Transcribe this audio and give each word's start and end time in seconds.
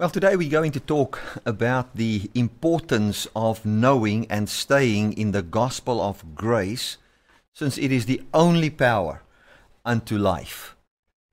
Well, 0.00 0.08
today 0.08 0.34
we're 0.34 0.48
going 0.48 0.72
to 0.72 0.80
talk 0.80 1.20
about 1.44 1.94
the 1.94 2.30
importance 2.34 3.28
of 3.36 3.66
knowing 3.66 4.26
and 4.30 4.48
staying 4.48 5.12
in 5.12 5.32
the 5.32 5.42
gospel 5.42 6.00
of 6.00 6.34
grace, 6.34 6.96
since 7.52 7.76
it 7.76 7.92
is 7.92 8.06
the 8.06 8.22
only 8.32 8.70
power 8.70 9.20
unto 9.84 10.16
life. 10.16 10.74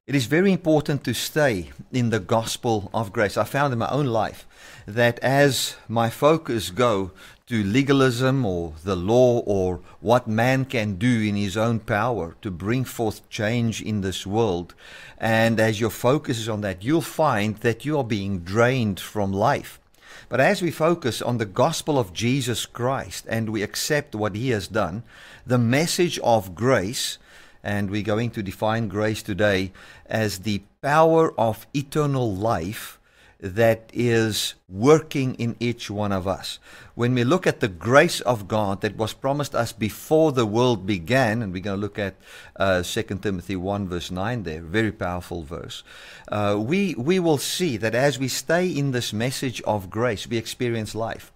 It 0.05 0.15
is 0.15 0.25
very 0.25 0.51
important 0.51 1.05
to 1.05 1.13
stay 1.13 1.69
in 1.93 2.09
the 2.09 2.19
gospel 2.19 2.89
of 2.93 3.13
grace. 3.13 3.37
I 3.37 3.45
found 3.45 3.71
in 3.71 3.79
my 3.79 3.87
own 3.87 4.07
life 4.07 4.45
that 4.85 5.17
as 5.19 5.77
my 5.87 6.09
focus 6.09 6.69
go 6.69 7.11
to 7.47 7.63
legalism 7.63 8.45
or 8.45 8.73
the 8.83 8.95
law 8.95 9.39
or 9.39 9.79
what 10.01 10.27
man 10.27 10.65
can 10.65 10.95
do 10.95 11.21
in 11.21 11.35
his 11.35 11.55
own 11.55 11.79
power 11.79 12.35
to 12.41 12.51
bring 12.51 12.83
forth 12.83 13.27
change 13.29 13.81
in 13.81 14.01
this 14.01 14.27
world. 14.27 14.75
And 15.17 15.57
as 15.57 15.79
your 15.79 15.89
focus 15.89 16.39
is 16.39 16.49
on 16.49 16.59
that, 16.61 16.83
you'll 16.83 17.01
find 17.01 17.55
that 17.57 17.85
you 17.85 17.97
are 17.97 18.03
being 18.03 18.39
drained 18.39 18.99
from 18.99 19.31
life. 19.31 19.79
But 20.27 20.41
as 20.41 20.61
we 20.61 20.71
focus 20.71 21.21
on 21.21 21.37
the 21.37 21.45
gospel 21.45 21.97
of 21.97 22.11
Jesus 22.11 22.65
Christ 22.65 23.25
and 23.29 23.49
we 23.49 23.63
accept 23.63 24.13
what 24.13 24.35
he 24.35 24.49
has 24.49 24.67
done, 24.67 25.03
the 25.45 25.57
message 25.57 26.19
of 26.19 26.53
grace, 26.53 27.17
and 27.63 27.89
we're 27.89 28.03
going 28.03 28.31
to 28.31 28.43
define 28.43 28.89
grace 28.89 29.23
today 29.23 29.71
as 30.05 30.39
the 30.39 30.63
power 30.81 31.33
of 31.39 31.65
eternal 31.73 32.35
life 32.35 32.96
that 33.39 33.91
is 33.93 34.55
working 34.67 35.35
in 35.35 35.55
each 35.59 35.91
one 35.91 36.11
of 36.11 36.27
us. 36.27 36.57
When 36.95 37.13
we 37.13 37.23
look 37.23 37.45
at 37.45 37.59
the 37.59 37.67
grace 37.67 38.19
of 38.21 38.47
God 38.47 38.81
that 38.81 38.97
was 38.97 39.13
promised 39.13 39.53
us 39.53 39.71
before 39.71 40.31
the 40.31 40.45
world 40.45 40.87
began, 40.87 41.41
and 41.41 41.53
we're 41.53 41.61
going 41.61 41.77
to 41.77 41.81
look 41.81 41.99
at 41.99 42.15
uh, 42.55 42.81
2 42.81 43.03
Timothy 43.21 43.55
1, 43.55 43.87
verse 43.87 44.09
9 44.09 44.43
there, 44.43 44.61
very 44.61 44.91
powerful 44.91 45.43
verse, 45.43 45.83
uh, 46.31 46.57
we, 46.59 46.95
we 46.95 47.19
will 47.19 47.37
see 47.37 47.77
that 47.77 47.93
as 47.93 48.17
we 48.17 48.27
stay 48.27 48.67
in 48.67 48.91
this 48.91 49.13
message 49.13 49.61
of 49.61 49.89
grace, 49.89 50.27
we 50.27 50.37
experience 50.37 50.95
life. 50.95 51.31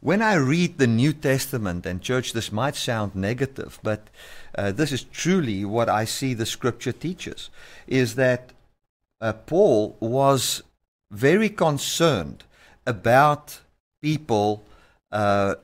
When 0.00 0.20
I 0.20 0.34
read 0.34 0.78
the 0.78 0.88
New 0.88 1.12
Testament, 1.12 1.86
and 1.86 2.02
church, 2.02 2.32
this 2.32 2.50
might 2.50 2.74
sound 2.74 3.14
negative, 3.14 3.78
but 3.84 4.08
uh, 4.58 4.72
this 4.72 4.90
is 4.90 5.04
truly 5.04 5.64
what 5.64 5.88
I 5.88 6.04
see 6.04 6.34
the 6.34 6.44
scripture 6.44 6.92
teaches, 6.92 7.50
is 7.86 8.16
that 8.16 8.52
uh, 9.20 9.32
Paul 9.32 9.96
was 10.00 10.64
very 11.12 11.50
concerned 11.50 12.42
about 12.86 13.60
people 14.00 14.64
uh, 15.12 15.54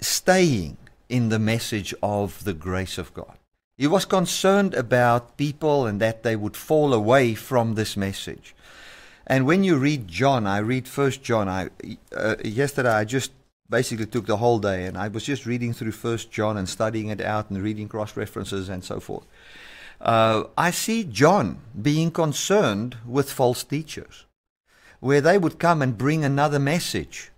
staying 0.00 0.76
in 1.08 1.30
the 1.30 1.38
message 1.38 1.92
of 2.02 2.44
the 2.44 2.52
grace 2.52 2.98
of 2.98 3.12
God. 3.14 3.36
He 3.76 3.86
was 3.86 4.04
concerned 4.04 4.74
about 4.74 5.38
people 5.38 5.86
and 5.86 6.00
that 6.00 6.22
they 6.22 6.36
would 6.36 6.56
fall 6.56 6.92
away 6.92 7.34
from 7.34 7.74
this 7.74 7.96
message. 7.96 8.54
And 9.26 9.46
when 9.46 9.64
you 9.64 9.76
read 9.76 10.06
John, 10.06 10.46
I 10.46 10.58
read 10.58 10.86
First 10.86 11.22
John. 11.22 11.48
I 11.48 11.70
uh, 12.14 12.36
yesterday 12.44 12.90
I 12.90 13.04
just 13.04 13.32
basically 13.70 14.06
took 14.06 14.26
the 14.26 14.36
whole 14.36 14.58
day 14.58 14.84
and 14.84 14.98
I 14.98 15.08
was 15.08 15.24
just 15.24 15.46
reading 15.46 15.72
through 15.72 15.92
First 15.92 16.30
John 16.30 16.56
and 16.56 16.68
studying 16.68 17.08
it 17.08 17.20
out 17.20 17.48
and 17.48 17.62
reading 17.62 17.88
cross 17.88 18.16
references 18.16 18.68
and 18.68 18.84
so 18.84 19.00
forth. 19.00 19.24
Uh, 20.00 20.44
I 20.58 20.72
see 20.72 21.04
John 21.04 21.58
being 21.80 22.10
concerned 22.10 22.96
with 23.06 23.30
false 23.30 23.64
teachers 23.64 24.26
where 25.00 25.20
they 25.20 25.38
would 25.38 25.58
come 25.58 25.82
and 25.82 25.98
bring 25.98 26.24
another 26.24 26.58
message. 26.58 27.30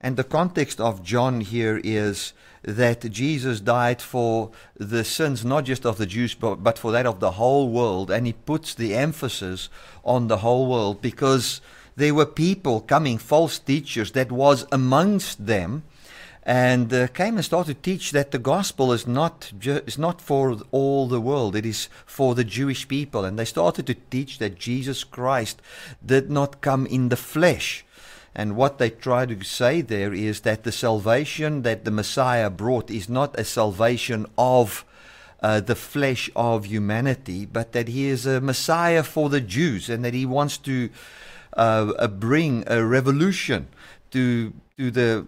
And 0.00 0.16
the 0.16 0.24
context 0.24 0.80
of 0.80 1.02
John 1.02 1.40
here 1.40 1.80
is 1.82 2.34
that 2.62 3.10
Jesus 3.10 3.60
died 3.60 4.02
for 4.02 4.50
the 4.76 5.04
sins 5.04 5.44
not 5.44 5.64
just 5.64 5.86
of 5.86 5.96
the 5.96 6.06
Jews, 6.06 6.34
but, 6.34 6.56
but 6.56 6.78
for 6.78 6.92
that 6.92 7.06
of 7.06 7.20
the 7.20 7.32
whole 7.32 7.70
world. 7.70 8.10
And 8.10 8.26
he 8.26 8.32
puts 8.32 8.74
the 8.74 8.94
emphasis 8.94 9.68
on 10.04 10.28
the 10.28 10.38
whole 10.38 10.66
world 10.68 11.00
because 11.00 11.60
there 11.96 12.14
were 12.14 12.26
people 12.26 12.80
coming, 12.80 13.18
false 13.18 13.58
teachers, 13.58 14.12
that 14.12 14.32
was 14.32 14.66
amongst 14.72 15.46
them 15.46 15.84
and 16.46 16.92
uh, 16.92 17.06
came 17.08 17.36
and 17.36 17.44
started 17.44 17.74
to 17.74 17.82
teach 17.82 18.10
that 18.10 18.30
the 18.30 18.38
gospel 18.38 18.92
is 18.92 19.06
not 19.06 19.50
ju- 19.58 19.80
is 19.86 19.96
not 19.96 20.20
for 20.20 20.58
all 20.70 21.08
the 21.08 21.20
world. 21.20 21.56
It 21.56 21.64
is 21.64 21.88
for 22.04 22.34
the 22.34 22.44
Jewish 22.44 22.86
people. 22.86 23.24
And 23.24 23.38
they 23.38 23.46
started 23.46 23.86
to 23.86 23.94
teach 23.94 24.38
that 24.38 24.58
Jesus 24.58 25.04
Christ 25.04 25.62
did 26.04 26.30
not 26.30 26.60
come 26.60 26.84
in 26.86 27.08
the 27.08 27.16
flesh. 27.16 27.84
And 28.34 28.56
what 28.56 28.78
they 28.78 28.90
try 28.90 29.24
to 29.26 29.42
say 29.42 29.80
there 29.80 30.12
is 30.12 30.40
that 30.40 30.64
the 30.64 30.72
salvation 30.72 31.62
that 31.62 31.84
the 31.84 31.90
Messiah 31.90 32.50
brought 32.50 32.90
is 32.90 33.08
not 33.08 33.38
a 33.38 33.44
salvation 33.44 34.26
of 34.36 34.84
uh, 35.40 35.60
the 35.60 35.76
flesh 35.76 36.30
of 36.34 36.66
humanity, 36.66 37.46
but 37.46 37.72
that 37.72 37.88
he 37.88 38.06
is 38.06 38.26
a 38.26 38.40
Messiah 38.40 39.02
for 39.02 39.30
the 39.30 39.40
Jews 39.40 39.88
and 39.88 40.04
that 40.04 40.14
he 40.14 40.26
wants 40.26 40.58
to 40.58 40.90
uh, 41.56 41.92
uh 41.98 42.08
bring 42.08 42.64
a 42.66 42.84
revolution 42.84 43.68
to 44.10 44.52
to 44.76 44.90
the 44.90 45.26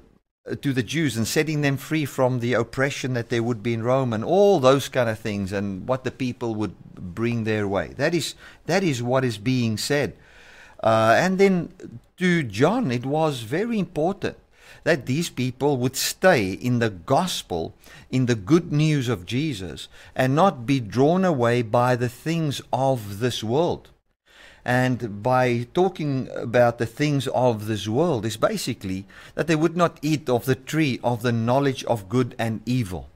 to 0.54 0.72
the 0.72 0.82
Jews 0.82 1.16
and 1.16 1.26
setting 1.26 1.62
them 1.62 1.76
free 1.76 2.04
from 2.04 2.38
the 2.40 2.54
oppression 2.54 3.14
that 3.14 3.30
there 3.30 3.42
would 3.42 3.62
be 3.62 3.74
in 3.74 3.82
Rome 3.82 4.12
and 4.12 4.24
all 4.24 4.60
those 4.60 4.88
kind 4.88 5.08
of 5.08 5.18
things 5.18 5.52
and 5.52 5.88
what 5.88 6.04
the 6.04 6.10
people 6.10 6.54
would 6.54 6.74
bring 6.94 7.44
their 7.44 7.66
way. 7.66 7.94
That 7.96 8.14
is 8.14 8.34
that 8.66 8.84
is 8.84 9.02
what 9.02 9.24
is 9.24 9.38
being 9.38 9.76
said. 9.76 10.16
Uh, 10.82 11.16
and 11.18 11.38
then 11.38 11.72
to 12.18 12.42
John, 12.44 12.92
it 12.92 13.04
was 13.04 13.40
very 13.40 13.78
important 13.78 14.36
that 14.84 15.06
these 15.06 15.30
people 15.30 15.78
would 15.78 15.96
stay 15.96 16.52
in 16.52 16.78
the 16.78 16.90
gospel, 16.90 17.74
in 18.08 18.26
the 18.26 18.36
good 18.36 18.72
news 18.72 19.08
of 19.08 19.26
Jesus, 19.26 19.88
and 20.14 20.34
not 20.34 20.64
be 20.64 20.78
drawn 20.78 21.24
away 21.24 21.62
by 21.62 21.96
the 21.96 22.08
things 22.08 22.62
of 22.72 23.18
this 23.18 23.42
world. 23.42 23.90
And 24.66 25.22
by 25.22 25.68
talking 25.74 26.28
about 26.34 26.78
the 26.78 26.86
things 26.86 27.28
of 27.28 27.66
this 27.68 27.86
world 27.86 28.26
is 28.26 28.36
basically 28.36 29.06
that 29.36 29.46
they 29.46 29.54
would 29.54 29.76
not 29.76 30.00
eat 30.02 30.28
of 30.28 30.44
the 30.44 30.56
tree 30.56 30.98
of 31.04 31.22
the 31.22 31.30
knowledge 31.30 31.84
of 31.84 32.08
good 32.08 32.34
and 32.36 32.62
evil. 32.66 33.08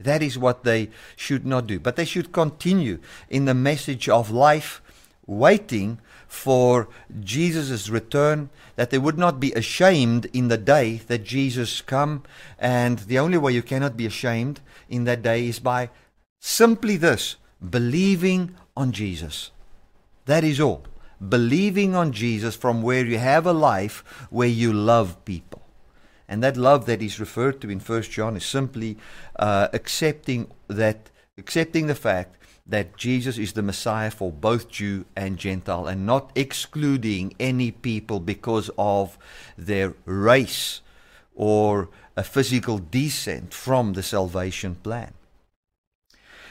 That 0.00 0.22
is 0.22 0.38
what 0.38 0.64
they 0.64 0.88
should 1.14 1.44
not 1.44 1.66
do. 1.66 1.78
But 1.78 1.96
they 1.96 2.06
should 2.06 2.32
continue 2.32 2.98
in 3.28 3.44
the 3.44 3.52
message 3.52 4.08
of 4.08 4.30
life, 4.30 4.80
waiting 5.26 5.98
for 6.26 6.88
Jesus' 7.20 7.90
return, 7.90 8.48
that 8.76 8.88
they 8.88 8.98
would 8.98 9.18
not 9.18 9.38
be 9.38 9.52
ashamed 9.52 10.30
in 10.32 10.48
the 10.48 10.56
day 10.56 11.02
that 11.08 11.24
Jesus 11.24 11.82
come. 11.82 12.22
And 12.58 13.00
the 13.00 13.18
only 13.18 13.36
way 13.36 13.52
you 13.52 13.62
cannot 13.62 13.98
be 13.98 14.06
ashamed 14.06 14.60
in 14.88 15.04
that 15.04 15.20
day 15.20 15.46
is 15.46 15.58
by 15.58 15.90
simply 16.40 16.96
this, 16.96 17.36
believing 17.60 18.54
on 18.74 18.92
Jesus. 18.92 19.50
That 20.26 20.44
is 20.44 20.60
all. 20.60 20.84
Believing 21.26 21.94
on 21.94 22.12
Jesus 22.12 22.54
from 22.54 22.82
where 22.82 23.06
you 23.06 23.18
have 23.18 23.46
a 23.46 23.52
life 23.52 24.04
where 24.28 24.48
you 24.48 24.72
love 24.72 25.24
people. 25.24 25.62
And 26.28 26.42
that 26.42 26.56
love 26.56 26.86
that 26.86 27.00
is 27.00 27.20
referred 27.20 27.60
to 27.60 27.70
in 27.70 27.80
First 27.80 28.10
John 28.10 28.36
is 28.36 28.44
simply 28.44 28.98
uh, 29.38 29.68
accepting 29.72 30.50
that, 30.68 31.10
accepting 31.38 31.86
the 31.86 31.94
fact 31.94 32.36
that 32.66 32.96
Jesus 32.96 33.38
is 33.38 33.52
the 33.52 33.62
Messiah 33.62 34.10
for 34.10 34.32
both 34.32 34.68
Jew 34.68 35.04
and 35.14 35.38
Gentile, 35.38 35.86
and 35.86 36.04
not 36.04 36.32
excluding 36.34 37.32
any 37.38 37.70
people 37.70 38.18
because 38.18 38.70
of 38.76 39.16
their 39.56 39.94
race 40.04 40.80
or 41.36 41.88
a 42.16 42.24
physical 42.24 42.78
descent 42.78 43.54
from 43.54 43.92
the 43.92 44.02
salvation 44.02 44.74
plan. 44.74 45.12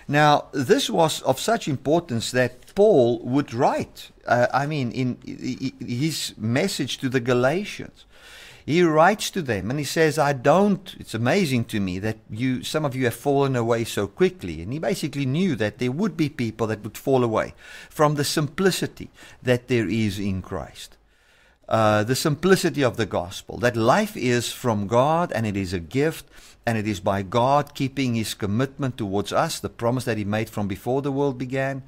Now, 0.08 0.46
this 0.52 0.90
was 0.90 1.22
of 1.24 1.40
such 1.40 1.68
importance 1.68 2.32
that 2.32 2.76
Paul 2.76 3.20
would 3.20 3.54
write, 3.54 4.12
uh, 4.28 4.48
I 4.54 4.68
mean, 4.68 4.92
in 4.92 5.18
his 5.80 6.34
message 6.38 7.00
to 7.00 7.10
the 7.10 7.20
Galatians. 7.20 8.06
He 8.66 8.82
writes 8.82 9.30
to 9.32 9.44
them 9.44 9.70
and 9.70 9.78
he 9.78 9.86
says, 9.86 10.18
I 10.18 10.34
don't, 10.34 10.96
it's 11.00 11.14
amazing 11.14 11.66
to 11.66 11.80
me 11.80 12.00
that 12.00 12.18
you, 12.32 12.64
some 12.64 12.84
of 12.84 12.96
you 12.96 13.06
have 13.06 13.14
fallen 13.14 13.56
away 13.56 13.84
so 13.84 14.08
quickly. 14.08 14.62
And 14.62 14.74
he 14.74 14.80
basically 14.80 15.26
knew 15.28 15.56
that 15.56 15.78
there 15.78 15.92
would 15.92 16.18
be 16.18 16.30
people 16.30 16.66
that 16.68 16.84
would 16.84 16.98
fall 16.98 17.24
away 17.24 17.54
from 17.92 18.16
the 18.16 18.24
simplicity 18.24 19.12
that 19.44 19.68
there 19.68 19.88
is 19.88 20.18
in 20.18 20.42
Christ. 20.42 20.95
Uh, 21.68 22.04
the 22.04 22.16
simplicity 22.16 22.84
of 22.84 22.96
the 22.96 23.08
gospel, 23.08 23.58
that 23.58 23.76
life 23.76 24.16
is 24.16 24.52
from 24.52 24.86
God 24.86 25.32
and 25.32 25.48
it 25.48 25.58
is 25.58 25.74
a 25.74 25.80
gift 25.80 26.26
and 26.66 26.78
it 26.78 26.88
is 26.88 27.00
by 27.00 27.24
God 27.24 27.74
keeping 27.74 28.16
his 28.16 28.34
commitment 28.36 28.98
towards 28.98 29.34
us, 29.34 29.60
the 29.60 29.70
promise 29.70 30.06
that 30.06 30.18
he 30.18 30.26
made 30.26 30.50
from 30.50 30.68
before 30.68 31.02
the 31.02 31.12
world 31.12 31.38
began, 31.38 31.82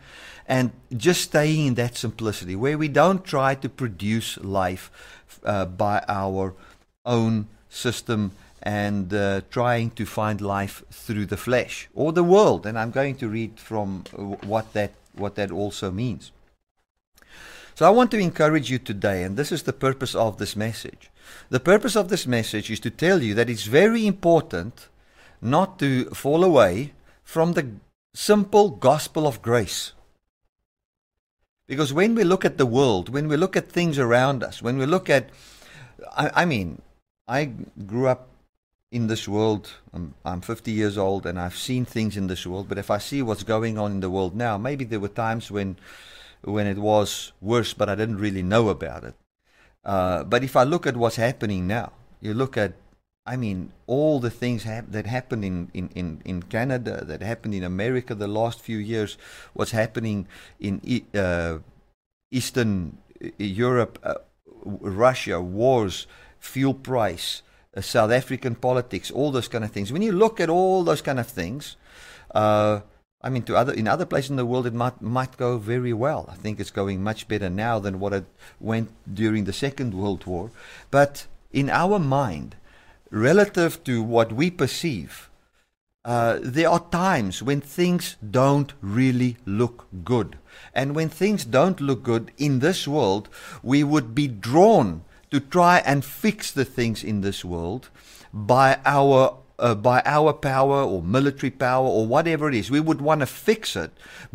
and 0.47 0.71
just 0.95 1.21
staying 1.21 1.67
in 1.67 1.73
that 1.75 1.95
simplicity 1.95 2.55
where 2.55 2.77
we 2.77 2.87
don't 2.87 3.23
try 3.23 3.53
to 3.55 3.69
produce 3.69 4.37
life 4.39 4.91
uh, 5.43 5.65
by 5.65 6.03
our 6.07 6.55
own 7.05 7.47
system 7.69 8.31
and 8.63 9.13
uh, 9.13 9.41
trying 9.49 9.91
to 9.91 10.05
find 10.05 10.41
life 10.41 10.83
through 10.91 11.25
the 11.25 11.37
flesh 11.37 11.87
or 11.93 12.11
the 12.11 12.23
world. 12.23 12.65
And 12.65 12.77
I'm 12.77 12.91
going 12.91 13.15
to 13.17 13.29
read 13.29 13.59
from 13.59 14.03
what 14.43 14.73
that, 14.73 14.93
what 15.13 15.35
that 15.35 15.51
also 15.51 15.91
means. 15.91 16.31
So 17.77 17.85
I 17.85 17.91
want 17.91 18.09
to 18.09 18.17
encourage 18.17 18.71
you 18.71 18.79
today, 18.79 19.21
and 19.21 19.37
this 19.37 19.51
is 19.51 19.61
the 19.61 19.71
purpose 19.71 20.15
of 20.15 20.39
this 20.39 20.55
message. 20.55 21.11
The 21.51 21.59
purpose 21.59 21.95
of 21.95 22.09
this 22.09 22.25
message 22.25 22.71
is 22.71 22.79
to 22.79 22.89
tell 22.89 23.21
you 23.21 23.35
that 23.35 23.51
it's 23.51 23.65
very 23.65 24.07
important 24.07 24.87
not 25.43 25.77
to 25.77 26.05
fall 26.05 26.43
away 26.43 26.93
from 27.23 27.53
the 27.53 27.67
simple 28.15 28.71
gospel 28.71 29.27
of 29.27 29.43
grace. 29.43 29.93
Because 31.67 31.93
when 31.93 32.15
we 32.15 32.23
look 32.23 32.43
at 32.43 32.57
the 32.57 32.65
world, 32.65 33.09
when 33.09 33.27
we 33.27 33.37
look 33.37 33.55
at 33.55 33.69
things 33.69 33.99
around 33.99 34.43
us, 34.43 34.59
when 34.59 34.79
we 34.79 34.87
look 34.87 35.07
at, 35.07 35.29
I, 36.13 36.31
I 36.33 36.45
mean, 36.45 36.81
I 37.27 37.51
grew 37.85 38.07
up 38.07 38.27
in 38.91 39.05
this 39.05 39.27
world. 39.27 39.69
I'm, 39.93 40.15
I'm 40.25 40.41
50 40.41 40.71
years 40.71 40.97
old 40.97 41.27
and 41.27 41.39
I've 41.39 41.55
seen 41.55 41.85
things 41.85 42.17
in 42.17 42.25
this 42.25 42.47
world. 42.47 42.69
But 42.69 42.79
if 42.79 42.89
I 42.89 42.97
see 42.97 43.21
what's 43.21 43.43
going 43.43 43.77
on 43.77 43.91
in 43.91 43.99
the 43.99 44.09
world 44.09 44.35
now, 44.35 44.57
maybe 44.57 44.83
there 44.83 44.99
were 44.99 45.09
times 45.09 45.51
when, 45.51 45.77
when 46.47 46.67
it 46.67 46.77
was 46.77 47.33
worse, 47.41 47.73
but 47.73 47.89
I 47.89 47.95
didn't 47.95 48.17
really 48.17 48.43
know 48.43 48.69
about 48.69 49.03
it. 49.03 49.15
Uh, 49.83 50.23
but 50.23 50.43
if 50.43 50.55
I 50.55 50.63
look 50.63 50.87
at 50.87 50.97
what's 50.97 51.15
happening 51.17 51.67
now, 51.67 51.91
you 52.21 52.33
look 52.33 52.57
at 52.57 52.73
I 53.27 53.35
mean, 53.35 53.73
all 53.87 54.21
the 54.21 54.29
things 54.29 54.63
hap- 54.63 54.91
that 54.91 55.05
happened 55.05 55.43
in, 55.43 55.69
in, 55.73 55.89
in, 55.93 56.21
in 56.23 56.43
Canada, 56.43 57.03
that 57.03 57.21
happened 57.21 57.53
in 57.53 57.63
America 57.63 58.15
the 58.15 58.27
last 58.27 58.61
few 58.61 58.77
years, 58.77 59.17
what's 59.53 59.71
happening 59.71 60.27
in 60.61 60.79
uh, 61.13 61.57
Eastern 62.31 62.99
uh, 63.21 63.27
Europe, 63.37 63.99
uh, 64.01 64.15
Russia, 64.63 65.41
wars, 65.41 66.07
fuel 66.39 66.73
price, 66.73 67.41
uh, 67.75 67.81
South 67.81 68.11
African 68.11 68.55
politics, 68.55 69.11
all 69.11 69.31
those 69.31 69.49
kind 69.49 69.65
of 69.65 69.71
things. 69.71 69.91
When 69.91 70.01
you 70.01 70.13
look 70.13 70.39
at 70.39 70.49
all 70.49 70.85
those 70.85 71.01
kind 71.01 71.19
of 71.19 71.27
things, 71.27 71.75
uh, 72.33 72.79
I 73.21 73.29
mean, 73.29 73.43
to 73.43 73.55
other 73.55 73.73
in 73.73 73.87
other 73.87 74.05
places 74.05 74.29
in 74.29 74.35
the 74.35 74.45
world, 74.45 74.67
it 74.67 74.73
might 74.73 75.01
might 75.01 75.37
go 75.37 75.57
very 75.57 75.93
well. 75.93 76.29
I 76.29 76.35
think 76.35 76.59
it's 76.59 76.71
going 76.71 77.03
much 77.03 77.27
better 77.27 77.49
now 77.49 77.79
than 77.79 77.99
what 77.99 78.13
it 78.13 78.25
went 78.59 78.91
during 79.11 79.45
the 79.45 79.53
Second 79.53 79.93
World 79.93 80.25
War. 80.25 80.51
But 80.91 81.25
in 81.51 81.69
our 81.69 81.97
mind, 81.97 82.55
relative 83.09 83.83
to 83.85 84.03
what 84.03 84.31
we 84.31 84.51
perceive, 84.51 85.29
uh, 86.05 86.39
there 86.41 86.69
are 86.69 86.85
times 86.91 87.41
when 87.41 87.59
things 87.59 88.15
don't 88.29 88.73
really 88.81 89.37
look 89.45 89.87
good. 90.03 90.37
And 90.73 90.95
when 90.95 91.09
things 91.09 91.43
don't 91.43 91.81
look 91.81 92.03
good 92.03 92.31
in 92.37 92.59
this 92.59 92.87
world, 92.87 93.29
we 93.63 93.83
would 93.83 94.13
be 94.13 94.27
drawn 94.27 95.03
to 95.31 95.39
try 95.39 95.79
and 95.79 96.05
fix 96.05 96.51
the 96.51 96.65
things 96.65 97.03
in 97.03 97.21
this 97.21 97.43
world 97.43 97.89
by 98.31 98.79
our 98.85 99.37
uh, 99.59 99.75
by 99.75 100.01
our 100.05 100.33
power 100.33 100.83
or 100.83 101.01
military 101.01 101.51
power 101.51 101.87
or 101.87 102.05
whatever 102.05 102.49
it 102.49 102.55
is. 102.55 102.69
We 102.69 102.79
would 102.79 103.01
want 103.01 103.21
to 103.21 103.25
fix 103.25 103.75
it 103.75 103.91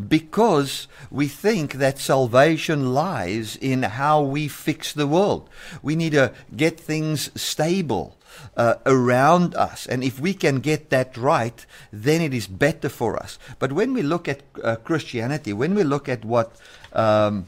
because 0.09 0.89
we 1.11 1.29
think 1.29 1.75
that 1.75 1.99
salvation 1.99 2.93
lies 2.95 3.57
in 3.57 3.83
how 3.83 4.23
we 4.23 4.49
fix 4.49 4.93
the 4.93 5.07
world. 5.07 5.49
We 5.83 5.97
need 5.97 6.13
to 6.13 6.33
get 6.57 6.79
things 6.79 7.31
stable 7.41 8.17
uh, 8.57 8.75
around 8.87 9.55
us. 9.55 9.87
And 9.87 10.03
if 10.03 10.19
we 10.19 10.35
can 10.35 10.61
get 10.61 10.91
that 10.91 11.17
right, 11.17 11.65
then 11.93 12.21
it 12.21 12.35
is 12.35 12.47
better 12.47 12.89
for 12.89 13.17
us. 13.17 13.39
But 13.59 13.73
when 13.73 13.93
we 13.93 14.03
look 14.03 14.29
at 14.29 14.43
uh, 14.63 14.77
Christianity, 14.77 15.53
when 15.53 15.75
we 15.75 15.85
look 15.85 16.09
at 16.09 16.25
what 16.25 16.57
um, 16.93 17.47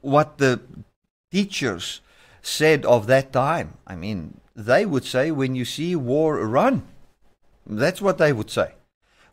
what 0.00 0.38
the 0.38 0.60
teachers 1.30 2.00
said 2.42 2.84
of 2.84 3.06
that 3.06 3.32
time, 3.32 3.78
I 3.86 3.96
mean, 3.96 4.40
they 4.54 4.84
would 4.84 5.04
say, 5.04 5.30
when 5.30 5.54
you 5.54 5.64
see 5.64 5.96
war, 5.96 6.36
run. 6.46 6.82
That's 7.66 8.02
what 8.02 8.18
they 8.18 8.32
would 8.32 8.50
say. 8.50 8.74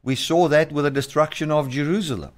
We 0.04 0.16
saw 0.16 0.48
that 0.48 0.72
with 0.72 0.86
the 0.86 0.92
destruction 0.92 1.52
of 1.52 1.70
Jerusalem. 1.70 2.32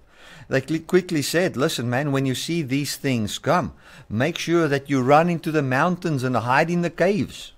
They 0.47 0.62
quickly 0.62 1.21
said, 1.21 1.56
Listen, 1.56 1.89
man, 1.89 2.12
when 2.12 2.25
you 2.25 2.35
see 2.35 2.62
these 2.62 2.97
things 2.97 3.38
come, 3.38 3.73
make 4.09 4.38
sure 4.38 4.68
that 4.68 4.89
you 4.89 5.01
run 5.01 5.29
into 5.29 5.51
the 5.51 5.62
mountains 5.62 6.23
and 6.23 6.35
hide 6.35 6.69
in 6.69 6.81
the 6.81 6.89
caves. 6.89 7.53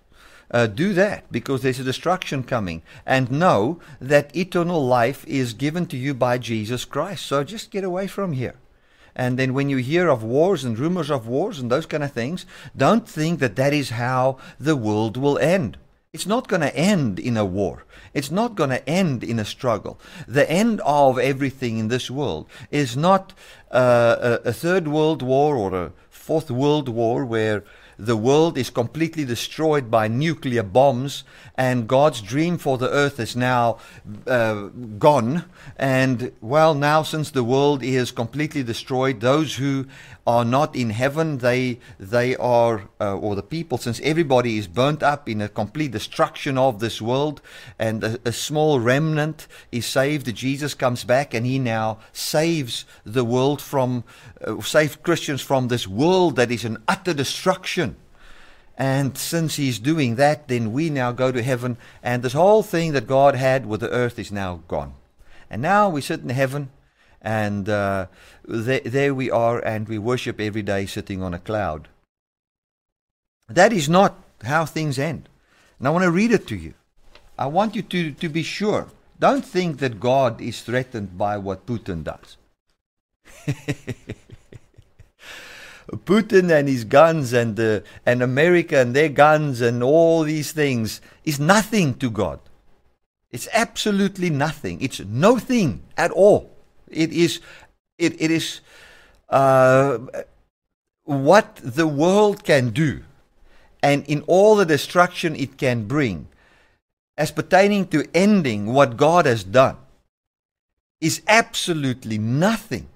Uh, 0.52 0.68
do 0.68 0.94
that 0.94 1.32
because 1.32 1.64
there's 1.64 1.80
a 1.80 1.84
destruction 1.84 2.44
coming. 2.44 2.84
And 3.06 3.32
know 3.32 3.80
that 4.00 4.36
eternal 4.36 4.86
life 4.86 5.26
is 5.26 5.54
given 5.54 5.88
to 5.88 5.98
you 5.98 6.14
by 6.14 6.38
Jesus 6.38 6.86
Christ. 6.86 7.26
So 7.26 7.44
just 7.44 7.72
get 7.72 7.84
away 7.84 8.06
from 8.06 8.34
here. 8.34 8.56
And 9.16 9.38
then 9.38 9.54
when 9.54 9.70
you 9.70 9.78
hear 9.78 10.10
of 10.10 10.24
wars 10.24 10.64
and 10.64 10.78
rumors 10.78 11.12
of 11.12 11.28
wars 11.28 11.60
and 11.60 11.72
those 11.72 11.86
kind 11.86 12.04
of 12.04 12.12
things, 12.12 12.46
don't 12.76 13.08
think 13.08 13.40
that 13.40 13.56
that 13.56 13.74
is 13.74 13.92
how 13.92 14.38
the 14.60 14.76
world 14.76 15.18
will 15.18 15.38
end. 15.38 15.78
It's 16.14 16.28
not 16.28 16.48
going 16.48 16.62
to 16.62 16.76
end 16.76 17.20
in 17.20 17.38
a 17.38 17.46
war. 17.46 17.86
It's 18.14 18.30
not 18.30 18.54
going 18.54 18.70
to 18.70 18.88
end 18.88 19.24
in 19.24 19.40
a 19.40 19.46
struggle. 19.46 20.00
The 20.28 20.50
end 20.50 20.80
of 20.82 21.18
everything 21.18 21.80
in 21.80 21.88
this 21.88 22.12
world 22.12 22.48
is 22.70 22.96
not 22.96 23.34
uh, 23.72 24.40
a, 24.46 24.50
a 24.50 24.54
third 24.54 24.88
world 24.88 25.24
war 25.24 25.56
or 25.56 25.74
a 25.74 25.92
fourth 26.12 26.52
world 26.52 26.88
war 26.88 27.26
where 27.26 27.64
the 27.98 28.18
world 28.18 28.58
is 28.58 28.70
completely 28.70 29.26
destroyed 29.26 29.92
by 29.92 30.08
nuclear 30.08 30.64
bombs, 30.64 31.24
and 31.56 31.88
God's 31.88 32.22
dream 32.22 32.58
for 32.58 32.78
the 32.78 32.90
earth 32.90 33.20
is 33.20 33.36
now 33.36 33.78
uh, 34.28 34.70
gone. 34.98 35.46
And 35.78 36.32
well, 36.42 36.74
now 36.74 37.04
since 37.04 37.32
the 37.32 37.44
world 37.44 37.84
is 37.84 38.12
completely 38.12 38.64
destroyed, 38.64 39.20
those 39.20 39.56
who 39.56 39.86
are 40.26 40.46
not 40.46 40.76
in 40.76 40.90
heaven, 40.92 41.40
they 41.40 41.80
they 42.00 42.36
are, 42.38 42.88
uh, 43.02 43.18
or 43.18 43.36
the 43.36 43.44
people, 43.44 43.78
since 43.78 44.00
everybody 44.02 44.58
is 44.58 44.68
burnt 44.68 45.04
up 45.04 45.28
in 45.28 45.42
a 45.42 45.50
complete 45.50 45.92
destruction 45.92 46.58
of 46.58 46.80
this 46.80 47.02
world, 47.02 47.42
and 47.78 48.04
a, 48.04 48.20
a 48.26 48.32
small 48.32 48.80
remnant 48.80 49.48
is 49.72 49.86
saved. 49.86 50.34
Jesus 50.34 50.74
comes 50.74 51.04
back, 51.04 51.34
and 51.34 51.46
he 51.46 51.60
now 51.60 52.00
saves 52.14 52.86
the 53.06 53.26
world 53.26 53.62
from, 53.62 54.06
uh, 54.46 54.62
save 54.62 55.04
Christians 55.04 55.42
from 55.42 55.68
this 55.68 55.88
world 55.88 56.38
that 56.38 56.52
is 56.52 56.64
an 56.64 56.78
utter 56.88 57.14
destruction. 57.14 57.98
And 58.78 59.18
since 59.18 59.58
he's 59.58 59.78
doing 59.78 60.16
that, 60.16 60.48
then 60.48 60.72
we 60.72 60.90
now 60.90 61.12
go 61.12 61.32
to 61.32 61.44
heaven, 61.44 61.78
and 62.02 62.24
this 62.24 62.34
whole 62.34 62.64
thing 62.64 62.94
that 62.94 63.08
God 63.08 63.36
had 63.36 63.66
with 63.66 63.82
the 63.82 63.92
earth 63.92 64.18
is 64.18 64.32
now 64.32 64.64
gone. 64.68 64.94
And 65.50 65.62
now 65.62 65.90
we 65.90 66.02
sit 66.02 66.22
in 66.22 66.30
heaven, 66.30 66.70
and 67.24 67.70
uh, 67.70 68.08
there, 68.46 68.82
there 68.82 69.16
we 69.16 69.32
are, 69.32 69.60
and 69.60 69.88
we 69.88 69.98
worship 69.98 70.42
every 70.42 70.62
day 70.62 70.86
sitting 70.86 71.24
on 71.24 71.34
a 71.34 71.40
cloud. 71.40 71.88
That 73.48 73.72
is 73.72 73.88
not 73.88 74.16
how 74.44 74.66
things 74.66 75.00
end. 75.00 75.30
And 75.80 75.88
I 75.88 75.92
want 75.92 76.04
to 76.04 76.12
read 76.12 76.32
it 76.32 76.48
to 76.48 76.56
you. 76.56 76.74
I 77.38 77.48
want 77.48 77.76
you 77.76 77.82
to, 77.82 78.12
to 78.12 78.30
be 78.30 78.44
sure. 78.44 78.88
Don't 79.20 79.46
think 79.46 79.80
that 79.80 80.00
God 80.00 80.42
is 80.42 80.62
threatened 80.62 81.18
by 81.18 81.38
what 81.38 81.66
Putin 81.66 82.04
does. 82.04 82.38
Putin 86.06 86.52
and 86.52 86.68
his 86.68 86.84
guns 86.86 87.34
and 87.34 87.60
uh, 87.60 87.82
and 88.06 88.22
America 88.24 88.78
and 88.78 88.96
their 88.96 89.10
guns 89.10 89.62
and 89.62 89.84
all 89.84 90.24
these 90.24 90.52
things 90.52 91.02
is 91.24 91.40
nothing 91.40 91.94
to 91.96 92.10
God. 92.10 92.40
It's 93.32 93.48
absolutely 93.54 94.30
nothing. 94.30 94.82
It's 94.82 95.00
no 95.00 95.38
thing 95.38 95.84
at 95.98 96.12
all. 96.12 96.53
It 96.96 97.12
is 97.12 97.40
it, 97.98 98.20
it 98.22 98.32
is 98.32 98.62
uh, 99.30 100.00
what 101.04 101.56
the 101.58 101.88
world 101.88 102.44
can 102.44 102.70
do 102.72 103.04
and 103.82 104.06
in 104.08 104.22
all 104.28 104.56
the 104.56 104.66
destruction 104.66 105.36
it 105.36 105.58
can 105.58 105.86
bring 105.88 106.28
as 107.18 107.32
pertaining 107.32 107.88
to 107.88 108.08
ending 108.14 108.74
what 108.74 108.98
God 108.98 109.26
has 109.26 109.44
done 109.44 109.78
is 111.00 111.22
absolutely 111.28 112.18
nothing. 112.18 112.88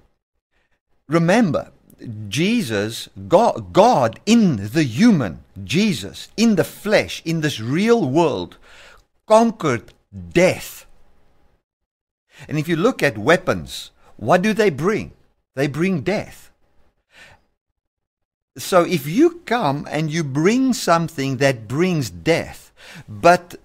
Remember, 1.08 1.72
Jesus, 2.30 3.10
God, 3.28 3.74
God 3.74 4.20
in 4.26 4.70
the 4.72 4.84
human, 4.84 5.44
Jesus 5.64 6.30
in 6.38 6.56
the 6.56 6.64
flesh, 6.64 7.22
in 7.26 7.42
this 7.42 7.60
real 7.60 8.10
world, 8.10 8.58
conquered 9.28 9.94
death. 10.32 10.87
And 12.48 12.58
if 12.58 12.68
you 12.68 12.76
look 12.76 13.02
at 13.02 13.18
weapons, 13.18 13.92
what 14.18 14.42
do 14.42 14.54
they 14.54 14.70
bring? 14.70 15.12
They 15.56 15.68
bring 15.68 16.02
death. 16.02 16.52
So 18.58 18.84
if 18.84 19.06
you 19.06 19.42
come 19.46 19.88
and 19.90 20.12
you 20.12 20.24
bring 20.24 20.74
something 20.74 21.38
that 21.38 21.68
brings 21.68 22.10
death, 22.10 22.72
but 23.08 23.56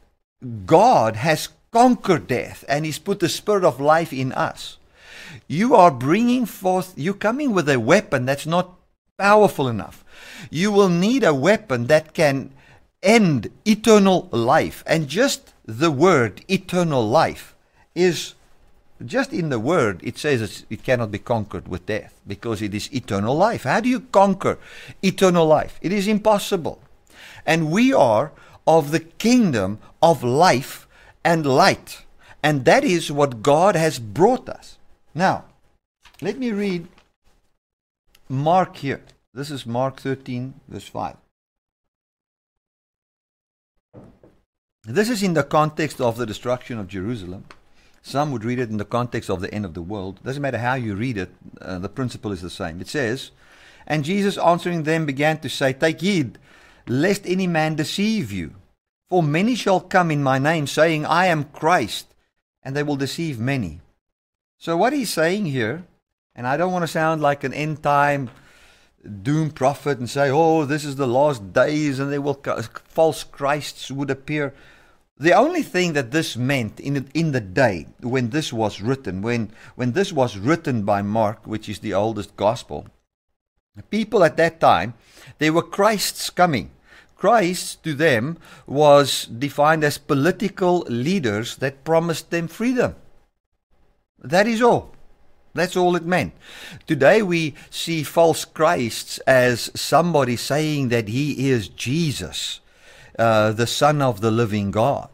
God 0.67 1.17
has 1.17 1.49
conquered 1.73 2.26
death 2.26 2.64
and 2.69 2.85
He's 2.85 2.99
put 2.99 3.21
the 3.21 3.29
spirit 3.29 3.64
of 3.64 3.81
life 3.81 4.12
in 4.12 4.33
us 4.33 4.79
you 5.49 5.75
are 5.75 5.91
bringing 5.91 6.47
forth, 6.47 6.95
you're 6.97 7.14
coming 7.14 7.52
with 7.52 7.69
a 7.69 7.81
weapon 7.81 8.25
that's 8.25 8.47
not 8.47 8.79
powerful 9.19 9.69
enough. 9.69 10.05
You 10.50 10.73
will 10.73 10.88
need 10.88 11.25
a 11.25 11.35
weapon 11.35 11.87
that 11.87 12.14
can 12.14 12.52
end 13.02 13.50
eternal 13.64 14.29
life. 14.31 14.83
And 14.87 15.09
just 15.09 15.52
the 15.64 15.91
word 15.91 16.45
eternal 16.49 17.07
life 17.07 17.55
is 17.95 18.35
just 19.06 19.32
in 19.32 19.49
the 19.49 19.59
word, 19.59 20.00
it 20.02 20.18
says 20.18 20.64
it 20.68 20.82
cannot 20.82 21.11
be 21.11 21.18
conquered 21.18 21.68
with 21.68 21.87
death 21.87 22.21
because 22.26 22.62
it 22.62 22.75
is 22.75 22.92
eternal 22.92 23.37
life. 23.37 23.64
How 23.64 23.80
do 23.80 23.88
you 23.88 24.00
conquer 24.00 24.59
eternal 25.02 25.47
life? 25.47 25.78
It 25.82 25.92
is 25.92 26.09
impossible. 26.09 26.80
And 27.47 27.71
we 27.71 27.92
are 27.92 28.32
of 28.66 28.90
the 28.90 29.00
kingdom 29.00 29.78
of 30.02 30.23
life 30.23 30.87
and 31.25 31.44
light. 31.47 32.04
And 32.42 32.64
that 32.64 32.85
is 32.85 33.11
what 33.12 33.42
God 33.42 33.76
has 33.76 33.99
brought 33.99 34.49
us. 34.49 34.78
Now, 35.14 35.44
let 36.21 36.38
me 36.38 36.50
read 36.50 36.88
Mark 38.28 38.76
here. 38.76 39.02
This 39.35 39.50
is 39.50 39.66
Mark 39.66 40.00
13, 40.00 40.54
verse 40.68 40.88
5. 40.88 41.16
This 44.85 45.09
is 45.09 45.23
in 45.23 45.35
the 45.35 45.44
context 45.44 46.00
of 46.00 46.16
the 46.16 46.26
destruction 46.26 46.78
of 46.78 46.88
Jerusalem. 46.88 47.44
Some 48.02 48.32
would 48.32 48.44
read 48.44 48.59
it 48.59 48.68
in 48.68 48.76
the 48.76 48.85
context 48.85 49.30
of 49.30 49.40
the 49.40 49.52
end 49.54 49.64
of 49.64 49.75
the 49.75 49.82
world. 49.82 50.21
Doesn't 50.25 50.42
matter 50.42 50.59
how 50.59 50.75
you 50.75 50.94
read 50.94 51.16
it, 51.16 51.30
uh, 51.61 51.78
the 51.78 51.88
principle 51.88 52.32
is 52.32 52.42
the 52.42 52.50
same. 52.50 52.80
It 52.80 52.88
says, 52.88 53.30
And 53.87 54.04
Jesus 54.04 54.37
answering 54.37 54.82
them 54.82 55.06
began 55.06 55.38
to 55.38 55.49
say, 55.49 55.73
Take 55.73 56.00
heed, 56.00 56.38
lest 56.87 57.26
any 57.26 57.47
man 57.47 57.76
deceive 57.76 58.32
you. 58.32 58.54
For 59.09 59.23
many 59.23 59.54
shall 59.54 59.80
come 59.80 60.11
in 60.11 60.23
my 60.23 60.38
name, 60.38 60.66
saying, 60.66 61.06
I 61.06 61.26
am 61.26 61.44
Christ, 61.44 62.12
and 62.62 62.75
they 62.75 62.82
will 62.82 62.97
deceive 62.97 63.38
many. 63.38 63.80
So, 64.59 64.76
what 64.76 64.92
he's 64.92 65.11
saying 65.11 65.47
here, 65.47 65.85
and 66.35 66.47
I 66.47 66.56
don't 66.56 66.73
want 66.73 66.82
to 66.82 66.88
sound 66.88 67.21
like 67.21 67.44
an 67.44 67.52
end 67.52 67.82
time 67.82 68.30
doom 69.23 69.50
prophet 69.50 69.99
and 69.99 70.09
say, 70.09 70.30
oh, 70.30 70.64
this 70.64 70.85
is 70.85 70.97
the 70.97 71.06
last 71.06 71.52
days 71.52 71.99
and 71.99 72.12
there 72.12 72.21
will 72.21 72.40
false 72.85 73.25
Christs 73.25 73.90
would 73.90 74.11
appear. 74.11 74.54
The 75.19 75.33
only 75.33 75.62
thing 75.62 75.92
that 75.92 76.11
this 76.11 76.37
meant 76.37 76.81
in 76.81 76.95
the, 76.95 77.04
in 77.14 77.33
the 77.33 77.40
day 77.40 77.87
when 78.00 78.31
this 78.31 78.52
was 78.52 78.81
written, 78.81 79.23
when, 79.23 79.52
when 79.75 79.92
this 79.92 80.12
was 80.12 80.37
written 80.37 80.85
by 80.85 81.02
Mark, 81.02 81.47
which 81.47 81.69
is 81.69 81.78
the 81.78 81.95
oldest 81.95 82.37
gospel, 82.37 82.87
people 83.90 84.25
at 84.25 84.37
that 84.37 84.61
time, 84.61 84.95
they 85.38 85.50
were 85.50 85.62
Christs 85.62 86.31
coming. 86.31 86.71
Christ 87.16 87.85
to 87.85 87.95
them 87.95 88.37
was 88.66 89.26
defined 89.26 89.85
as 89.85 89.97
political 89.97 90.81
leaders 90.88 91.57
that 91.59 91.85
promised 91.85 92.31
them 92.31 92.49
freedom. 92.49 92.97
That 94.19 94.47
is 94.47 94.61
all. 94.61 94.95
That's 95.54 95.76
all 95.76 95.95
it 95.97 96.04
meant. 96.04 96.33
Today 96.87 97.23
we 97.23 97.54
see 97.71 98.02
false 98.02 98.45
Christs 98.45 99.19
as 99.19 99.71
somebody 99.75 100.35
saying 100.37 100.88
that 100.88 101.09
he 101.09 101.50
is 101.50 101.69
Jesus, 101.69 102.61
uh, 103.19 103.52
the 103.52 103.66
Son 103.66 104.02
of 104.02 104.21
the 104.21 104.31
living 104.31 104.71
God. 104.71 105.09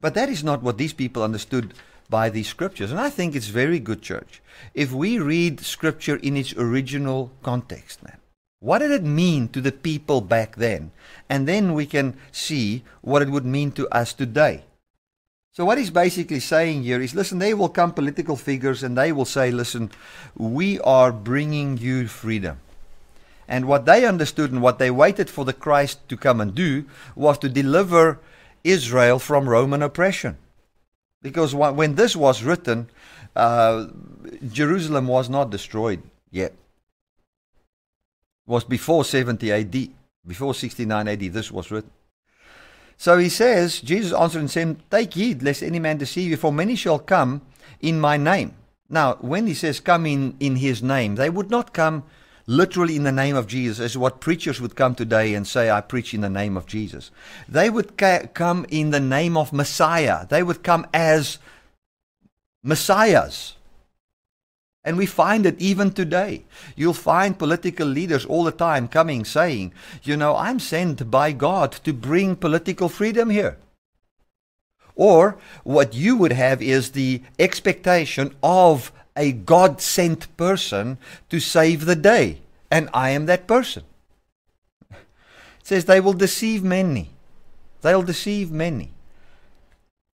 But 0.00 0.14
that 0.14 0.28
is 0.28 0.44
not 0.44 0.62
what 0.62 0.78
these 0.78 0.92
people 0.92 1.22
understood 1.22 1.74
by 2.10 2.28
these 2.28 2.48
scriptures. 2.48 2.90
And 2.90 3.00
I 3.00 3.10
think 3.10 3.34
it's 3.34 3.48
very 3.48 3.80
good, 3.80 4.02
church, 4.02 4.42
if 4.74 4.92
we 4.92 5.18
read 5.18 5.60
scripture 5.60 6.16
in 6.16 6.36
its 6.36 6.54
original 6.56 7.32
context, 7.42 8.02
man. 8.02 8.18
What 8.60 8.78
did 8.78 8.92
it 8.92 9.04
mean 9.04 9.48
to 9.48 9.60
the 9.60 9.72
people 9.72 10.22
back 10.22 10.56
then? 10.56 10.90
And 11.28 11.46
then 11.46 11.74
we 11.74 11.84
can 11.84 12.16
see 12.32 12.82
what 13.02 13.20
it 13.20 13.28
would 13.28 13.44
mean 13.44 13.72
to 13.72 13.88
us 13.88 14.14
today. 14.14 14.64
So, 15.52 15.64
what 15.64 15.78
he's 15.78 15.90
basically 15.90 16.40
saying 16.40 16.82
here 16.82 17.00
is 17.00 17.14
listen, 17.14 17.38
they 17.38 17.54
will 17.54 17.68
come 17.68 17.92
political 17.92 18.36
figures 18.36 18.82
and 18.82 18.96
they 18.96 19.12
will 19.12 19.26
say, 19.26 19.50
listen, 19.50 19.90
we 20.34 20.80
are 20.80 21.12
bringing 21.12 21.76
you 21.76 22.08
freedom. 22.08 22.58
And 23.46 23.66
what 23.66 23.84
they 23.84 24.06
understood 24.06 24.52
and 24.52 24.62
what 24.62 24.78
they 24.78 24.90
waited 24.90 25.28
for 25.28 25.44
the 25.44 25.52
Christ 25.52 26.08
to 26.08 26.16
come 26.16 26.40
and 26.40 26.54
do 26.54 26.84
was 27.14 27.38
to 27.38 27.48
deliver 27.48 28.20
Israel 28.62 29.18
from 29.18 29.48
Roman 29.48 29.82
oppression. 29.82 30.38
Because 31.22 31.54
when 31.54 31.94
this 31.94 32.14
was 32.16 32.42
written, 32.42 32.90
uh, 33.36 33.86
Jerusalem 34.50 35.06
was 35.06 35.28
not 35.28 35.50
destroyed 35.50 36.02
yet. 36.30 36.52
It 36.52 38.50
was 38.50 38.64
before 38.64 39.04
70 39.04 39.52
AD, 39.52 39.88
before 40.26 40.54
69 40.54 41.08
AD, 41.08 41.20
this 41.20 41.50
was 41.50 41.70
written. 41.70 41.90
So 42.96 43.18
he 43.18 43.28
says, 43.28 43.80
Jesus 43.80 44.12
answered 44.12 44.40
and 44.40 44.50
said, 44.50 44.76
Take 44.90 45.14
heed, 45.14 45.42
lest 45.42 45.62
any 45.62 45.78
man 45.78 45.98
deceive 45.98 46.30
you, 46.30 46.36
for 46.36 46.52
many 46.52 46.76
shall 46.76 46.98
come 46.98 47.42
in 47.80 48.00
my 48.00 48.16
name. 48.16 48.54
Now, 48.88 49.14
when 49.20 49.46
he 49.46 49.54
says 49.54 49.80
come 49.80 50.06
in, 50.06 50.36
in 50.40 50.56
his 50.56 50.82
name, 50.82 51.16
they 51.16 51.30
would 51.30 51.50
not 51.50 51.72
come 51.72 52.04
literally 52.46 52.96
in 52.96 53.04
the 53.04 53.12
name 53.12 53.36
of 53.36 53.46
Jesus, 53.46 53.80
as 53.80 53.96
what 53.96 54.20
preachers 54.20 54.60
would 54.60 54.76
come 54.76 54.94
today 54.94 55.34
and 55.34 55.46
say, 55.46 55.70
I 55.70 55.80
preach 55.80 56.14
in 56.14 56.20
the 56.20 56.30
name 56.30 56.56
of 56.56 56.66
Jesus. 56.66 57.10
They 57.48 57.70
would 57.70 57.96
ca- 57.96 58.26
come 58.34 58.66
in 58.70 58.90
the 58.90 59.00
name 59.00 59.36
of 59.36 59.52
Messiah. 59.52 60.26
They 60.26 60.42
would 60.42 60.62
come 60.62 60.86
as 60.92 61.38
Messiahs. 62.62 63.54
And 64.86 64.98
we 64.98 65.06
find 65.06 65.46
it 65.46 65.58
even 65.58 65.92
today. 65.92 66.44
You'll 66.76 66.92
find 66.92 67.38
political 67.38 67.86
leaders 67.86 68.26
all 68.26 68.44
the 68.44 68.52
time 68.52 68.86
coming 68.86 69.24
saying, 69.24 69.72
you 70.02 70.16
know, 70.16 70.36
I'm 70.36 70.60
sent 70.60 71.10
by 71.10 71.32
God 71.32 71.72
to 71.84 71.92
bring 71.94 72.36
political 72.36 72.90
freedom 72.90 73.30
here. 73.30 73.56
Or 74.94 75.38
what 75.64 75.94
you 75.94 76.16
would 76.16 76.32
have 76.32 76.60
is 76.62 76.90
the 76.90 77.22
expectation 77.38 78.34
of 78.42 78.92
a 79.16 79.32
God 79.32 79.80
sent 79.80 80.36
person 80.36 80.98
to 81.30 81.40
save 81.40 81.84
the 81.84 81.96
day. 81.96 82.40
And 82.70 82.88
I 82.92 83.10
am 83.10 83.26
that 83.26 83.46
person. 83.46 83.84
It 84.90 84.98
says 85.62 85.84
they 85.84 86.00
will 86.00 86.12
deceive 86.12 86.62
many. 86.64 87.10
They'll 87.82 88.02
deceive 88.02 88.50
many. 88.50 88.92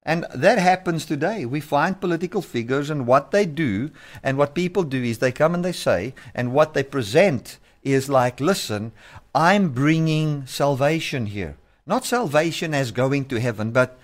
And 0.03 0.25
that 0.33 0.57
happens 0.57 1.05
today. 1.05 1.45
We 1.45 1.59
find 1.59 2.01
political 2.01 2.41
figures 2.41 2.89
and 2.89 3.05
what 3.05 3.31
they 3.31 3.45
do, 3.45 3.91
and 4.23 4.37
what 4.37 4.55
people 4.55 4.83
do 4.83 5.03
is 5.03 5.19
they 5.19 5.31
come 5.31 5.53
and 5.53 5.63
they 5.63 5.71
say, 5.71 6.13
and 6.33 6.51
what 6.51 6.73
they 6.73 6.83
present 6.83 7.59
is 7.83 8.09
like, 8.09 8.39
listen, 8.39 8.91
I'm 9.35 9.69
bringing 9.69 10.47
salvation 10.47 11.27
here. 11.27 11.57
Not 11.85 12.05
salvation 12.05 12.73
as 12.73 12.91
going 12.91 13.25
to 13.25 13.39
heaven, 13.39 13.71
but 13.71 13.97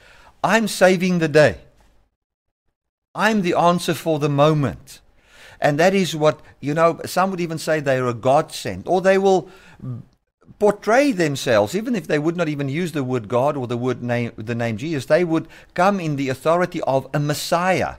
I'm 0.44 0.68
saving 0.68 1.20
the 1.20 1.28
day. 1.28 1.58
I'm 3.16 3.42
the 3.42 3.56
answer 3.56 3.94
for 3.94 4.20
the 4.20 4.30
moment. 4.30 5.00
And 5.62 5.80
that 5.80 5.94
is 5.94 6.16
what, 6.16 6.42
you 6.60 6.74
know, 6.74 7.00
some 7.06 7.32
would 7.32 7.40
even 7.40 7.58
say 7.58 7.80
they're 7.80 8.08
a 8.08 8.14
God 8.14 8.52
sent, 8.52 8.88
or 8.88 9.02
they 9.02 9.18
will 9.18 9.50
portray 10.60 11.12
themselves, 11.12 11.76
even 11.76 11.96
if 11.96 12.08
they 12.08 12.20
would 12.20 12.38
not 12.38 12.50
even 12.50 12.70
use 12.70 12.92
the 12.92 13.04
word 13.04 13.28
God 13.28 13.58
or 13.58 13.68
the 13.68 13.78
word 13.78 14.04
name, 14.04 14.32
the 14.38 14.56
name 14.56 14.78
Jesus, 14.78 15.06
they 15.06 15.24
would 15.24 15.48
come 15.74 16.00
in 16.00 16.16
the 16.16 16.30
authority 16.30 16.82
of 16.82 17.08
a 17.14 17.20
Messiah, 17.20 17.96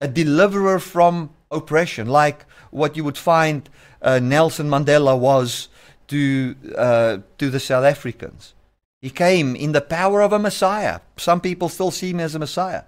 a 0.00 0.08
deliverer 0.08 0.78
from 0.78 1.30
oppression, 1.50 2.08
like 2.08 2.44
what 2.70 2.96
you 2.96 3.04
would 3.04 3.18
find 3.18 3.68
uh, 4.02 4.18
Nelson 4.18 4.68
Mandela 4.68 5.18
was 5.18 5.68
to 6.08 6.56
uh, 6.76 7.18
to 7.38 7.50
the 7.50 7.60
South 7.60 7.84
Africans. 7.84 8.54
He 9.00 9.10
came 9.10 9.56
in 9.56 9.72
the 9.72 9.80
power 9.80 10.20
of 10.20 10.32
a 10.32 10.38
Messiah. 10.38 11.00
Some 11.16 11.40
people 11.40 11.68
still 11.68 11.90
see 11.90 12.10
him 12.10 12.20
as 12.20 12.34
a 12.34 12.38
Messiah, 12.38 12.84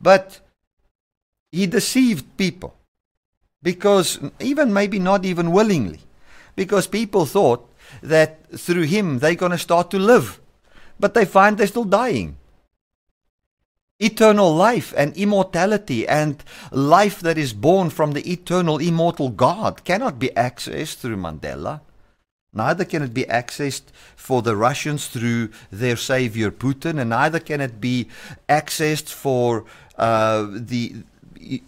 but 0.00 0.40
he 1.52 1.66
deceived 1.66 2.36
people 2.36 2.74
because 3.62 4.20
even 4.38 4.72
maybe 4.72 4.98
not 4.98 5.24
even 5.24 5.50
willingly, 5.50 6.00
because 6.54 6.86
people 6.86 7.26
thought 7.26 7.68
that 8.00 8.46
through 8.56 8.84
him 8.84 9.18
they're 9.18 9.34
going 9.34 9.52
to 9.52 9.58
start 9.58 9.90
to 9.90 9.98
live. 9.98 10.40
But 11.00 11.14
they 11.14 11.24
find 11.24 11.58
they're 11.58 11.66
still 11.66 11.84
dying. 11.84 12.36
Eternal 13.98 14.54
life 14.54 14.94
and 14.96 15.16
immortality 15.16 16.06
and 16.06 16.44
life 16.70 17.18
that 17.20 17.38
is 17.38 17.52
born 17.52 17.90
from 17.90 18.12
the 18.12 18.30
eternal, 18.30 18.78
immortal 18.78 19.30
God 19.30 19.84
cannot 19.84 20.18
be 20.18 20.28
accessed 20.36 20.98
through 20.98 21.16
Mandela. 21.16 21.80
Neither 22.52 22.84
can 22.84 23.02
it 23.02 23.12
be 23.12 23.24
accessed 23.24 23.90
for 24.14 24.42
the 24.42 24.56
Russians 24.56 25.08
through 25.08 25.50
their 25.72 25.96
savior 25.96 26.50
Putin, 26.50 27.00
and 27.00 27.10
neither 27.10 27.40
can 27.40 27.60
it 27.60 27.80
be 27.80 28.08
accessed 28.48 29.08
for 29.08 29.64
uh, 29.98 30.46
the 30.50 31.02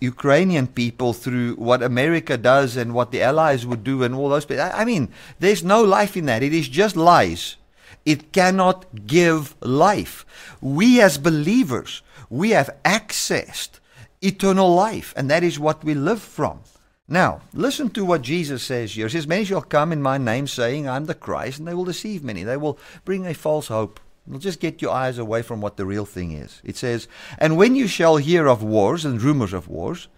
Ukrainian 0.00 0.66
people 0.66 1.12
through 1.12 1.54
what 1.56 1.82
America 1.82 2.36
does 2.36 2.76
and 2.76 2.94
what 2.94 3.12
the 3.12 3.22
Allies 3.22 3.66
would 3.66 3.84
do 3.84 4.02
and 4.02 4.14
all 4.14 4.28
those. 4.28 4.50
I 4.50 4.84
mean, 4.84 5.08
there's 5.38 5.64
no 5.64 5.82
life 5.82 6.16
in 6.16 6.26
that. 6.26 6.42
It 6.42 6.54
is 6.54 6.68
just 6.68 6.96
lies. 6.96 7.56
It 8.04 8.32
cannot 8.32 9.06
give 9.06 9.54
life. 9.60 10.24
We 10.60 11.00
as 11.00 11.18
believers, 11.18 12.02
we 12.30 12.50
have 12.50 12.70
accessed 12.84 13.80
eternal 14.20 14.74
life, 14.74 15.12
and 15.16 15.30
that 15.30 15.44
is 15.44 15.58
what 15.58 15.84
we 15.84 15.94
live 15.94 16.22
from. 16.22 16.60
Now, 17.06 17.40
listen 17.54 17.88
to 17.90 18.04
what 18.04 18.22
Jesus 18.22 18.62
says 18.62 18.92
here. 18.92 19.06
He 19.06 19.12
says, 19.12 19.26
Many 19.26 19.44
shall 19.44 19.62
come 19.62 19.92
in 19.92 20.02
my 20.02 20.18
name, 20.18 20.46
saying, 20.46 20.88
I'm 20.88 21.06
the 21.06 21.14
Christ, 21.14 21.58
and 21.58 21.66
they 21.66 21.74
will 21.74 21.84
deceive 21.84 22.22
many. 22.22 22.44
They 22.44 22.58
will 22.58 22.78
bring 23.04 23.26
a 23.26 23.34
false 23.34 23.68
hope. 23.68 23.98
It'll 24.28 24.38
just 24.38 24.60
get 24.60 24.82
your 24.82 24.92
eyes 24.92 25.16
away 25.16 25.40
from 25.40 25.62
what 25.62 25.78
the 25.78 25.86
real 25.86 26.04
thing 26.04 26.32
is. 26.32 26.60
It 26.62 26.76
says, 26.76 27.08
And 27.38 27.56
when 27.56 27.74
you 27.74 27.86
shall 27.86 28.18
hear 28.18 28.46
of 28.46 28.62
wars 28.62 29.06
and 29.06 29.22
rumors 29.22 29.54
of 29.54 29.68
wars, 29.68 30.08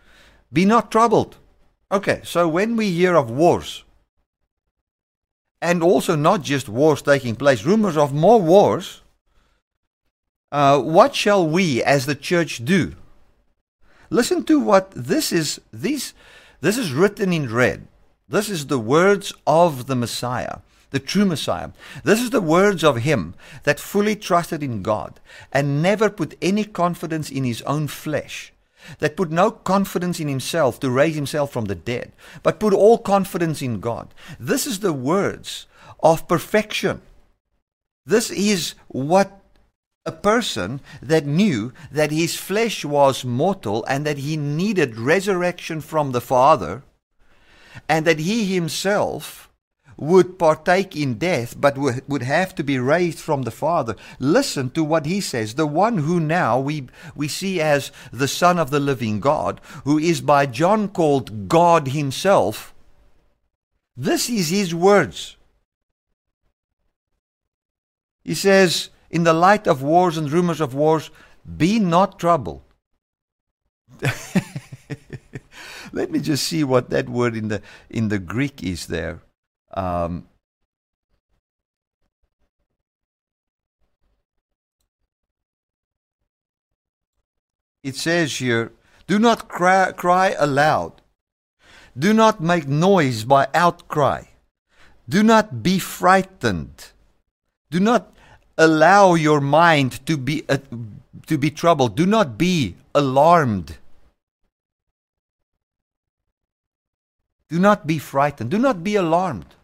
be 0.52 0.64
not 0.64 0.90
troubled. 0.90 1.37
Okay, 1.93 2.21
so 2.25 2.49
when 2.49 2.75
we 2.75 2.90
hear 2.90 3.14
of 3.14 3.31
wars, 3.31 3.85
and 5.62 5.81
also 5.83 6.17
not 6.17 6.43
just 6.43 6.69
wars 6.69 7.02
taking 7.02 7.37
place, 7.37 7.64
rumors 7.64 7.97
of 7.97 8.12
more 8.12 8.43
wars, 8.43 9.02
uh, 10.50 10.81
what 10.81 11.14
shall 11.14 11.47
we 11.47 11.81
as 11.85 12.07
the 12.07 12.17
church 12.17 12.64
do? 12.64 12.97
Listen 14.09 14.43
to 14.45 14.59
what 14.59 14.90
this 14.90 15.31
is. 15.31 15.61
This, 15.71 16.14
this 16.61 16.76
is 16.76 16.93
written 16.93 17.33
in 17.33 17.52
red. 17.52 17.87
This 18.29 18.50
is 18.50 18.67
the 18.67 18.79
words 18.79 19.33
of 19.47 19.87
the 19.87 19.95
Messiah 19.95 20.59
the 20.90 21.00
true 21.00 21.25
Messiah. 21.25 21.70
This 22.04 22.20
is 22.20 22.30
the 22.30 22.40
words 22.40 22.85
of 22.85 22.99
him 22.99 23.35
that 23.64 23.80
fully 23.80 24.16
trusted 24.16 24.62
in 24.62 24.82
God 24.82 25.20
and 25.52 25.82
never 25.82 26.11
put 26.11 26.37
any 26.42 26.64
confidence 26.64 27.30
in 27.30 27.44
his 27.44 27.62
own 27.62 27.88
flesh, 27.88 28.52
that 28.99 29.16
put 29.16 29.30
no 29.30 29.50
confidence 29.50 30.20
in 30.20 30.28
himself 30.28 30.80
to 30.80 30.90
raise 30.90 31.14
himself 31.14 31.52
from 31.52 31.66
the 31.66 31.75
dead, 31.75 32.12
but 32.42 32.61
put 32.61 32.73
all 32.73 32.99
confidence 32.99 33.62
in 33.62 33.80
God. 33.80 34.12
This 34.38 34.66
is 34.66 34.80
the 34.80 34.92
words 34.92 35.66
of 36.02 36.26
perfection. 36.26 37.02
This 38.06 38.30
is 38.30 38.75
what 38.88 39.40
a 40.06 40.12
person 40.12 40.80
that 41.02 41.26
knew 41.26 41.73
that 41.92 42.11
his 42.11 42.35
flesh 42.35 42.85
was 42.85 43.25
mortal 43.25 43.85
and 43.85 44.06
that 44.06 44.18
he 44.18 44.37
needed 44.37 44.97
resurrection 44.97 45.82
from 45.82 46.12
the 46.12 46.23
Father, 46.23 46.82
and 47.87 48.06
that 48.06 48.18
he 48.18 48.47
himself 48.47 49.50
would 50.00 50.38
partake 50.38 50.97
in 50.97 51.14
death 51.14 51.61
but 51.61 51.78
would 51.78 52.23
have 52.23 52.54
to 52.57 52.64
be 52.64 52.78
raised 52.78 53.19
from 53.19 53.42
the 53.42 53.50
Father. 53.50 53.95
Listen 54.19 54.71
to 54.71 54.83
what 54.83 55.07
he 55.07 55.21
says. 55.21 55.54
The 55.54 55.66
one 55.66 55.99
who 55.99 56.19
now 56.19 56.59
we, 56.59 56.88
we 57.14 57.28
see 57.28 57.61
as 57.61 57.92
the 58.11 58.26
Son 58.26 58.59
of 58.59 58.71
the 58.71 58.80
living 58.80 59.21
God, 59.21 59.61
who 59.85 59.99
is 59.99 60.21
by 60.21 60.47
John 60.47 60.88
called 60.88 61.49
God 61.49 61.88
himself, 61.88 62.75
this 63.97 64.30
is 64.30 64.49
his 64.49 64.75
words. 64.75 65.37
He 68.25 68.35
says, 68.35 68.88
In 69.11 69.25
the 69.25 69.35
light 69.35 69.66
of 69.66 69.83
wars 69.83 70.16
and 70.16 70.33
rumors 70.33 70.61
of 70.61 70.75
wars, 70.75 71.11
be 71.57 71.78
not 71.78 72.19
troubled. 72.19 72.62
Let 75.92 76.11
me 76.11 76.21
just 76.21 76.45
see 76.45 76.64
what 76.64 76.90
that 76.90 77.09
word 77.09 77.37
in 77.37 77.49
the 77.49 77.61
in 77.88 78.09
the 78.09 78.19
Greek 78.19 78.62
is 78.62 78.87
there. 78.87 79.21
Um, 79.73 80.27
it 87.83 87.97
says 87.97 88.37
here, 88.37 88.73
do 89.07 89.19
not 89.19 89.49
cry, 89.49 89.93
cry 89.93 90.35
aloud. 90.39 91.00
Do 91.99 92.15
not 92.15 92.41
make 92.41 92.69
noise 92.69 93.25
by 93.25 93.49
outcry. 93.53 94.25
Do 95.09 95.23
not 95.25 95.62
be 95.62 95.81
frightened. 95.81 96.93
Do 97.71 97.81
not 97.81 98.15
allow 98.57 99.15
your 99.15 99.41
mind 99.41 100.07
to 100.07 100.17
be 100.17 100.45
uh, 100.49 100.59
to 101.27 101.39
be 101.39 101.50
troubled. 101.50 101.97
Do 101.97 102.07
not 102.07 102.39
be 102.39 102.77
alarmed. 102.95 103.79
Do 107.49 107.59
not 107.59 107.87
be 107.87 107.99
frightened. 107.99 108.50
Do 108.50 108.59
not 108.59 108.85
be 108.85 108.95
alarmed. 108.95 109.57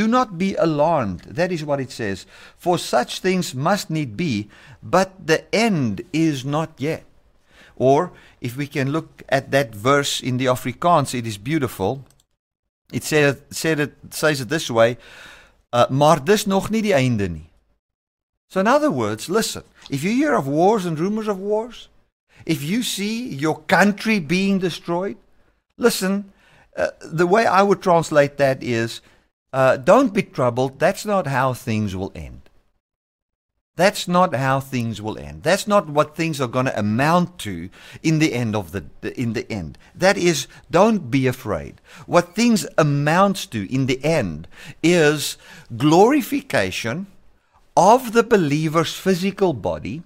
Do 0.00 0.08
not 0.08 0.38
be 0.38 0.54
alarmed. 0.54 1.20
That 1.28 1.52
is 1.52 1.62
what 1.62 1.78
it 1.78 1.90
says. 1.90 2.24
For 2.56 2.78
such 2.78 3.20
things 3.20 3.54
must 3.54 3.90
need 3.90 4.16
be, 4.16 4.48
but 4.82 5.26
the 5.26 5.44
end 5.54 6.00
is 6.10 6.42
not 6.42 6.70
yet. 6.78 7.04
Or, 7.76 8.10
if 8.40 8.56
we 8.56 8.66
can 8.66 8.92
look 8.92 9.22
at 9.28 9.50
that 9.50 9.74
verse 9.74 10.22
in 10.22 10.38
the 10.38 10.46
Afrikaans, 10.46 11.12
it 11.12 11.26
is 11.26 11.36
beautiful. 11.36 12.06
It 12.90 13.04
said, 13.04 13.42
it, 13.52 13.92
says 14.08 14.40
it 14.40 14.48
this 14.48 14.70
way, 14.70 14.96
uh, 15.70 15.84
maar 15.90 16.24
dis 16.24 16.46
nog 16.46 16.70
nie 16.70 16.80
die 16.80 16.96
einde 16.96 17.28
nie. 17.28 17.50
So 18.48 18.60
in 18.60 18.66
other 18.66 18.90
words, 18.90 19.28
listen, 19.28 19.64
if 19.90 20.02
you 20.02 20.12
hear 20.12 20.34
of 20.34 20.48
wars 20.48 20.86
and 20.86 20.98
rumors 20.98 21.28
of 21.28 21.38
wars, 21.38 21.90
if 22.46 22.62
you 22.62 22.82
see 22.82 23.28
your 23.28 23.60
country 23.68 24.18
being 24.18 24.60
destroyed, 24.60 25.18
listen, 25.76 26.32
uh, 26.74 26.88
the 27.02 27.26
way 27.26 27.44
I 27.44 27.60
would 27.60 27.82
translate 27.82 28.38
that 28.38 28.62
is 28.62 29.02
uh, 29.52 29.76
don't 29.76 30.14
be 30.14 30.22
troubled. 30.22 30.78
That's 30.78 31.04
not 31.04 31.26
how 31.26 31.52
things 31.54 31.96
will 31.96 32.12
end. 32.14 32.40
That's 33.76 34.06
not 34.06 34.34
how 34.34 34.60
things 34.60 35.00
will 35.00 35.16
end. 35.16 35.42
That's 35.42 35.66
not 35.66 35.88
what 35.88 36.14
things 36.14 36.38
are 36.38 36.48
going 36.48 36.66
to 36.66 36.78
amount 36.78 37.38
to 37.40 37.70
in 38.02 38.18
the 38.18 38.34
end 38.34 38.54
of 38.54 38.72
the 38.72 38.84
in 39.18 39.32
the 39.32 39.50
end. 39.50 39.78
That 39.94 40.18
is 40.18 40.46
don't 40.70 41.10
be 41.10 41.26
afraid. 41.26 41.80
What 42.04 42.34
things 42.34 42.66
amounts 42.76 43.46
to 43.46 43.72
in 43.72 43.86
the 43.86 44.04
end 44.04 44.48
is 44.82 45.38
glorification 45.74 47.06
of 47.74 48.12
the 48.12 48.22
believer's 48.22 48.92
physical 48.92 49.54
body, 49.54 50.02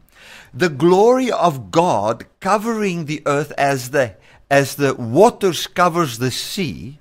the 0.53 0.69
glory 0.69 1.33
of 1.33 1.73
God 1.73 2.27
covering 2.39 3.07
the 3.07 3.23
earth 3.27 3.51
as 3.59 3.91
the 3.91 4.15
as 4.49 4.77
the 4.77 4.95
waters 4.95 5.67
covers 5.67 6.19
the 6.19 6.31
sea, 6.31 7.01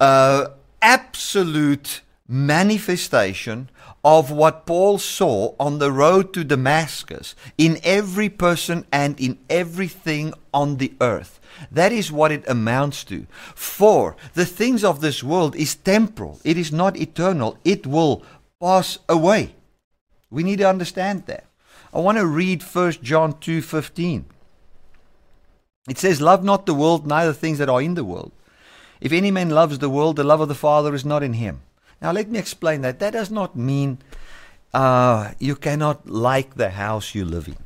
uh, 0.00 0.48
absolute 0.82 2.02
manifestation 2.28 3.70
of 4.04 4.30
what 4.30 4.66
Paul 4.66 4.98
saw 4.98 5.54
on 5.58 5.78
the 5.78 5.90
road 5.90 6.32
to 6.34 6.44
Damascus 6.44 7.34
in 7.56 7.80
every 7.82 8.28
person 8.28 8.86
and 8.92 9.18
in 9.18 9.38
everything 9.48 10.34
on 10.52 10.76
the 10.76 10.92
earth. 11.00 11.40
That 11.70 11.90
is 11.90 12.12
what 12.12 12.30
it 12.30 12.48
amounts 12.48 13.02
to. 13.04 13.26
For 13.54 14.16
the 14.34 14.46
things 14.46 14.84
of 14.84 15.00
this 15.00 15.24
world 15.24 15.56
is 15.56 15.74
temporal, 15.74 16.40
it 16.44 16.56
is 16.56 16.70
not 16.70 16.96
eternal, 16.96 17.58
it 17.64 17.86
will 17.86 18.22
pass 18.60 18.98
away. 19.08 19.54
We 20.30 20.42
need 20.42 20.58
to 20.58 20.68
understand 20.68 21.26
that. 21.26 21.46
I 21.92 22.00
want 22.00 22.18
to 22.18 22.26
read 22.26 22.62
1 22.62 23.02
John 23.02 23.32
2:15. 23.34 24.24
It 25.88 25.98
says, 25.98 26.20
Love 26.20 26.44
not 26.44 26.66
the 26.66 26.74
world, 26.74 27.06
neither 27.06 27.32
things 27.32 27.58
that 27.58 27.70
are 27.70 27.80
in 27.80 27.94
the 27.94 28.04
world. 28.04 28.32
If 29.00 29.12
any 29.12 29.30
man 29.30 29.50
loves 29.50 29.78
the 29.78 29.90
world, 29.90 30.16
the 30.16 30.24
love 30.24 30.40
of 30.40 30.48
the 30.48 30.54
Father 30.54 30.94
is 30.94 31.04
not 31.04 31.22
in 31.22 31.34
him. 31.34 31.60
Now, 32.00 32.12
let 32.12 32.28
me 32.28 32.38
explain 32.38 32.82
that. 32.82 32.98
That 33.00 33.12
does 33.12 33.30
not 33.30 33.56
mean 33.56 33.98
uh, 34.72 35.32
you 35.38 35.56
cannot 35.56 36.08
like 36.08 36.54
the 36.54 36.70
house 36.70 37.14
you 37.14 37.24
live 37.24 37.48
in. 37.48 37.56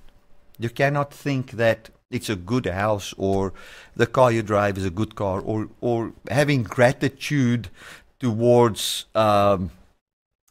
You 0.59 0.71
cannot 0.71 1.13
think 1.13 1.53
that 1.53 1.91
it's 2.11 2.29
a 2.29 2.37
good 2.37 2.67
house 2.67 3.15
or 3.17 3.53
the 3.97 4.07
car 4.07 4.31
you 4.31 4.43
drive 4.43 4.77
is 4.77 4.85
a 4.85 4.91
good 4.91 5.15
car 5.15 5.41
or, 5.41 5.69
or 5.81 6.13
having 6.31 6.63
gratitude 6.63 7.71
towards 8.21 9.07
um, 9.15 9.71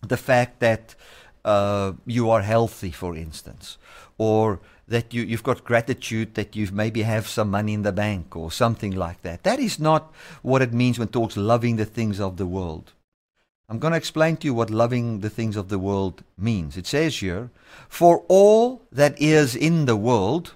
the 0.01 0.17
fact 0.17 0.59
that 0.59 0.95
uh, 1.45 1.93
you 2.05 2.29
are 2.29 2.41
healthy, 2.41 2.91
for 2.91 3.15
instance, 3.15 3.77
or 4.17 4.59
that 4.91 5.13
you, 5.13 5.23
you've 5.23 5.41
got 5.41 5.63
gratitude 5.63 6.36
that 6.36 6.54
you 6.54 6.67
maybe 6.71 7.04
have 7.04 7.25
some 7.25 7.49
money 7.49 7.73
in 7.73 7.82
the 7.82 7.93
bank 7.93 8.36
or 8.36 8.51
something 8.51 8.93
like 8.93 9.21
that. 9.21 9.43
That 9.43 9.58
is 9.58 9.80
not 9.80 10.13
what 10.41 10.62
it 10.62 10.73
means 10.73 10.99
when 10.99 11.08
it 11.08 11.13
talks 11.13 11.38
loving 11.38 11.77
the 11.77 11.86
things 11.86 12.19
of 12.19 12.36
the 12.36 12.45
world. 12.45 12.91
I'm 13.69 13.80
going 13.80 13.91
to 13.91 13.97
explain 13.97 14.36
to 14.38 14.47
you 14.47 14.54
what 14.54 14.69
loving 14.69 15.21
the 15.21 15.30
things 15.30 15.56
of 15.56 15.69
the 15.69 15.80
world 15.80 16.23
means. 16.38 16.75
It 16.75 16.86
says 16.86 17.17
here, 17.17 17.49
For 17.88 18.25
all 18.27 18.82
that 18.91 19.19
is 19.21 19.56
in 19.56 19.86
the 19.86 19.95
world, 19.95 20.56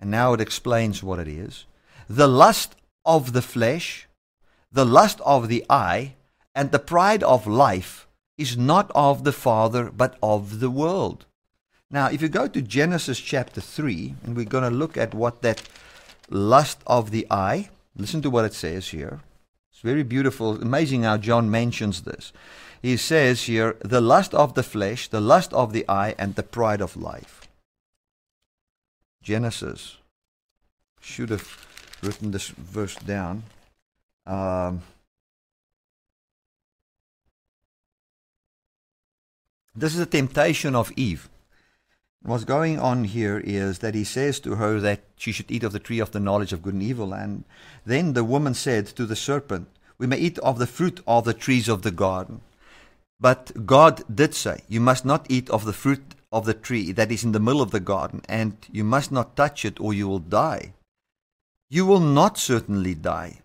and 0.00 0.10
now 0.10 0.32
it 0.32 0.40
explains 0.40 1.04
what 1.04 1.20
it 1.20 1.28
is 1.28 1.64
the 2.08 2.26
lust 2.26 2.74
of 3.04 3.32
the 3.32 3.42
flesh, 3.42 4.08
the 4.72 4.84
lust 4.84 5.20
of 5.24 5.46
the 5.46 5.64
eye, 5.70 6.14
and 6.52 6.72
the 6.72 6.80
pride 6.80 7.22
of 7.22 7.46
life 7.46 8.08
is 8.36 8.56
not 8.56 8.90
of 8.92 9.22
the 9.22 9.32
Father, 9.32 9.88
but 9.88 10.18
of 10.20 10.58
the 10.58 10.70
world. 10.70 11.26
Now, 11.92 12.06
if 12.06 12.22
you 12.22 12.30
go 12.30 12.48
to 12.48 12.62
Genesis 12.62 13.20
chapter 13.20 13.60
3, 13.60 14.14
and 14.24 14.34
we're 14.34 14.46
going 14.46 14.64
to 14.64 14.74
look 14.74 14.96
at 14.96 15.12
what 15.12 15.42
that 15.42 15.62
lust 16.30 16.78
of 16.86 17.10
the 17.10 17.26
eye, 17.30 17.68
listen 17.94 18.22
to 18.22 18.30
what 18.30 18.46
it 18.46 18.54
says 18.54 18.88
here. 18.88 19.20
It's 19.70 19.82
very 19.82 20.02
beautiful, 20.02 20.60
amazing 20.60 21.02
how 21.02 21.18
John 21.18 21.50
mentions 21.50 22.02
this. 22.02 22.32
He 22.80 22.96
says 22.96 23.42
here, 23.44 23.76
the 23.84 24.00
lust 24.00 24.32
of 24.32 24.54
the 24.54 24.62
flesh, 24.62 25.08
the 25.08 25.20
lust 25.20 25.52
of 25.52 25.74
the 25.74 25.84
eye, 25.86 26.14
and 26.18 26.34
the 26.34 26.42
pride 26.42 26.80
of 26.80 26.96
life. 26.96 27.46
Genesis. 29.22 29.98
Should 31.00 31.28
have 31.28 31.66
written 32.02 32.30
this 32.30 32.48
verse 32.48 32.94
down. 32.94 33.42
Um, 34.26 34.82
this 39.74 39.94
is 39.94 40.00
a 40.00 40.06
temptation 40.06 40.74
of 40.74 40.90
Eve. 40.96 41.28
What's 42.24 42.44
going 42.44 42.78
on 42.78 43.02
here 43.02 43.42
is 43.44 43.80
that 43.80 43.96
he 43.96 44.04
says 44.04 44.38
to 44.40 44.54
her 44.54 44.78
that 44.78 45.00
she 45.16 45.32
should 45.32 45.50
eat 45.50 45.64
of 45.64 45.72
the 45.72 45.80
tree 45.80 45.98
of 45.98 46.12
the 46.12 46.20
knowledge 46.20 46.52
of 46.52 46.62
good 46.62 46.74
and 46.74 46.82
evil. 46.82 47.12
And 47.12 47.42
then 47.84 48.12
the 48.12 48.22
woman 48.22 48.54
said 48.54 48.86
to 48.88 49.06
the 49.06 49.16
serpent, 49.16 49.66
We 49.98 50.06
may 50.06 50.18
eat 50.18 50.38
of 50.38 50.60
the 50.60 50.68
fruit 50.68 51.00
of 51.04 51.24
the 51.24 51.34
trees 51.34 51.68
of 51.68 51.82
the 51.82 51.90
garden. 51.90 52.40
But 53.18 53.66
God 53.66 54.02
did 54.12 54.34
say, 54.34 54.62
You 54.68 54.80
must 54.80 55.04
not 55.04 55.26
eat 55.28 55.50
of 55.50 55.64
the 55.64 55.72
fruit 55.72 56.14
of 56.30 56.46
the 56.46 56.54
tree 56.54 56.92
that 56.92 57.10
is 57.10 57.24
in 57.24 57.32
the 57.32 57.40
middle 57.40 57.60
of 57.60 57.72
the 57.72 57.80
garden, 57.80 58.22
and 58.28 58.56
you 58.70 58.84
must 58.84 59.10
not 59.10 59.36
touch 59.36 59.64
it, 59.64 59.80
or 59.80 59.92
you 59.92 60.06
will 60.06 60.20
die. 60.20 60.74
You 61.70 61.86
will 61.86 62.00
not 62.00 62.38
certainly 62.38 62.94
die, 62.94 63.40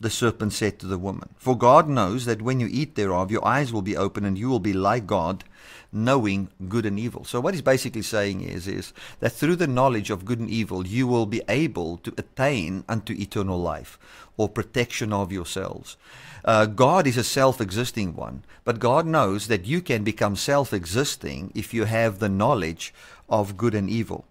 the 0.00 0.10
serpent 0.10 0.52
said 0.54 0.78
to 0.78 0.86
the 0.86 0.98
woman. 0.98 1.28
For 1.36 1.56
God 1.56 1.88
knows 1.88 2.24
that 2.24 2.42
when 2.42 2.58
you 2.58 2.68
eat 2.70 2.94
thereof, 2.94 3.30
your 3.30 3.46
eyes 3.46 3.72
will 3.72 3.82
be 3.82 3.96
open, 3.96 4.24
and 4.24 4.38
you 4.38 4.48
will 4.48 4.58
be 4.58 4.72
like 4.72 5.06
God, 5.06 5.44
knowing 5.92 6.48
good 6.68 6.86
and 6.86 6.98
evil. 6.98 7.24
So 7.24 7.40
what 7.40 7.52
he's 7.52 7.62
basically 7.62 8.02
saying 8.02 8.40
is, 8.40 8.66
is 8.66 8.92
that 9.18 9.32
through 9.32 9.56
the 9.56 9.66
knowledge 9.66 10.08
of 10.08 10.24
good 10.24 10.38
and 10.38 10.48
evil, 10.48 10.86
you 10.86 11.06
will 11.06 11.26
be 11.26 11.42
able 11.48 11.98
to 11.98 12.14
attain 12.16 12.84
unto 12.88 13.12
eternal 13.12 13.60
life 13.60 13.98
or 14.36 14.48
protection 14.48 15.12
of 15.12 15.32
yourselves. 15.32 15.96
Uh, 16.44 16.64
God 16.64 17.06
is 17.06 17.18
a 17.18 17.24
self-existing 17.24 18.16
one, 18.16 18.44
but 18.64 18.78
God 18.78 19.04
knows 19.04 19.48
that 19.48 19.66
you 19.66 19.82
can 19.82 20.02
become 20.02 20.36
self-existing 20.36 21.52
if 21.54 21.74
you 21.74 21.84
have 21.84 22.18
the 22.18 22.28
knowledge 22.30 22.94
of 23.28 23.58
good 23.58 23.74
and 23.74 23.90
evil. 23.90 24.24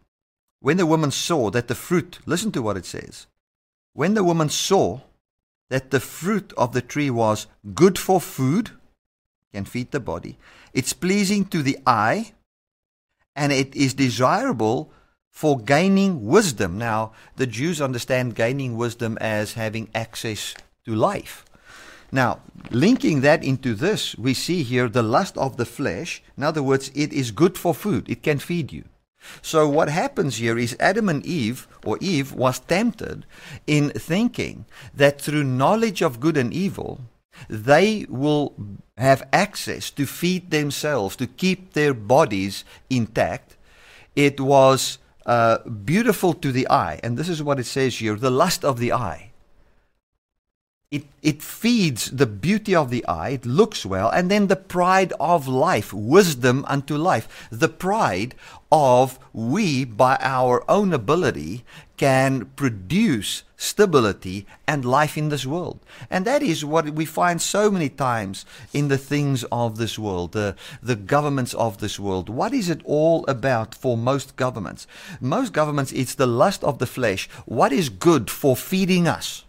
When 0.61 0.77
the 0.77 0.87
woman 0.87 1.11
saw 1.11 1.51
that 1.51 1.67
the 1.67 1.75
fruit, 1.75 2.19
listen 2.25 2.51
to 2.53 2.61
what 2.61 2.77
it 2.77 2.85
says. 2.85 3.27
When 3.93 4.13
the 4.13 4.23
woman 4.23 4.49
saw 4.49 5.01
that 5.69 5.91
the 5.91 5.99
fruit 5.99 6.51
of 6.57 6.73
the 6.73 6.81
tree 6.81 7.09
was 7.09 7.47
good 7.73 7.97
for 7.97 8.19
food, 8.19 8.71
can 9.53 9.65
feed 9.65 9.91
the 9.91 9.99
body, 9.99 10.37
it's 10.73 10.93
pleasing 10.93 11.45
to 11.45 11.63
the 11.63 11.77
eye 11.85 12.33
and 13.35 13.51
it 13.51 13.75
is 13.75 13.93
desirable 13.93 14.91
for 15.29 15.59
gaining 15.59 16.25
wisdom. 16.25 16.77
Now, 16.77 17.13
the 17.37 17.47
Jews 17.47 17.79
understand 17.79 18.35
gaining 18.35 18.75
wisdom 18.75 19.17
as 19.21 19.53
having 19.53 19.89
access 19.95 20.53
to 20.85 20.93
life. 20.93 21.45
Now, 22.11 22.39
linking 22.71 23.21
that 23.21 23.43
into 23.43 23.75
this, 23.75 24.17
we 24.17 24.33
see 24.33 24.63
here 24.63 24.89
the 24.89 25.03
lust 25.03 25.37
of 25.37 25.57
the 25.57 25.65
flesh. 25.65 26.23
In 26.35 26.43
other 26.43 26.63
words, 26.63 26.91
it 26.95 27.13
is 27.13 27.31
good 27.31 27.57
for 27.57 27.73
food, 27.73 28.09
it 28.09 28.23
can 28.23 28.39
feed 28.39 28.73
you. 28.73 28.83
So, 29.41 29.67
what 29.67 29.89
happens 29.89 30.37
here 30.37 30.57
is 30.57 30.75
Adam 30.79 31.09
and 31.09 31.25
Eve, 31.25 31.67
or 31.83 31.97
Eve, 32.01 32.33
was 32.33 32.59
tempted 32.59 33.25
in 33.67 33.89
thinking 33.91 34.65
that 34.93 35.21
through 35.21 35.43
knowledge 35.43 36.01
of 36.01 36.19
good 36.19 36.37
and 36.37 36.53
evil, 36.53 37.01
they 37.49 38.05
will 38.09 38.53
have 38.97 39.27
access 39.31 39.91
to 39.91 40.05
feed 40.05 40.51
themselves, 40.51 41.15
to 41.17 41.27
keep 41.27 41.73
their 41.73 41.93
bodies 41.93 42.63
intact. 42.89 43.57
It 44.15 44.39
was 44.39 44.97
uh, 45.25 45.59
beautiful 45.69 46.33
to 46.33 46.51
the 46.51 46.69
eye, 46.69 46.99
and 47.03 47.17
this 47.17 47.29
is 47.29 47.43
what 47.43 47.59
it 47.59 47.65
says 47.65 47.99
here 47.99 48.15
the 48.15 48.31
lust 48.31 48.65
of 48.65 48.79
the 48.79 48.93
eye 48.93 49.29
it, 50.91 51.05
it 51.21 51.43
feeds 51.43 52.09
the 52.09 52.25
beauty 52.25 52.73
of 52.73 52.89
the 52.89 53.05
eye, 53.05 53.29
it 53.29 53.45
looks 53.45 53.85
well, 53.85 54.09
and 54.09 54.31
then 54.31 54.47
the 54.47 54.55
pride 54.55 55.13
of 55.19 55.47
life, 55.47 55.93
wisdom 55.93 56.65
unto 56.67 56.97
life. 56.97 57.47
The 57.51 57.69
pride 57.69 58.33
of 58.71 59.19
we, 59.33 59.83
by 59.83 60.17
our 60.21 60.63
own 60.69 60.93
ability, 60.93 61.63
can 61.97 62.45
produce 62.55 63.43
stability 63.57 64.45
and 64.67 64.85
life 64.85 65.17
in 65.17 65.29
this 65.29 65.45
world. 65.45 65.79
And 66.09 66.25
that 66.25 66.41
is 66.41 66.63
what 66.63 66.89
we 66.91 67.05
find 67.05 67.41
so 67.41 67.69
many 67.69 67.89
times 67.89 68.45
in 68.71 68.87
the 68.87 68.97
things 68.97 69.43
of 69.51 69.77
this 69.77 69.99
world, 69.99 70.31
the, 70.31 70.55
the 70.81 70.95
governments 70.95 71.53
of 71.55 71.79
this 71.79 71.99
world. 71.99 72.29
What 72.29 72.53
is 72.53 72.69
it 72.69 72.81
all 72.85 73.25
about 73.27 73.75
for 73.75 73.97
most 73.97 74.35
governments? 74.35 74.87
Most 75.19 75.51
governments, 75.51 75.91
it's 75.91 76.15
the 76.15 76.27
lust 76.27 76.63
of 76.63 76.79
the 76.79 76.87
flesh. 76.87 77.27
What 77.45 77.73
is 77.73 77.89
good 77.89 78.29
for 78.29 78.55
feeding 78.55 79.07
us? 79.07 79.43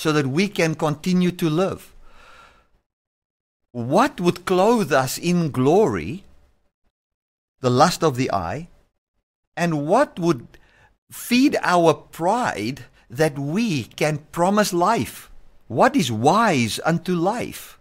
so 0.00 0.12
that 0.12 0.26
we 0.26 0.48
can 0.48 0.74
continue 0.74 1.30
to 1.30 1.50
live. 1.50 1.92
What 3.72 4.18
would 4.18 4.46
clothe 4.46 4.92
us 4.94 5.18
in 5.18 5.50
glory? 5.50 6.24
The 7.60 7.70
lust 7.70 8.02
of 8.02 8.16
the 8.16 8.30
eye. 8.32 8.68
And 9.56 9.86
what 9.86 10.18
would 10.18 10.58
feed 11.10 11.56
our 11.62 11.94
pride 11.94 12.84
that 13.08 13.38
we 13.38 13.84
can 13.84 14.18
promise 14.32 14.72
life? 14.72 15.30
What 15.66 15.96
is 15.96 16.10
wise 16.10 16.80
unto 16.84 17.14
life? 17.14 17.78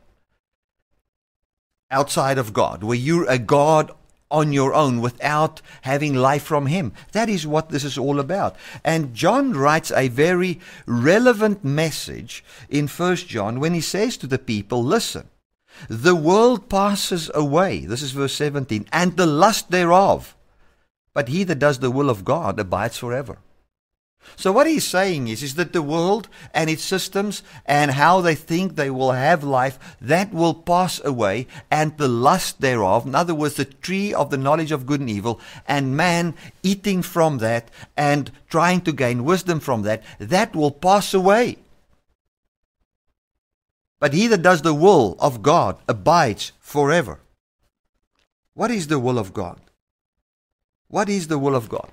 Outside 1.91 2.37
of 2.37 2.53
God, 2.53 2.83
where 2.83 2.97
you're 2.97 3.29
a 3.29 3.39
God 3.39 3.91
on 4.31 4.53
your 4.53 4.73
own 4.73 5.01
without 5.01 5.61
having 5.81 6.13
life 6.13 6.43
from 6.43 6.67
Him. 6.67 6.93
That 7.13 7.29
is 7.29 7.47
what 7.47 7.69
this 7.69 7.83
is 7.83 7.97
all 7.97 8.19
about. 8.19 8.55
And 8.83 9.13
John 9.13 9.53
writes 9.53 9.91
a 9.91 10.07
very 10.07 10.59
relevant 10.85 11.63
message 11.63 12.43
in 12.69 12.87
First 12.87 13.27
John 13.27 13.59
when 13.59 13.73
he 13.73 13.81
says 13.81 14.17
to 14.17 14.27
the 14.27 14.39
people, 14.39 14.83
Listen, 14.83 15.29
the 15.87 16.15
world 16.15 16.69
passes 16.69 17.31
away. 17.33 17.85
This 17.85 18.01
is 18.01 18.11
verse 18.11 18.33
17, 18.33 18.87
and 18.91 19.15
the 19.15 19.25
lust 19.25 19.71
thereof. 19.71 20.35
But 21.13 21.29
he 21.29 21.43
that 21.45 21.59
does 21.59 21.79
the 21.79 21.91
will 21.91 22.09
of 22.09 22.25
God 22.25 22.59
abides 22.59 22.97
forever. 22.97 23.39
So 24.35 24.51
what 24.51 24.67
he's 24.67 24.85
saying 24.85 25.27
is, 25.27 25.41
is 25.41 25.55
that 25.55 25.73
the 25.73 25.81
world 25.81 26.29
and 26.53 26.69
its 26.69 26.83
systems 26.83 27.41
and 27.65 27.91
how 27.91 28.21
they 28.21 28.35
think 28.35 28.75
they 28.75 28.89
will 28.89 29.13
have 29.13 29.43
life, 29.43 29.97
that 30.01 30.33
will 30.33 30.53
pass 30.53 31.03
away, 31.03 31.47
and 31.71 31.97
the 31.97 32.07
lust 32.07 32.61
thereof, 32.61 33.05
in 33.05 33.15
other 33.15 33.33
words, 33.33 33.55
the 33.55 33.65
tree 33.65 34.13
of 34.13 34.29
the 34.29 34.37
knowledge 34.37 34.71
of 34.71 34.85
good 34.85 34.99
and 34.99 35.09
evil, 35.09 35.39
and 35.67 35.97
man 35.97 36.35
eating 36.63 37.01
from 37.01 37.39
that 37.39 37.71
and 37.97 38.31
trying 38.49 38.81
to 38.81 38.91
gain 38.91 39.23
wisdom 39.23 39.59
from 39.59 39.81
that, 39.83 40.03
that 40.19 40.55
will 40.55 40.71
pass 40.71 41.13
away. 41.13 41.57
But 43.99 44.13
he 44.13 44.27
that 44.27 44.41
does 44.41 44.61
the 44.61 44.73
will 44.73 45.15
of 45.19 45.41
God 45.41 45.77
abides 45.87 46.53
forever. 46.59 47.19
What 48.53 48.71
is 48.71 48.87
the 48.87 48.99
will 48.99 49.19
of 49.19 49.33
God? 49.33 49.59
What 50.87 51.09
is 51.09 51.27
the 51.27 51.39
will 51.39 51.55
of 51.55 51.69
God? 51.69 51.91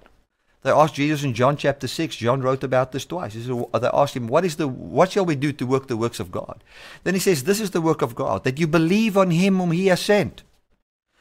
They 0.63 0.71
asked 0.73 0.95
Jesus 0.95 1.23
in 1.23 1.33
John 1.33 1.57
chapter 1.57 1.87
6. 1.87 2.17
John 2.17 2.41
wrote 2.41 2.65
about 2.65 2.91
this 2.91 3.05
twice. 3.05 3.35
They 3.35 3.89
asked 3.93 4.17
him, 4.17 4.27
what, 4.27 4.45
is 4.45 4.57
the, 4.57 4.67
what 4.67 5.13
shall 5.13 5.25
we 5.25 5.37
do 5.37 5.53
to 5.53 5.67
work 5.67 5.87
the 5.87 5.97
works 5.97 6.19
of 6.19 6.33
God? 6.33 6.65
Then 7.05 7.15
he 7.15 7.21
says, 7.21 7.45
This 7.45 7.61
is 7.61 7.71
the 7.71 7.81
work 7.81 8.03
of 8.03 8.17
God, 8.17 8.43
that 8.43 8.59
you 8.59 8.67
believe 8.67 9.17
on 9.17 9.31
him 9.31 9.59
whom 9.59 9.71
he 9.71 9.87
has 9.87 10.01
sent. 10.01 10.43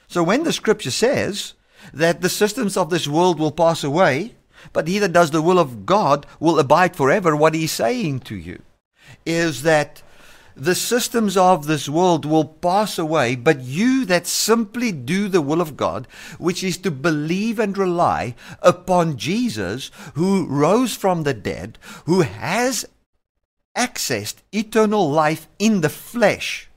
So 0.07 0.23
when 0.23 0.43
the 0.43 0.53
scripture 0.53 0.89
says 0.89 1.53
that 1.93 2.21
the 2.21 2.29
systems 2.29 2.75
of 2.75 2.89
this 2.89 3.07
world 3.07 3.39
will 3.39 3.51
pass 3.51 3.83
away, 3.83 4.33
but 4.73 4.87
he 4.87 4.97
that 4.97 5.13
does 5.13 5.29
the 5.29 5.43
will 5.43 5.59
of 5.59 5.85
God 5.85 6.25
will 6.39 6.57
abide 6.57 6.95
forever, 6.95 7.35
what 7.35 7.53
he's 7.53 7.71
saying 7.71 8.21
to 8.21 8.35
you 8.35 8.63
is 9.25 9.61
that 9.61 10.01
the 10.55 10.75
systems 10.75 11.35
of 11.35 11.67
this 11.67 11.89
world 11.89 12.25
will 12.25 12.45
pass 12.45 12.97
away, 12.97 13.35
but 13.35 13.61
you 13.61 14.05
that 14.05 14.25
simply 14.25 14.91
do 14.91 15.27
the 15.27 15.41
will 15.41 15.61
of 15.61 15.75
God, 15.75 16.07
which 16.37 16.63
is 16.63 16.77
to 16.77 16.91
believe 16.91 17.59
and 17.59 17.77
rely 17.77 18.35
upon 18.61 19.17
Jesus, 19.17 19.91
who 20.13 20.47
rose 20.47 20.95
from 20.95 21.23
the 21.23 21.33
dead, 21.33 21.77
who 22.05 22.21
has 22.21 22.85
accessed 23.77 24.35
eternal 24.51 25.09
life 25.09 25.47
in 25.59 25.81
the 25.81 25.89
flesh. 25.89 26.69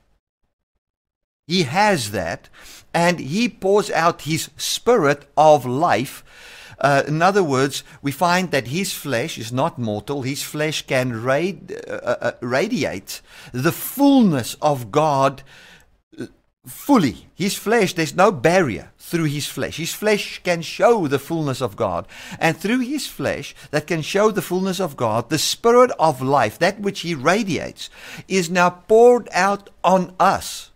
He 1.47 1.63
has 1.63 2.11
that, 2.11 2.49
and 2.93 3.19
he 3.19 3.47
pours 3.47 3.89
out 3.89 4.23
his 4.23 4.49
spirit 4.57 5.25
of 5.37 5.65
life 5.65 6.23
uh, 6.81 7.03
in 7.07 7.21
other 7.21 7.43
words, 7.43 7.83
we 8.01 8.11
find 8.11 8.51
that 8.51 8.67
his 8.67 8.93
flesh 8.93 9.37
is 9.37 9.51
not 9.51 9.77
mortal. 9.77 10.21
His 10.21 10.41
flesh 10.41 10.85
can 10.85 11.23
rad- 11.23 11.73
uh, 11.87 11.91
uh, 11.91 12.17
uh 12.21 12.31
radiate 12.41 13.21
the 13.51 13.71
fullness 13.71 14.55
of 14.61 14.91
God 14.91 15.43
uh, 16.19 16.27
fully. 16.65 17.27
His 17.35 17.55
flesh, 17.55 17.93
there's 17.93 18.15
no 18.15 18.31
barrier 18.31 18.91
through 18.97 19.25
his 19.25 19.47
flesh. 19.47 19.77
His 19.77 19.93
flesh 19.93 20.41
can 20.43 20.61
show 20.61 21.07
the 21.07 21.19
fullness 21.19 21.61
of 21.61 21.75
God. 21.75 22.07
And 22.39 22.55
through 22.55 22.79
his 22.79 23.07
flesh, 23.07 23.55
that 23.71 23.87
can 23.87 24.01
show 24.01 24.31
the 24.31 24.41
fullness 24.41 24.79
of 24.79 24.95
God, 24.95 25.29
the 25.29 25.37
spirit 25.37 25.91
of 25.99 26.21
life, 26.21 26.59
that 26.59 26.79
which 26.79 27.01
he 27.01 27.13
radiates, 27.15 27.89
is 28.27 28.49
now 28.49 28.69
poured 28.69 29.27
out 29.33 29.69
on 29.83 30.13
us. 30.19 30.71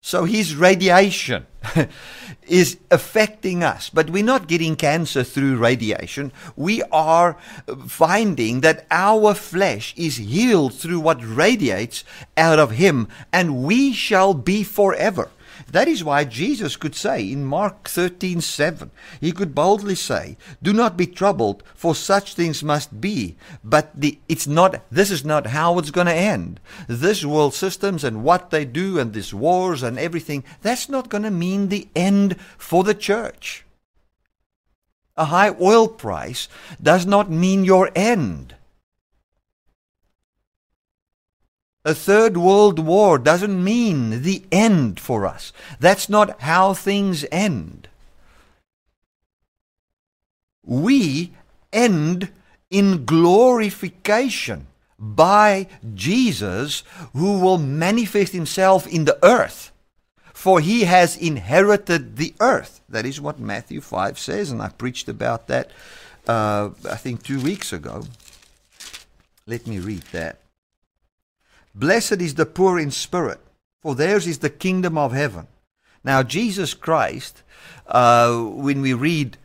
So 0.00 0.24
his 0.24 0.54
radiation 0.54 1.46
is 2.46 2.78
affecting 2.90 3.62
us. 3.62 3.90
But 3.90 4.10
we're 4.10 4.24
not 4.24 4.48
getting 4.48 4.76
cancer 4.76 5.24
through 5.24 5.56
radiation. 5.56 6.32
We 6.56 6.82
are 6.84 7.36
finding 7.86 8.60
that 8.60 8.86
our 8.90 9.34
flesh 9.34 9.94
is 9.96 10.16
healed 10.18 10.74
through 10.74 11.00
what 11.00 11.18
radiates 11.22 12.04
out 12.36 12.58
of 12.58 12.72
him, 12.72 13.08
and 13.32 13.64
we 13.64 13.92
shall 13.92 14.34
be 14.34 14.62
forever. 14.62 15.30
That 15.70 15.86
is 15.86 16.02
why 16.02 16.24
Jesus 16.24 16.76
could 16.76 16.94
say 16.94 17.30
in 17.30 17.44
Mark 17.44 17.88
13:7, 17.88 18.90
he 19.20 19.32
could 19.32 19.54
boldly 19.54 19.94
say, 19.94 20.38
"Do 20.62 20.72
not 20.72 20.96
be 20.96 21.06
troubled, 21.06 21.62
for 21.74 21.94
such 21.94 22.34
things 22.34 22.62
must 22.62 23.02
be, 23.02 23.36
but 23.62 23.90
the, 23.94 24.18
it's 24.28 24.46
not 24.46 24.82
this 24.90 25.10
is 25.10 25.26
not 25.26 25.48
how 25.48 25.78
it's 25.78 25.90
going 25.90 26.06
to 26.06 26.14
end. 26.14 26.58
This 26.86 27.22
world 27.22 27.52
systems 27.52 28.02
and 28.02 28.24
what 28.24 28.50
they 28.50 28.64
do 28.64 28.98
and 28.98 29.12
these 29.12 29.34
wars 29.34 29.82
and 29.82 29.98
everything, 29.98 30.42
that's 30.62 30.88
not 30.88 31.10
going 31.10 31.24
to 31.24 31.30
mean 31.30 31.68
the 31.68 31.88
end 31.94 32.36
for 32.56 32.82
the 32.82 32.94
church." 32.94 33.66
A 35.18 35.26
high 35.26 35.54
oil 35.60 35.88
price 35.88 36.48
does 36.80 37.04
not 37.04 37.30
mean 37.30 37.64
your 37.64 37.90
end. 37.94 38.54
A 41.88 41.94
third 41.94 42.36
world 42.36 42.78
war 42.80 43.18
doesn't 43.18 43.64
mean 43.64 44.20
the 44.20 44.42
end 44.52 45.00
for 45.00 45.24
us. 45.24 45.54
That's 45.80 46.06
not 46.10 46.42
how 46.42 46.74
things 46.74 47.24
end. 47.32 47.88
We 50.62 51.32
end 51.72 52.30
in 52.68 53.06
glorification 53.06 54.66
by 54.98 55.66
Jesus, 55.94 56.82
who 57.14 57.40
will 57.40 57.56
manifest 57.56 58.34
himself 58.34 58.86
in 58.86 59.06
the 59.06 59.18
earth. 59.24 59.72
For 60.34 60.60
he 60.60 60.84
has 60.84 61.16
inherited 61.16 62.18
the 62.18 62.34
earth. 62.38 62.82
That 62.86 63.06
is 63.06 63.18
what 63.18 63.40
Matthew 63.40 63.80
5 63.80 64.18
says, 64.18 64.50
and 64.50 64.60
I 64.60 64.68
preached 64.68 65.08
about 65.08 65.46
that, 65.46 65.70
uh, 66.26 66.68
I 66.84 66.96
think, 66.96 67.22
two 67.22 67.40
weeks 67.40 67.72
ago. 67.72 68.04
Let 69.46 69.66
me 69.66 69.78
read 69.78 70.02
that. 70.12 70.40
Blessed 71.78 72.20
is 72.20 72.34
the 72.34 72.44
poor 72.44 72.76
in 72.76 72.90
spirit, 72.90 73.38
for 73.80 73.94
theirs 73.94 74.26
is 74.26 74.40
the 74.40 74.50
kingdom 74.50 74.98
of 74.98 75.12
heaven. 75.12 75.46
Now, 76.02 76.24
Jesus 76.24 76.74
Christ, 76.74 77.44
uh, 77.86 78.36
when 78.36 78.82
we 78.82 78.94
read 78.94 79.36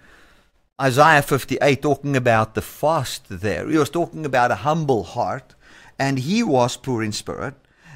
Isaiah 0.81 1.21
58 1.21 1.79
talking 1.83 2.17
about 2.17 2.55
the 2.55 2.63
fast 2.63 3.25
there, 3.29 3.69
he 3.69 3.77
was 3.77 3.91
talking 3.91 4.25
about 4.25 4.49
a 4.49 4.65
humble 4.65 5.03
heart, 5.03 5.53
and 5.99 6.17
he 6.17 6.41
was 6.41 6.75
poor 6.75 7.03
in 7.03 7.11
spirit. 7.11 7.53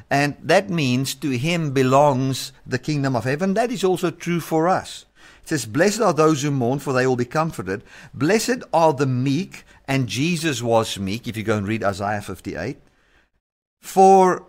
And 0.08 0.38
that 0.44 0.70
means 0.70 1.16
to 1.16 1.32
him 1.32 1.72
belongs 1.72 2.52
the 2.64 2.78
kingdom 2.78 3.16
of 3.16 3.24
heaven. 3.24 3.56
That 3.56 3.72
is 3.72 3.84
also 3.84 4.12
true 4.12 4.40
for 4.40 4.68
us. 4.68 5.06
It 5.42 5.50
says, 5.50 5.66
Blessed 5.66 6.02
are 6.02 6.14
those 6.14 6.44
who 6.44 6.52
mourn, 6.52 6.78
for 6.78 6.94
they 6.94 7.08
will 7.08 7.16
be 7.16 7.26
comforted. 7.26 7.82
Blessed 8.14 8.62
are 8.72 8.94
the 8.94 9.08
meek, 9.08 9.64
and 9.88 10.08
Jesus 10.08 10.62
was 10.62 11.00
meek, 11.00 11.28
if 11.28 11.36
you 11.36 11.44
go 11.44 11.58
and 11.58 11.68
read 11.68 11.84
Isaiah 11.84 12.22
58, 12.22 12.78
for 13.88 14.44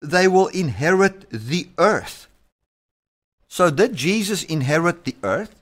they 0.00 0.26
will 0.26 0.46
inherit 0.48 1.28
the 1.30 1.68
earth. 1.76 2.26
So, 3.46 3.70
did 3.70 3.94
Jesus 3.94 4.42
inherit 4.42 5.04
the 5.04 5.14
earth? 5.22 5.54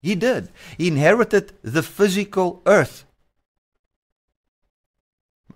He 0.00 0.14
did. 0.14 0.48
He 0.78 0.88
inherited 0.88 1.52
the 1.62 1.82
physical 1.82 2.62
earth. 2.64 3.04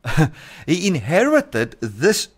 he 0.67 0.87
inherited 0.87 1.77
this 1.81 2.29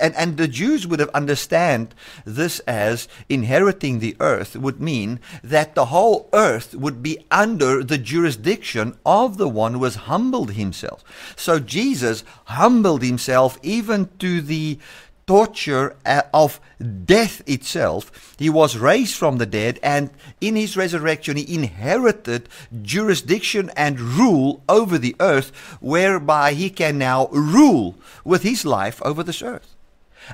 and, 0.00 0.14
and 0.16 0.36
the 0.36 0.48
Jews 0.48 0.86
would 0.86 1.00
have 1.00 1.10
understand 1.10 1.94
this 2.24 2.60
as 2.60 3.08
inheriting 3.28 3.98
the 3.98 4.16
earth 4.20 4.56
would 4.56 4.80
mean 4.80 5.20
that 5.42 5.74
the 5.74 5.86
whole 5.86 6.28
earth 6.32 6.74
would 6.74 7.02
be 7.02 7.24
under 7.30 7.82
the 7.82 7.98
jurisdiction 7.98 8.96
of 9.04 9.36
the 9.36 9.48
one 9.48 9.74
who 9.74 9.84
has 9.84 9.94
humbled 9.94 10.52
himself. 10.52 11.04
So 11.36 11.58
Jesus 11.58 12.24
humbled 12.44 13.02
himself 13.02 13.58
even 13.62 14.08
to 14.18 14.40
the 14.40 14.78
torture 15.26 15.96
uh, 16.04 16.22
of 16.34 16.60
death 17.04 17.42
itself. 17.48 18.34
He 18.38 18.50
was 18.50 18.76
raised 18.76 19.14
from 19.14 19.38
the 19.38 19.46
dead, 19.46 19.78
and 19.82 20.10
in 20.40 20.56
his 20.56 20.76
resurrection, 20.76 21.36
he 21.36 21.54
inherited 21.54 22.48
jurisdiction 22.82 23.70
and 23.76 24.00
rule 24.00 24.62
over 24.68 24.98
the 24.98 25.14
earth, 25.20 25.52
whereby 25.80 26.54
he 26.54 26.70
can 26.70 26.98
now 26.98 27.28
rule 27.28 27.94
with 28.24 28.42
his 28.42 28.64
life 28.64 29.00
over 29.02 29.22
this 29.22 29.42
earth. 29.42 29.71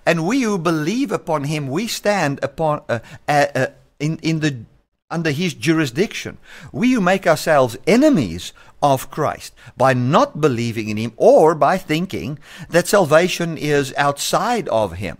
And 0.04 0.26
we 0.26 0.42
who 0.42 0.58
believe 0.58 1.12
upon 1.12 1.44
him, 1.44 1.68
we 1.68 1.86
stand 1.86 2.40
upon 2.42 2.82
uh, 2.88 3.00
uh, 3.28 3.46
uh, 3.54 3.66
in 3.98 4.18
in 4.22 4.40
the 4.40 4.64
under 5.10 5.30
his 5.30 5.54
jurisdiction. 5.54 6.38
We 6.72 6.92
who 6.92 7.00
make 7.00 7.26
ourselves 7.26 7.76
enemies 7.86 8.52
of 8.82 9.10
Christ 9.10 9.54
by 9.76 9.94
not 9.94 10.40
believing 10.40 10.88
in 10.88 10.96
him 10.96 11.12
or 11.16 11.54
by 11.54 11.78
thinking 11.78 12.38
that 12.68 12.86
salvation 12.86 13.56
is 13.56 13.94
outside 13.96 14.68
of 14.68 14.94
him. 14.94 15.18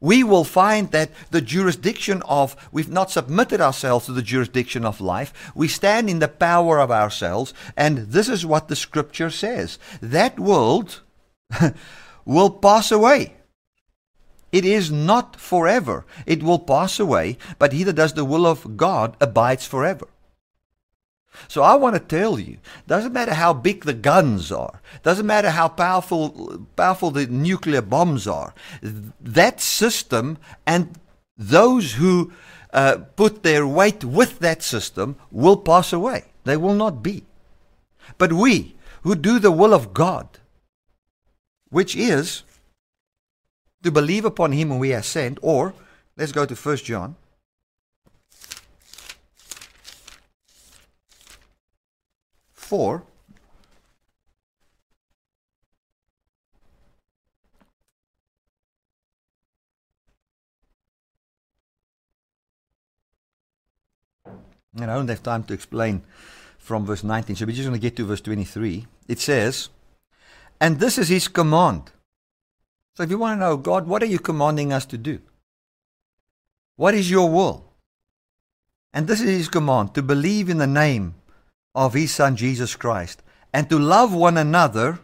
We 0.00 0.24
will 0.24 0.44
find 0.44 0.90
that 0.92 1.10
the 1.30 1.42
jurisdiction 1.42 2.22
of, 2.22 2.56
we've 2.72 2.88
not 2.88 3.10
submitted 3.10 3.60
ourselves 3.60 4.06
to 4.06 4.12
the 4.12 4.22
jurisdiction 4.22 4.86
of 4.86 5.00
life. 5.00 5.52
We 5.54 5.68
stand 5.68 6.08
in 6.08 6.20
the 6.20 6.28
power 6.28 6.80
of 6.80 6.90
ourselves, 6.90 7.52
and 7.76 7.98
this 7.98 8.28
is 8.28 8.46
what 8.46 8.68
the 8.68 8.76
scripture 8.76 9.28
says. 9.28 9.78
That 10.00 10.40
world 10.40 11.02
will 12.24 12.50
pass 12.50 12.90
away. 12.90 13.34
It 14.52 14.64
is 14.64 14.90
not 14.90 15.36
forever. 15.36 16.04
It 16.26 16.42
will 16.42 16.58
pass 16.58 16.98
away, 16.98 17.38
but 17.58 17.72
he 17.72 17.84
that 17.84 17.94
does 17.94 18.14
the 18.14 18.24
will 18.24 18.46
of 18.46 18.76
God 18.76 19.16
abides 19.20 19.66
forever. 19.66 20.08
So 21.48 21.62
I 21.62 21.74
want 21.76 21.94
to 21.94 22.00
tell 22.00 22.38
you, 22.38 22.58
doesn't 22.86 23.12
matter 23.12 23.34
how 23.34 23.52
big 23.52 23.84
the 23.84 23.94
guns 23.94 24.50
are, 24.50 24.80
doesn't 25.02 25.26
matter 25.26 25.50
how 25.50 25.68
powerful 25.68 26.66
powerful 26.76 27.10
the 27.10 27.26
nuclear 27.26 27.82
bombs 27.82 28.26
are, 28.26 28.52
that 29.20 29.60
system 29.60 30.38
and 30.66 30.98
those 31.36 31.94
who 31.94 32.32
uh, 32.72 32.98
put 33.16 33.42
their 33.42 33.66
weight 33.66 34.04
with 34.04 34.40
that 34.40 34.62
system 34.62 35.16
will 35.30 35.56
pass 35.56 35.92
away. 35.92 36.24
They 36.44 36.56
will 36.56 36.74
not 36.74 37.02
be. 37.02 37.24
But 38.18 38.32
we 38.32 38.74
who 39.02 39.14
do 39.14 39.38
the 39.38 39.52
will 39.52 39.72
of 39.72 39.94
God, 39.94 40.38
which 41.70 41.96
is 41.96 42.42
to 43.82 43.90
believe 43.90 44.24
upon 44.24 44.52
him 44.52 44.68
whom 44.68 44.78
we 44.78 44.90
have 44.90 45.04
sent, 45.04 45.38
or 45.42 45.74
let's 46.16 46.32
go 46.32 46.44
to 46.46 46.54
1 46.54 46.76
John. 46.78 47.16
Four. 52.52 53.04
And 64.76 64.88
I 64.90 64.94
don't 64.94 65.08
have 65.08 65.22
time 65.22 65.42
to 65.44 65.54
explain 65.54 66.02
from 66.58 66.86
verse 66.86 67.02
19, 67.02 67.34
so 67.34 67.44
we're 67.44 67.52
just 67.52 67.66
going 67.68 67.74
to 67.74 67.80
get 67.80 67.96
to 67.96 68.04
verse 68.04 68.20
23. 68.20 68.86
It 69.08 69.18
says, 69.18 69.68
And 70.60 70.78
this 70.78 70.96
is 70.96 71.08
his 71.08 71.26
command 71.26 71.90
so 72.94 73.02
if 73.02 73.10
you 73.10 73.18
want 73.18 73.38
to 73.38 73.44
know, 73.44 73.56
God, 73.56 73.86
what 73.86 74.02
are 74.02 74.06
you 74.06 74.18
commanding 74.18 74.72
us 74.72 74.86
to 74.86 74.98
do? 74.98 75.20
What 76.76 76.94
is 76.94 77.10
your 77.10 77.30
will? 77.30 77.64
And 78.92 79.06
this 79.06 79.20
is 79.20 79.28
his 79.28 79.48
command 79.48 79.94
to 79.94 80.02
believe 80.02 80.48
in 80.48 80.58
the 80.58 80.66
name 80.66 81.14
of 81.74 81.94
his 81.94 82.12
Son 82.12 82.36
Jesus 82.36 82.74
Christ 82.74 83.22
and 83.52 83.68
to 83.70 83.78
love 83.78 84.12
one 84.14 84.36
another 84.36 84.98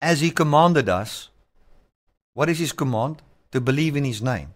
as 0.00 0.20
he 0.20 0.30
commanded 0.30 0.88
us. 0.88 1.28
What 2.34 2.48
is 2.48 2.58
his 2.58 2.72
command? 2.72 3.20
To 3.52 3.60
believe 3.60 3.96
in 3.96 4.04
his 4.04 4.22
name 4.22 4.54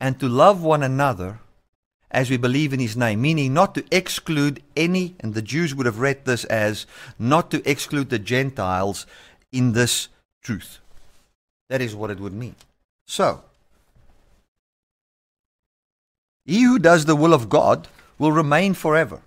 and 0.00 0.18
to 0.20 0.28
love 0.28 0.62
one 0.62 0.82
another 0.82 1.40
as 2.10 2.30
we 2.30 2.36
believe 2.36 2.72
in 2.72 2.80
his 2.80 2.96
name, 2.96 3.20
meaning 3.20 3.52
not 3.52 3.74
to 3.74 3.84
exclude 3.90 4.62
any, 4.76 5.14
and 5.20 5.34
the 5.34 5.42
Jews 5.42 5.74
would 5.74 5.86
have 5.86 6.00
read 6.00 6.24
this 6.24 6.44
as 6.44 6.86
not 7.18 7.50
to 7.50 7.70
exclude 7.70 8.08
the 8.08 8.18
Gentiles 8.18 9.06
in 9.52 9.72
this 9.72 10.08
truth. 10.42 10.80
That 11.68 11.80
is 11.80 11.94
what 11.94 12.10
it 12.10 12.20
would 12.20 12.32
mean. 12.32 12.56
So, 13.06 13.42
he 16.44 16.62
who 16.62 16.78
does 16.78 17.04
the 17.04 17.16
will 17.16 17.34
of 17.34 17.48
God 17.48 17.88
will 18.18 18.32
remain 18.32 18.74
forever. 18.74 19.20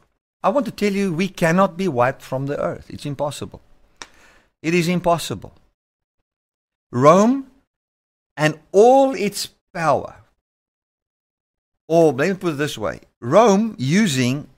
I 0.43 0.49
want 0.49 0.65
to 0.65 0.71
tell 0.71 0.91
you, 0.91 1.13
we 1.13 1.27
cannot 1.27 1.77
be 1.77 1.87
wiped 1.87 2.21
from 2.21 2.47
the 2.47 2.59
earth. 2.59 2.89
It's 2.89 3.05
impossible. 3.05 3.61
It 4.61 4.73
is 4.73 4.87
impossible. 4.87 5.53
Rome 6.91 7.47
and 8.35 8.59
all 8.71 9.13
its 9.13 9.49
power, 9.73 10.15
or 11.87 12.11
let 12.11 12.29
me 12.29 12.35
put 12.35 12.53
it 12.53 12.57
this 12.57 12.77
way 12.77 13.01
Rome 13.19 13.75
using 13.77 14.49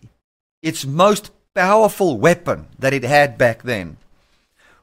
its 0.62 0.86
most 0.86 1.32
powerful 1.54 2.18
weapon 2.18 2.68
that 2.80 2.94
it 2.94 3.04
had 3.04 3.38
back 3.38 3.64
then, 3.64 3.98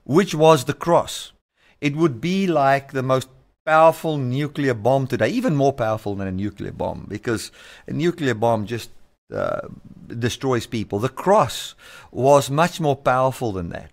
which 0.05 0.35
was 0.35 0.65
the 0.65 0.75
cross 0.75 1.33
it 1.81 1.97
would 1.97 2.21
be 2.21 2.47
like 2.47 2.93
the 2.93 3.03
most 3.03 3.29
powerful 3.65 4.19
nuclear 4.19 4.75
bomb 4.75 5.07
today, 5.07 5.29
even 5.29 5.55
more 5.55 5.73
powerful 5.73 6.15
than 6.15 6.27
a 6.27 6.33
nuclear 6.33 6.73
bomb, 6.73 7.07
because 7.09 7.53
a 7.87 7.93
nuclear 7.93 8.35
bomb 8.35 8.67
just 8.67 8.91
uh, 9.33 9.69
destroys 10.07 10.67
people. 10.67 10.99
The 10.99 11.09
cross 11.09 11.75
was 12.11 12.51
much 12.51 12.81
more 12.81 12.97
powerful 12.97 13.53
than 13.53 13.71
that. 13.71 13.91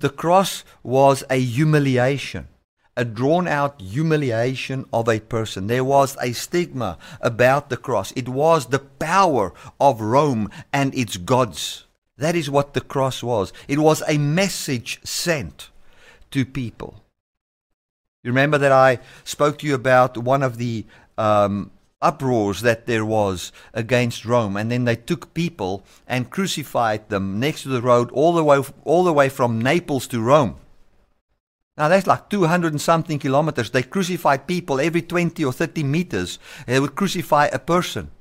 The 0.00 0.10
cross 0.10 0.64
was 0.82 1.24
a 1.30 1.38
humiliation, 1.40 2.48
a 2.96 3.04
drawn 3.04 3.46
out 3.46 3.80
humiliation 3.80 4.84
of 4.92 5.08
a 5.08 5.20
person. 5.20 5.66
There 5.66 5.84
was 5.84 6.16
a 6.20 6.32
stigma 6.32 6.98
about 7.20 7.70
the 7.70 7.76
cross. 7.76 8.12
It 8.12 8.28
was 8.28 8.66
the 8.66 8.80
power 8.80 9.52
of 9.80 10.00
Rome 10.00 10.50
and 10.72 10.94
its 10.94 11.16
gods. 11.16 11.84
That 12.16 12.36
is 12.36 12.50
what 12.50 12.74
the 12.74 12.80
cross 12.80 13.22
was. 13.22 13.52
It 13.68 13.78
was 13.78 14.02
a 14.06 14.18
message 14.18 15.00
sent 15.04 15.70
to 16.30 16.44
people. 16.44 17.02
You 18.22 18.30
remember 18.30 18.58
that 18.58 18.70
I 18.70 19.00
spoke 19.24 19.58
to 19.58 19.66
you 19.66 19.74
about 19.74 20.16
one 20.16 20.44
of 20.44 20.56
the 20.56 20.86
um, 21.18 21.72
uproars 22.00 22.60
that 22.60 22.86
there 22.86 23.04
was 23.04 23.50
against 23.74 24.24
Rome, 24.24 24.56
and 24.56 24.70
then 24.70 24.84
they 24.84 24.94
took 24.94 25.34
people 25.34 25.84
and 26.06 26.30
crucified 26.30 27.08
them 27.08 27.40
next 27.40 27.62
to 27.64 27.68
the 27.68 27.82
road 27.82 28.12
all 28.12 28.32
the 28.32 28.44
way 28.44 28.62
all 28.84 29.02
the 29.02 29.12
way 29.12 29.28
from 29.28 29.60
Naples 29.60 30.06
to 30.08 30.20
Rome. 30.20 30.56
Now 31.76 31.88
that's 31.88 32.06
like 32.06 32.28
200 32.28 32.72
and 32.72 32.80
something 32.80 33.18
kilometers. 33.18 33.70
They 33.70 33.82
crucified 33.82 34.46
people 34.46 34.78
every 34.78 35.02
20 35.02 35.44
or 35.44 35.52
30 35.52 35.82
meters. 35.82 36.38
They 36.66 36.78
would 36.78 36.94
crucify 36.94 37.46
a 37.46 37.58
person. 37.58 38.12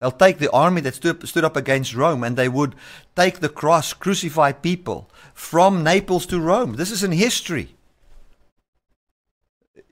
They'll 0.00 0.12
take 0.12 0.38
the 0.38 0.52
army 0.52 0.80
that 0.82 0.94
stood, 0.94 1.26
stood 1.26 1.44
up 1.44 1.56
against 1.56 1.94
Rome 1.94 2.22
and 2.22 2.36
they 2.36 2.48
would 2.48 2.74
take 3.16 3.40
the 3.40 3.48
cross, 3.48 3.92
crucify 3.92 4.52
people 4.52 5.10
from 5.34 5.82
Naples 5.82 6.24
to 6.26 6.40
Rome. 6.40 6.74
This 6.74 6.90
is 6.90 7.02
in 7.02 7.12
history 7.12 7.74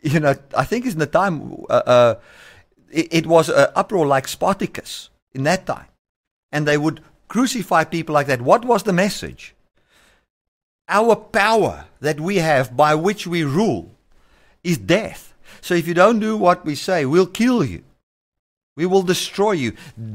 you 0.03 0.21
know, 0.21 0.35
I 0.57 0.65
think 0.65 0.87
in 0.87 0.99
the 0.99 1.07
time, 1.07 1.65
uh, 1.69 1.83
uh, 1.87 2.15
it, 2.91 3.09
it, 3.11 3.27
was 3.27 3.49
an 3.49 3.69
uproar 3.75 4.07
like 4.07 4.29
Spartacus 4.29 5.11
in 5.33 5.45
that 5.45 5.67
time. 5.67 5.87
And 6.51 6.67
they 6.67 6.79
would 6.79 7.01
crucify 7.29 7.85
people 7.85 8.15
like 8.15 8.27
that. 8.29 8.41
What 8.41 8.65
was 8.65 8.83
the 8.83 8.93
message? 8.93 9.55
Our 10.89 11.17
power 11.17 11.87
that 12.01 12.21
we 12.21 12.37
have 12.37 12.77
by 12.77 12.95
which 12.95 13.27
we 13.27 13.45
rule 13.45 13.95
is 14.65 14.79
death. 14.79 15.35
So 15.61 15.75
if 15.75 15.87
you 15.87 15.95
don't 15.95 16.21
do 16.21 16.37
what 16.37 16.65
we 16.65 16.75
say, 16.75 17.05
we'll 17.05 17.27
kill 17.27 17.65
you. 17.65 17.85
We 18.77 18.87
will 18.87 19.03
destroy 19.03 19.53
you. 19.53 19.73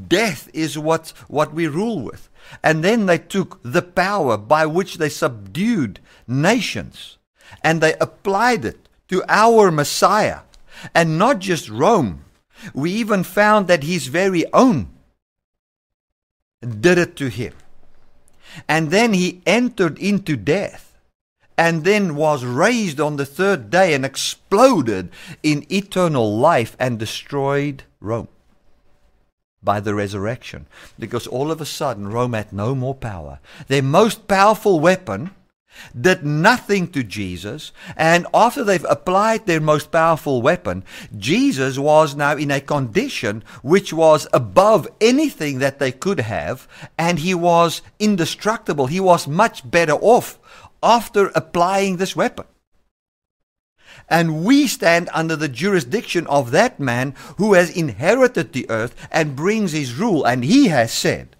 Death 0.07 0.49
is 0.53 0.79
what, 0.79 1.09
what 1.27 1.53
we 1.53 1.67
rule 1.67 1.99
with. 1.99 2.29
And 2.63 2.83
then 2.83 3.05
they 3.05 3.17
took 3.17 3.59
the 3.61 3.81
power 3.81 4.37
by 4.37 4.65
which 4.65 4.97
they 4.97 5.09
subdued 5.09 5.99
nations 6.27 7.17
and 7.61 7.81
they 7.81 7.93
applied 7.95 8.65
it 8.65 8.82
to 9.13 9.23
our 9.29 9.69
Messiah. 9.69 10.39
And 10.95 11.19
not 11.19 11.37
just 11.37 11.69
Rome, 11.69 12.25
We 12.73 12.91
even 12.93 13.23
found 13.23 13.67
that 13.67 13.83
his 13.83 14.07
very 14.07 14.45
own 14.53 14.87
did 16.61 16.97
it 16.97 17.17
to 17.17 17.27
him. 17.27 17.53
And 18.69 18.89
then 18.89 19.13
he 19.13 19.41
entered 19.45 19.99
into 19.99 20.37
death 20.37 20.97
and 21.57 21.83
then 21.83 22.15
was 22.15 22.45
raised 22.45 23.01
on 23.01 23.17
the 23.17 23.25
third 23.25 23.69
day 23.69 23.93
and 23.93 24.05
exploded 24.05 25.11
in 25.43 25.65
eternal 25.69 26.37
life 26.37 26.77
and 26.79 26.97
destroyed 26.97 27.83
Rome 27.99 28.29
by 29.61 29.81
the 29.81 29.93
resurrection. 29.93 30.67
Because 30.97 31.27
all 31.27 31.51
of 31.51 31.59
a 31.59 31.65
sudden, 31.65 32.07
Rome 32.07 32.33
had 32.33 32.53
no 32.53 32.73
more 32.73 32.95
power. 32.95 33.39
Their 33.67 33.83
most 33.83 34.27
powerful 34.27 34.79
weapon 34.79 35.31
did 35.99 36.25
nothing 36.25 36.87
to 36.89 37.03
Jesus, 37.03 37.71
and 37.95 38.25
after 38.33 38.63
they've 38.63 38.85
applied 38.89 39.45
their 39.45 39.61
most 39.61 39.91
powerful 39.91 40.41
weapon, 40.41 40.83
Jesus 41.17 41.77
was 41.77 42.15
now 42.15 42.35
in 42.35 42.51
a 42.51 42.61
condition 42.61 43.43
which 43.61 43.93
was 43.93 44.27
above 44.33 44.87
anything 45.01 45.59
that 45.59 45.79
they 45.79 45.91
could 45.91 46.19
have, 46.19 46.67
and 46.97 47.19
he 47.19 47.33
was 47.33 47.81
indestructible. 47.99 48.87
He 48.87 48.99
was 48.99 49.27
much 49.27 49.69
better 49.69 49.93
off 49.93 50.39
after 50.81 51.27
applying 51.35 51.97
this 51.97 52.15
weapon. 52.15 52.45
And 54.09 54.43
we 54.43 54.67
stand 54.67 55.09
under 55.13 55.35
the 55.35 55.47
jurisdiction 55.47 56.27
of 56.27 56.51
that 56.51 56.79
man 56.79 57.15
who 57.37 57.53
has 57.53 57.75
inherited 57.75 58.51
the 58.51 58.69
earth 58.69 58.95
and 59.11 59.35
brings 59.35 59.71
his 59.71 59.95
rule. 59.95 60.25
And 60.25 60.43
he 60.43 60.67
has 60.67 60.91
said, 60.91 61.35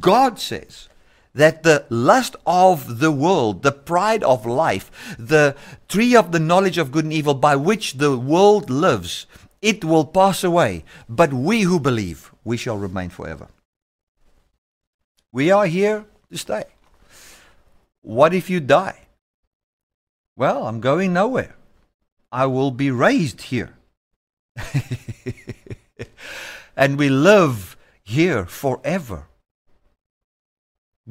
God 0.00 0.38
says, 0.38 0.88
that 1.34 1.62
the 1.62 1.86
lust 1.88 2.36
of 2.46 2.98
the 2.98 3.10
world, 3.10 3.62
the 3.62 3.72
pride 3.72 4.22
of 4.22 4.44
life, 4.46 5.16
the 5.18 5.56
tree 5.88 6.14
of 6.14 6.32
the 6.32 6.40
knowledge 6.40 6.78
of 6.78 6.92
good 6.92 7.04
and 7.04 7.12
evil 7.12 7.34
by 7.34 7.56
which 7.56 7.94
the 7.94 8.16
world 8.16 8.68
lives, 8.68 9.26
it 9.60 9.84
will 9.84 10.04
pass 10.04 10.44
away. 10.44 10.84
But 11.08 11.32
we 11.32 11.62
who 11.62 11.80
believe, 11.80 12.32
we 12.44 12.56
shall 12.56 12.76
remain 12.76 13.08
forever. 13.08 13.48
We 15.32 15.50
are 15.50 15.66
here 15.66 16.04
to 16.30 16.38
stay. 16.38 16.64
What 18.02 18.34
if 18.34 18.50
you 18.50 18.60
die? 18.60 18.98
Well, 20.36 20.66
I'm 20.66 20.80
going 20.80 21.12
nowhere. 21.12 21.54
I 22.30 22.46
will 22.46 22.70
be 22.70 22.90
raised 22.90 23.42
here. 23.42 23.74
and 26.76 26.98
we 26.98 27.08
live 27.08 27.76
here 28.02 28.44
forever. 28.44 29.28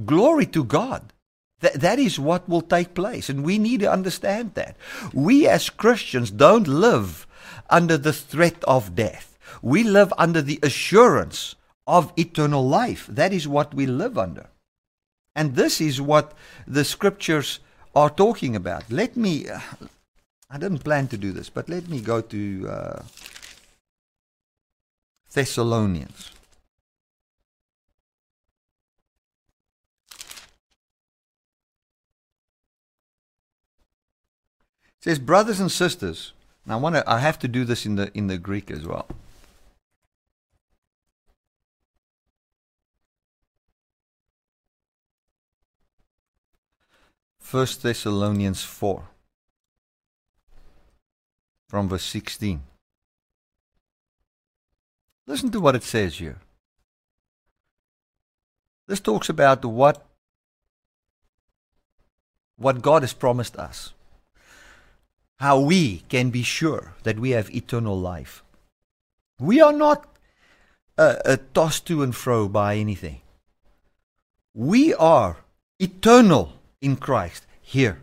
Glory 0.06 0.46
to 0.48 0.64
God. 0.64 1.14
That, 1.60 1.74
that 1.76 2.00
is 2.00 2.20
what 2.20 2.50
will 2.50 2.62
take 2.62 2.94
place. 2.94 3.30
And 3.30 3.44
we 3.44 3.58
need 3.58 3.82
to 3.82 3.92
understand 3.92 4.56
that. 4.56 4.76
We 5.14 5.48
as 5.48 5.70
Christians 5.70 6.32
don't 6.32 6.68
live 6.68 7.28
under 7.70 7.98
the 7.98 8.14
threat 8.14 8.64
of 8.66 8.96
death. 8.96 9.38
We 9.62 9.84
live 9.84 10.14
under 10.18 10.42
the 10.42 10.60
assurance 10.64 11.56
of 11.86 12.14
eternal 12.18 12.68
life. 12.68 13.06
That 13.08 13.34
is 13.34 13.48
what 13.48 13.74
we 13.74 13.86
live 13.86 14.18
under. 14.18 14.48
And 15.36 15.56
this 15.56 15.80
is 15.80 16.02
what 16.02 16.34
the 16.68 16.84
scriptures 16.84 17.60
are 17.96 18.10
talking 18.10 18.56
about. 18.56 18.92
Let 18.92 19.16
me, 19.16 19.50
uh, 19.50 19.60
I 20.50 20.58
didn't 20.58 20.84
plan 20.84 21.08
to 21.10 21.18
do 21.18 21.32
this, 21.32 21.50
but 21.50 21.70
let 21.70 21.88
me 21.88 22.02
go 22.02 22.22
to 22.22 22.70
uh, 22.70 23.04
Thessalonians. 25.34 26.32
Says, 35.02 35.20
brothers 35.20 35.60
and 35.60 35.72
sisters. 35.72 36.34
Now 36.66 36.78
I 36.78 36.80
want 36.80 36.96
to. 36.96 37.10
I 37.10 37.20
have 37.20 37.40
to 37.40 37.48
do 37.48 37.66
this 37.66 37.86
in 37.86 37.96
the 37.96 38.12
in 38.14 38.28
the 38.28 38.38
Greek 38.38 38.70
as 38.70 38.86
well. 38.86 39.08
First 47.40 47.82
Thessalonians 47.82 48.64
four, 48.64 49.10
from 51.68 51.90
verse 51.90 52.06
sixteen. 52.06 52.62
Listen 55.26 55.50
to 55.52 55.60
what 55.60 55.76
it 55.76 55.84
says 55.84 56.20
here. 56.20 56.38
This 58.88 59.00
talks 59.00 59.30
about 59.30 59.66
what 59.66 60.06
what 62.56 62.82
God 62.84 63.02
has 63.02 63.14
promised 63.14 63.58
us 63.58 63.94
how 65.42 65.60
we 65.60 66.04
can 66.08 66.30
be 66.30 66.44
sure 66.44 66.94
that 67.02 67.20
we 67.20 67.32
have 67.32 67.50
eternal 67.50 68.00
life. 68.00 68.44
We 69.40 69.60
are 69.60 69.74
not 69.74 70.06
uh, 71.00 71.16
uh, 71.26 71.38
tossed 71.56 71.88
to 71.88 72.04
and 72.04 72.16
fro 72.16 72.48
by 72.48 72.76
anything. 72.76 73.22
We 74.54 74.94
are 74.94 75.38
eternal 75.80 76.54
in 76.80 76.96
Christ 76.96 77.48
here. 77.60 77.98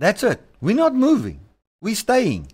That's 0.00 0.24
it. 0.24 0.40
We're 0.60 0.74
not 0.74 0.96
moving. 0.96 1.38
We're 1.80 1.94
staying. 1.94 2.50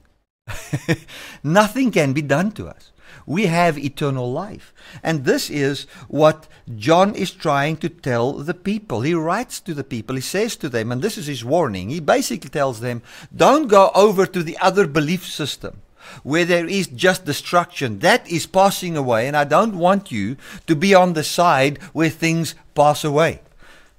Nothing 1.42 1.90
can 1.90 2.12
be 2.12 2.20
done 2.20 2.52
to 2.52 2.68
us 2.68 2.92
we 3.26 3.46
have 3.46 3.78
eternal 3.78 4.30
life. 4.30 4.72
And 5.02 5.24
this 5.24 5.50
is 5.50 5.86
what 6.08 6.48
John 6.76 7.14
is 7.14 7.30
trying 7.30 7.76
to 7.78 7.88
tell 7.88 8.32
the 8.32 8.54
people. 8.54 9.00
He 9.02 9.14
writes 9.14 9.60
to 9.60 9.74
the 9.74 9.84
people, 9.84 10.16
he 10.16 10.22
says 10.22 10.56
to 10.56 10.68
them, 10.68 10.92
and 10.92 11.02
this 11.02 11.18
is 11.18 11.26
his 11.26 11.44
warning. 11.44 11.90
He 11.90 12.00
basically 12.00 12.50
tells 12.50 12.80
them, 12.80 13.02
don't 13.34 13.68
go 13.68 13.90
over 13.94 14.26
to 14.26 14.42
the 14.42 14.58
other 14.58 14.86
belief 14.86 15.26
system 15.26 15.82
where 16.22 16.44
there 16.44 16.66
is 16.66 16.86
just 16.86 17.24
destruction. 17.24 18.00
That 18.00 18.30
is 18.30 18.46
passing 18.46 18.96
away, 18.96 19.26
and 19.26 19.36
I 19.36 19.44
don't 19.44 19.78
want 19.78 20.12
you 20.12 20.36
to 20.66 20.76
be 20.76 20.94
on 20.94 21.14
the 21.14 21.24
side 21.24 21.78
where 21.92 22.10
things 22.10 22.54
pass 22.74 23.04
away. 23.04 23.40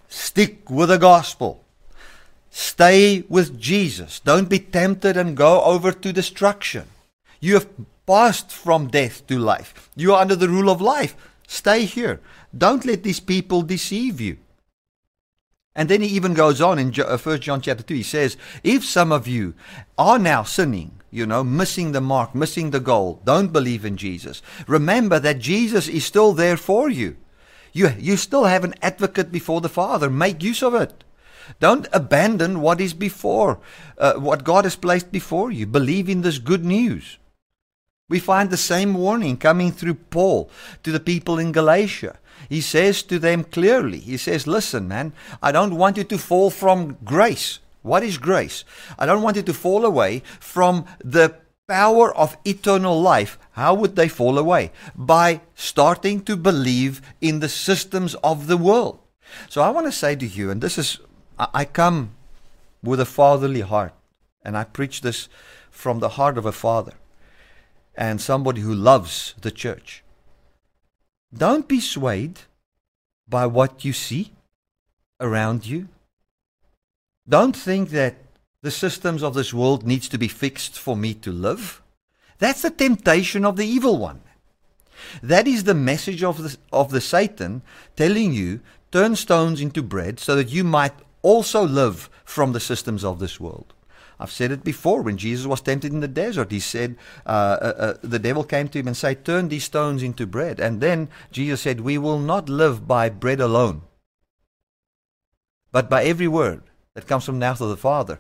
Stick 0.08 0.70
with 0.70 0.90
the 0.90 0.98
gospel. 0.98 1.64
Stay 2.50 3.26
with 3.28 3.60
Jesus. 3.60 4.20
Don't 4.20 4.50
be 4.50 4.60
tempted 4.60 5.18
and 5.18 5.36
go 5.36 5.62
over 5.64 5.92
to 5.92 6.14
destruction. 6.14 6.86
You 7.42 7.56
have 7.56 7.68
passed 8.06 8.52
from 8.52 8.88
death 8.88 9.26
to 9.28 9.38
life. 9.38 9.90
You 9.96 10.14
are 10.14 10.22
under 10.22 10.36
the 10.36 10.50
rule 10.50 10.70
of 10.70 10.82
life. 10.82 11.16
Stay 11.48 11.86
here. 11.86 12.22
Don't 12.56 12.86
let 12.86 13.04
these 13.04 13.20
people 13.20 13.62
deceive 13.62 14.22
you. 14.22 14.38
And 15.76 15.90
then 15.90 16.02
he 16.02 16.08
even 16.08 16.34
goes 16.34 16.62
on 16.62 16.80
in 16.80 16.94
1 16.94 17.06
uh, 17.06 17.38
John 17.38 17.60
chapter 17.60 17.84
2. 17.84 17.94
He 17.96 18.04
says, 18.04 18.38
If 18.64 18.86
some 18.86 19.12
of 19.12 19.28
you 19.28 19.56
are 19.98 20.18
now 20.18 20.44
sinning, 20.44 21.02
you 21.12 21.26
know, 21.26 21.44
missing 21.44 21.92
the 21.92 22.02
mark, 22.02 22.34
missing 22.34 22.72
the 22.72 22.80
goal, 22.80 23.22
don't 23.26 23.52
believe 23.52 23.84
in 23.84 23.98
Jesus, 23.98 24.42
remember 24.68 25.20
that 25.20 25.40
Jesus 25.40 25.90
is 25.90 26.06
still 26.06 26.32
there 26.32 26.58
for 26.58 26.90
you. 26.90 27.18
You, 27.74 27.90
you 28.00 28.16
still 28.16 28.46
have 28.46 28.64
an 28.64 28.76
advocate 28.82 29.34
before 29.34 29.60
the 29.60 29.68
Father. 29.68 30.10
Make 30.10 30.42
use 30.42 30.64
of 30.64 30.74
it. 30.74 31.04
Don't 31.60 31.88
abandon 31.92 32.62
what 32.62 32.80
is 32.80 32.94
before, 32.94 33.60
uh, 33.98 34.14
what 34.14 34.46
God 34.46 34.64
has 34.64 34.78
placed 34.78 35.12
before 35.12 35.52
you. 35.52 35.66
Believe 35.66 36.08
in 36.08 36.22
this 36.22 36.40
good 36.40 36.64
news. 36.64 37.18
We 38.08 38.20
find 38.20 38.52
the 38.52 38.58
same 38.58 38.94
warning 38.94 39.36
coming 39.36 39.72
through 39.72 39.96
Paul 39.96 40.52
to 40.84 40.92
the 40.92 41.00
people 41.00 41.40
in 41.40 41.52
Galatia. 41.52 42.20
He 42.50 42.62
says 42.62 43.02
to 43.04 43.18
them 43.18 43.44
clearly, 43.44 43.98
He 43.98 44.18
says, 44.18 44.46
Listen, 44.46 44.88
man, 44.88 45.14
I 45.42 45.52
don't 45.52 45.76
want 45.76 45.98
you 45.98 46.04
to 46.04 46.18
fall 46.20 46.52
from 46.52 46.98
grace. 47.04 47.60
What 47.82 48.04
is 48.04 48.20
grace? 48.20 48.64
I 49.00 49.08
don't 49.08 49.24
want 49.24 49.38
you 49.38 49.44
to 49.44 49.54
fall 49.54 49.86
away 49.86 50.22
from 50.40 50.86
the 51.04 51.36
power 51.68 52.16
of 52.16 52.38
eternal 52.46 53.02
life. 53.02 53.40
How 53.54 53.74
would 53.74 53.96
they 53.96 54.08
fall 54.08 54.38
away? 54.38 54.72
By 54.96 55.42
starting 55.56 56.22
to 56.26 56.36
believe 56.36 57.02
in 57.22 57.40
the 57.40 57.50
systems 57.50 58.14
of 58.24 58.46
the 58.46 58.58
world. 58.58 59.00
So 59.50 59.64
I 59.64 59.72
want 59.72 59.88
to 59.88 59.92
say 59.92 60.16
to 60.16 60.28
you, 60.28 60.52
and 60.52 60.62
this 60.62 60.78
is, 60.78 61.00
I 61.40 61.66
come 61.66 62.12
with 62.84 63.00
a 63.00 63.06
fatherly 63.06 63.62
heart, 63.62 63.96
and 64.44 64.56
I 64.56 64.64
preach 64.64 65.02
this 65.02 65.28
from 65.72 66.00
the 66.00 66.10
heart 66.10 66.38
of 66.38 66.46
a 66.46 66.52
father 66.52 66.94
and 67.98 68.20
somebody 68.20 68.62
who 68.62 68.74
loves 68.74 69.36
the 69.42 69.52
church. 69.52 70.04
Don't 71.34 71.68
be 71.68 71.80
swayed 71.80 72.40
by 73.28 73.46
what 73.46 73.84
you 73.84 73.94
see 73.94 74.32
around 75.20 75.66
you. 75.66 75.88
Don't 77.28 77.56
think 77.56 77.90
that 77.90 78.16
the 78.62 78.72
systems 78.72 79.22
of 79.22 79.34
this 79.34 79.54
world 79.54 79.86
needs 79.86 80.10
to 80.10 80.18
be 80.18 80.28
fixed 80.28 80.78
for 80.78 80.96
me 80.96 81.14
to 81.14 81.32
live. 81.32 81.82
That's 82.40 82.64
the 82.64 82.72
temptation 82.72 83.46
of 83.46 83.58
the 83.58 83.66
evil 83.66 83.98
one. 83.98 84.22
That 85.22 85.48
is 85.48 85.64
the 85.64 85.76
message 85.76 86.24
of 86.24 86.42
the, 86.42 86.58
of 86.72 86.90
the 86.90 87.02
Satan 87.02 87.62
telling 87.96 88.34
you 88.34 88.62
turn 88.92 89.16
stones 89.16 89.62
into 89.62 89.84
bread 89.84 90.20
so 90.20 90.36
that 90.36 90.50
you 90.50 90.64
might 90.64 90.94
also 91.22 91.64
live 91.64 92.10
from 92.24 92.54
the 92.54 92.60
systems 92.60 93.04
of 93.04 93.20
this 93.20 93.40
world. 93.40 93.75
I've 94.20 94.32
said 94.32 94.52
it 94.52 94.64
before. 94.64 95.02
When 95.02 95.18
Jesus 95.18 95.46
was 95.46 95.62
tempted 95.62 95.92
in 95.92 96.00
the 96.00 96.08
desert, 96.08 96.52
he 96.52 96.60
said, 96.60 96.96
uh, 97.26 97.30
uh, 97.30 97.74
uh, 97.78 97.94
the 98.02 98.20
devil 98.20 98.44
came 98.44 98.68
to 98.70 98.80
him 98.80 98.88
and 98.88 98.98
said, 98.98 99.26
Turn 99.26 99.50
these 99.50 99.66
stones 99.66 100.04
into 100.04 100.26
bread. 100.26 100.60
And 100.60 100.82
then 100.82 101.10
Jesus 101.32 101.62
said, 101.62 101.82
We 101.82 101.98
will 101.98 102.20
not 102.20 102.50
live 102.50 102.88
by 102.88 103.10
bread 103.10 103.40
alone, 103.40 103.82
but 105.72 105.90
by 105.90 106.04
every 106.04 106.28
word 106.28 106.64
that 106.94 107.08
comes 107.08 107.26
from 107.26 107.36
the 107.36 107.46
mouth 107.46 107.62
of 107.62 107.70
the 107.70 107.78
Father. 107.78 108.20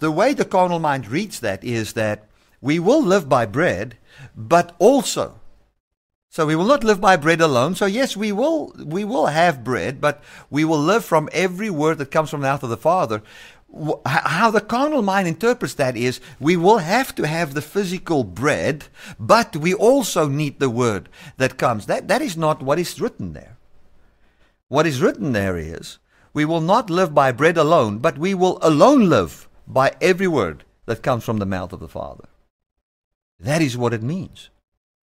The 0.00 0.10
way 0.10 0.32
the 0.32 0.44
carnal 0.44 0.78
mind 0.78 1.08
reads 1.08 1.40
that 1.40 1.62
is 1.64 1.92
that 1.94 2.28
we 2.60 2.78
will 2.78 3.02
live 3.02 3.28
by 3.28 3.46
bread, 3.46 3.96
but 4.36 4.74
also 4.78 5.38
so 6.30 6.44
we 6.46 6.54
will 6.54 6.66
not 6.66 6.84
live 6.84 7.00
by 7.00 7.16
bread 7.16 7.40
alone. 7.40 7.74
So 7.74 7.86
yes, 7.86 8.16
we 8.16 8.32
will 8.32 8.74
we 8.76 9.04
will 9.04 9.26
have 9.26 9.64
bread, 9.64 10.00
but 10.00 10.22
we 10.50 10.64
will 10.64 10.78
live 10.78 11.04
from 11.04 11.28
every 11.32 11.70
word 11.70 11.98
that 11.98 12.10
comes 12.10 12.30
from 12.30 12.42
the 12.42 12.46
mouth 12.46 12.62
of 12.62 12.70
the 12.70 12.76
Father. 12.76 13.22
How 14.06 14.50
the 14.50 14.62
carnal 14.62 15.02
mind 15.02 15.28
interprets 15.28 15.74
that 15.74 15.96
is 15.96 16.20
we 16.40 16.56
will 16.56 16.78
have 16.78 17.14
to 17.16 17.26
have 17.26 17.52
the 17.52 17.62
physical 17.62 18.24
bread, 18.24 18.86
but 19.20 19.56
we 19.56 19.74
also 19.74 20.26
need 20.26 20.58
the 20.58 20.70
word 20.70 21.08
that 21.36 21.58
comes. 21.58 21.86
That 21.86 22.08
that 22.08 22.22
is 22.22 22.36
not 22.36 22.62
what 22.62 22.78
is 22.78 23.00
written 23.00 23.34
there. 23.34 23.58
What 24.68 24.86
is 24.86 25.02
written 25.02 25.32
there 25.32 25.56
is 25.58 25.98
we 26.32 26.44
will 26.44 26.60
not 26.60 26.90
live 26.90 27.14
by 27.14 27.32
bread 27.32 27.56
alone, 27.58 27.98
but 27.98 28.18
we 28.18 28.34
will 28.34 28.58
alone 28.62 29.08
live 29.08 29.48
by 29.66 29.94
every 30.00 30.28
word 30.28 30.64
that 30.86 31.02
comes 31.02 31.24
from 31.24 31.38
the 31.38 31.46
mouth 31.46 31.72
of 31.72 31.80
the 31.80 31.88
Father. 31.88 32.28
That 33.38 33.62
is 33.62 33.76
what 33.76 33.92
it 33.92 34.02
means. 34.02 34.50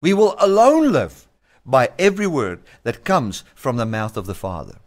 We 0.00 0.14
will 0.14 0.34
alone 0.38 0.92
live 0.92 1.28
by 1.64 1.90
every 1.98 2.26
word 2.26 2.62
that 2.82 3.04
comes 3.04 3.44
from 3.54 3.76
the 3.76 3.86
mouth 3.86 4.16
of 4.16 4.26
the 4.26 4.34
Father. 4.34 4.78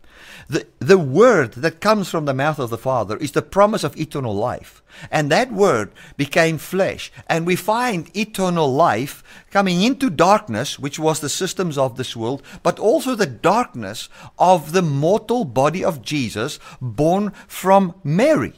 The, 0.49 0.65
the 0.79 0.97
word 0.97 1.53
that 1.53 1.81
comes 1.81 2.09
from 2.09 2.25
the 2.25 2.33
mouth 2.33 2.57
of 2.57 2.69
the 2.69 2.77
Father 2.77 3.17
is 3.17 3.33
the 3.33 3.41
promise 3.41 3.83
of 3.83 3.97
eternal 3.97 4.33
life. 4.33 4.81
And 5.11 5.29
that 5.29 5.51
word 5.51 5.91
became 6.15 6.57
flesh. 6.57 7.11
And 7.27 7.45
we 7.45 7.57
find 7.57 8.15
eternal 8.15 8.73
life 8.73 9.23
coming 9.51 9.81
into 9.81 10.09
darkness, 10.09 10.79
which 10.79 10.99
was 10.99 11.19
the 11.19 11.29
systems 11.29 11.77
of 11.77 11.97
this 11.97 12.15
world, 12.15 12.41
but 12.63 12.79
also 12.79 13.13
the 13.13 13.25
darkness 13.25 14.07
of 14.39 14.71
the 14.71 14.81
mortal 14.81 15.43
body 15.43 15.83
of 15.83 16.01
Jesus 16.01 16.59
born 16.81 17.33
from 17.47 17.95
Mary. 18.03 18.53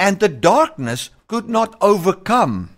And 0.00 0.18
the 0.18 0.28
darkness 0.30 1.10
could 1.28 1.48
not 1.48 1.76
overcome 1.82 2.70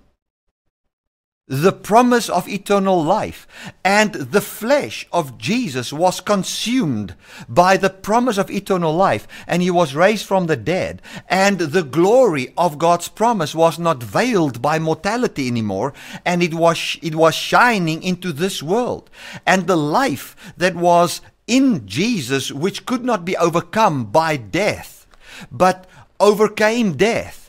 the 1.47 1.73
promise 1.73 2.31
of 2.31 2.49
eternal 2.49 3.03
life. 3.03 3.47
And 3.85 4.15
the 4.15 4.41
flesh 4.41 5.07
of 5.13 5.37
Jesus 5.37 5.93
was 5.93 6.21
consumed 6.21 7.15
by 7.49 7.77
the 7.77 7.91
promise 7.91 8.39
of 8.39 8.51
eternal 8.51 8.95
life, 8.95 9.29
and 9.47 9.61
he 9.61 9.71
was 9.71 9.95
raised 9.95 10.25
from 10.25 10.47
the 10.47 10.57
dead. 10.57 11.03
And 11.29 11.59
the 11.59 11.83
glory 11.83 12.55
of 12.57 12.79
God's 12.79 13.09
promise 13.09 13.55
was 13.55 13.79
not 13.79 14.03
veiled 14.03 14.63
by 14.63 14.79
mortality 14.79 15.47
anymore, 15.47 15.93
and 16.25 16.43
it 16.43 16.55
was, 16.55 16.97
it 17.03 17.15
was 17.15 17.35
shining 17.35 18.03
into 18.03 18.33
this 18.33 18.63
world. 18.63 19.11
And 19.47 19.67
the 19.67 19.77
life 19.77 20.55
that 20.57 20.75
was 20.75 21.21
in 21.47 21.87
Jesus, 21.87 22.51
which 22.51 22.87
could 22.87 23.05
not 23.05 23.27
be 23.27 23.37
overcome 23.37 24.07
by 24.07 24.39
death, 24.39 25.07
but 25.53 25.87
overcame 26.19 26.97
death 26.97 27.44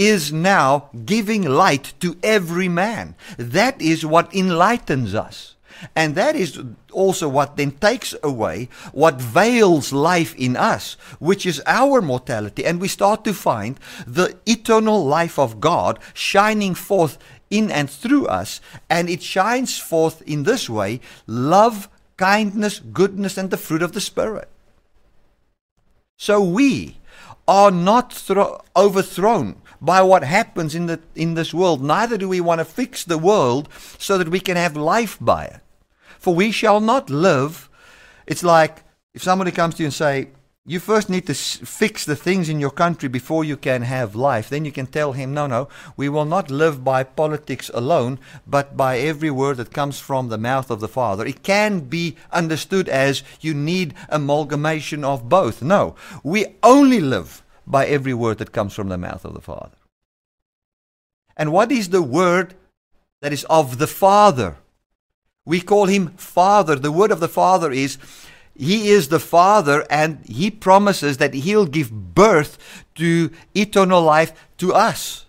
is 0.00 0.32
now 0.32 0.88
giving 1.04 1.42
light 1.42 1.92
to 2.00 2.16
every 2.22 2.70
man. 2.70 3.14
That 3.36 3.82
is 3.82 4.06
what 4.06 4.34
enlightens 4.34 5.14
us. 5.14 5.56
And 5.94 6.14
that 6.14 6.34
is 6.34 6.58
also 6.90 7.28
what 7.28 7.58
then 7.58 7.72
takes 7.72 8.14
away 8.22 8.70
what 8.92 9.20
veils 9.20 9.92
life 9.92 10.34
in 10.36 10.56
us, 10.56 10.94
which 11.18 11.44
is 11.44 11.62
our 11.66 12.00
mortality. 12.00 12.64
And 12.64 12.80
we 12.80 12.88
start 12.88 13.24
to 13.24 13.34
find 13.34 13.78
the 14.06 14.38
eternal 14.46 15.04
life 15.04 15.38
of 15.38 15.60
God 15.60 15.98
shining 16.14 16.74
forth 16.74 17.18
in 17.50 17.70
and 17.70 17.90
through 17.90 18.26
us. 18.26 18.62
And 18.88 19.10
it 19.10 19.22
shines 19.22 19.78
forth 19.78 20.22
in 20.22 20.44
this 20.44 20.70
way 20.70 21.00
love, 21.26 21.90
kindness, 22.16 22.80
goodness, 22.80 23.36
and 23.36 23.50
the 23.50 23.58
fruit 23.58 23.82
of 23.82 23.92
the 23.92 24.00
Spirit. 24.00 24.48
So 26.16 26.40
we 26.40 27.00
are 27.50 27.70
not 27.72 28.12
thro- 28.12 28.62
overthrown 28.76 29.56
by 29.80 30.02
what 30.02 30.22
happens 30.24 30.74
in, 30.74 30.86
the, 30.86 31.00
in 31.14 31.34
this 31.34 31.54
world. 31.54 31.82
Neither 31.82 32.18
do 32.18 32.28
we 32.28 32.40
want 32.40 32.58
to 32.58 32.64
fix 32.64 33.04
the 33.04 33.18
world 33.18 33.68
so 33.98 34.18
that 34.18 34.28
we 34.28 34.40
can 34.40 34.56
have 34.56 34.76
life 34.76 35.16
by 35.20 35.44
it. 35.44 35.60
For 36.18 36.34
we 36.34 36.50
shall 36.50 36.80
not 36.80 37.08
live. 37.08 37.68
It's 38.26 38.42
like 38.42 38.84
if 39.14 39.22
somebody 39.22 39.50
comes 39.50 39.76
to 39.76 39.82
you 39.82 39.86
and 39.86 39.94
say, 39.94 40.28
you 40.66 40.78
first 40.78 41.08
need 41.08 41.26
to 41.26 41.34
fix 41.34 42.04
the 42.04 42.14
things 42.14 42.48
in 42.48 42.60
your 42.60 42.70
country 42.70 43.08
before 43.08 43.44
you 43.44 43.56
can 43.56 43.82
have 43.82 44.14
life. 44.14 44.50
Then 44.50 44.66
you 44.66 44.70
can 44.70 44.86
tell 44.86 45.12
him, 45.12 45.32
no, 45.32 45.46
no, 45.46 45.68
we 45.96 46.08
will 46.08 46.26
not 46.26 46.50
live 46.50 46.84
by 46.84 47.02
politics 47.02 47.70
alone, 47.72 48.18
but 48.46 48.76
by 48.76 48.98
every 48.98 49.30
word 49.30 49.56
that 49.56 49.72
comes 49.72 49.98
from 49.98 50.28
the 50.28 50.38
mouth 50.38 50.70
of 50.70 50.80
the 50.80 50.86
Father. 50.86 51.24
It 51.26 51.42
can 51.42 51.80
be 51.80 52.16
understood 52.30 52.88
as 52.88 53.22
you 53.40 53.54
need 53.54 53.94
amalgamation 54.10 55.02
of 55.02 55.30
both. 55.30 55.62
No, 55.62 55.96
we 56.22 56.46
only 56.62 57.00
live 57.00 57.42
by 57.70 57.86
every 57.86 58.14
word 58.14 58.38
that 58.38 58.52
comes 58.52 58.74
from 58.74 58.88
the 58.88 58.98
mouth 58.98 59.24
of 59.24 59.34
the 59.34 59.40
Father. 59.40 59.76
And 61.36 61.52
what 61.52 61.72
is 61.72 61.88
the 61.88 62.02
word 62.02 62.54
that 63.20 63.32
is 63.32 63.44
of 63.44 63.78
the 63.78 63.86
Father? 63.86 64.56
We 65.44 65.60
call 65.60 65.86
him 65.86 66.08
Father. 66.16 66.76
The 66.76 66.92
word 66.92 67.10
of 67.10 67.20
the 67.20 67.28
Father 67.28 67.72
is 67.72 67.98
He 68.54 68.90
is 68.90 69.08
the 69.08 69.20
Father, 69.20 69.86
and 69.88 70.24
He 70.26 70.50
promises 70.50 71.16
that 71.16 71.34
He'll 71.34 71.66
give 71.66 72.14
birth 72.14 72.58
to 72.96 73.30
eternal 73.54 74.02
life 74.02 74.32
to 74.58 74.74
us. 74.74 75.24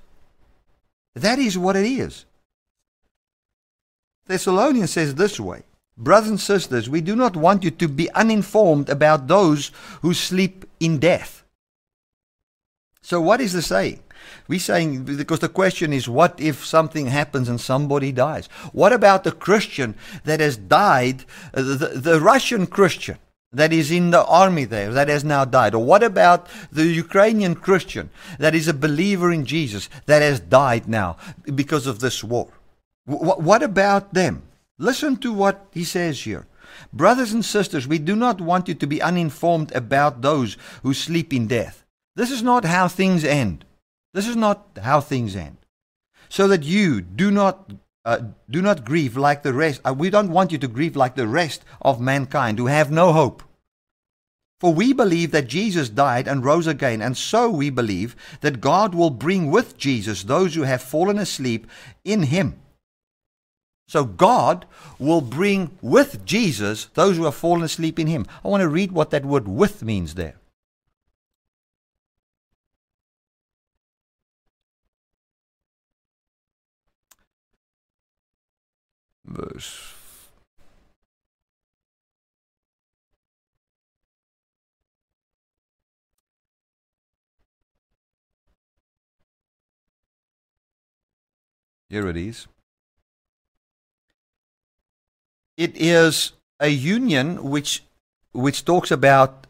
That 1.16 1.40
is 1.40 1.58
what 1.58 1.76
it 1.76 1.86
is. 1.86 2.26
Thessalonians 4.28 4.92
says 4.92 5.16
this 5.16 5.40
way 5.40 5.64
Brothers 5.98 6.30
and 6.30 6.40
sisters, 6.40 6.90
we 6.90 7.02
do 7.02 7.16
not 7.16 7.36
want 7.36 7.64
you 7.64 7.72
to 7.72 7.88
be 7.88 8.12
uninformed 8.12 8.90
about 8.90 9.28
those 9.28 9.72
who 10.02 10.14
sleep 10.14 10.66
in 10.80 11.00
death 11.00 11.41
so, 13.04 13.20
what 13.20 13.42
is 13.42 13.54
the 13.54 13.62
saying? 13.62 14.04
We're 14.48 14.60
saying, 14.60 15.06
because 15.06 15.40
the 15.40 15.50
question 15.50 15.92
is, 15.92 16.08
what 16.08 16.40
if 16.40 16.64
something 16.66 17.08
happens 17.08 17.50
and 17.50 17.60
somebody 17.60 18.12
dies? 18.12 18.48
What 18.74 18.94
about 18.94 19.24
the 19.24 19.32
Christian 19.32 19.96
that 20.24 20.40
has 20.40 20.56
died, 20.56 21.26
uh, 21.54 21.64
the, 21.64 21.92
the 21.96 22.22
Russian 22.22 22.68
Christian 22.68 23.18
that 23.52 23.74
is 23.74 23.92
in 23.92 24.12
the 24.12 24.24
army 24.26 24.66
there 24.66 24.92
that 24.92 25.08
has 25.08 25.24
now 25.24 25.46
died? 25.46 25.74
Or 25.74 25.84
what 25.84 26.04
about 26.04 26.48
the 26.72 26.86
Ukrainian 26.86 27.56
Christian 27.56 28.12
that 28.38 28.54
is 28.54 28.68
a 28.68 28.74
believer 28.74 29.32
in 29.32 29.46
Jesus 29.46 29.90
that 30.06 30.22
has 30.22 30.40
died 30.40 30.88
now 30.88 31.18
because 31.56 31.88
of 31.88 32.00
this 32.00 32.24
war? 32.24 32.50
W- 33.08 33.42
what 33.42 33.64
about 33.64 34.14
them? 34.14 34.44
Listen 34.78 35.18
to 35.18 35.34
what 35.34 35.66
he 35.72 35.84
says 35.84 36.22
here. 36.22 36.46
Brothers 36.94 37.34
and 37.34 37.44
sisters, 37.44 37.88
we 37.88 37.98
do 37.98 38.16
not 38.16 38.40
want 38.40 38.68
you 38.68 38.76
to 38.76 38.88
be 38.88 39.02
uninformed 39.02 39.72
about 39.74 40.22
those 40.22 40.56
who 40.84 40.94
sleep 40.94 41.34
in 41.34 41.48
death 41.48 41.81
this 42.16 42.32
is 42.32 42.44
not 42.44 42.66
how 42.66 42.88
things 42.88 43.24
end. 43.24 43.66
This 44.14 44.28
is 44.28 44.36
not 44.36 44.78
how 44.82 45.00
things 45.02 45.36
end. 45.36 45.58
So 46.30 46.48
that 46.48 46.64
you 46.64 47.02
do 47.02 47.32
not 47.32 47.72
uh, 48.04 48.20
do 48.50 48.62
not 48.62 48.84
grieve 48.84 49.16
like 49.16 49.44
the 49.44 49.54
rest. 49.54 49.82
Uh, 49.86 49.94
we 49.98 50.10
don't 50.10 50.32
want 50.32 50.52
you 50.52 50.58
to 50.58 50.68
grieve 50.68 50.96
like 50.96 51.16
the 51.16 51.28
rest 51.28 51.64
of 51.82 52.02
mankind 52.02 52.58
who 52.58 52.66
have 52.68 52.92
no 52.92 53.14
hope. 53.14 53.44
For 54.60 54.74
we 54.74 54.94
believe 54.94 55.32
that 55.32 55.48
Jesus 55.48 55.90
died 55.90 56.28
and 56.28 56.46
rose 56.46 56.68
again, 56.68 57.02
and 57.02 57.18
so 57.18 57.50
we 57.50 57.70
believe 57.70 58.16
that 58.42 58.62
God 58.62 58.94
will 58.94 59.10
bring 59.10 59.50
with 59.50 59.78
Jesus 59.78 60.24
those 60.24 60.54
who 60.54 60.64
have 60.64 60.82
fallen 60.82 61.18
asleep 61.18 61.68
in 62.04 62.24
him. 62.24 62.60
So 63.88 64.06
God 64.06 64.66
will 65.00 65.22
bring 65.22 65.78
with 65.82 66.24
Jesus 66.26 66.86
those 66.94 67.18
who 67.18 67.26
have 67.26 67.36
fallen 67.36 67.64
asleep 67.64 68.00
in 68.00 68.08
him. 68.08 68.26
I 68.44 68.48
want 68.48 68.62
to 68.62 68.70
read 68.70 68.92
what 68.92 69.10
that 69.10 69.26
word 69.26 69.48
with 69.48 69.84
means 69.84 70.14
there. 70.14 70.36
Verse 79.32 79.96
Here 91.92 92.08
it 92.08 92.16
is. 92.16 92.48
It 95.58 95.76
is 95.76 96.32
a 96.58 96.70
union 96.70 97.44
which 97.44 97.84
which 98.32 98.64
talks 98.64 98.92
about 98.92 99.46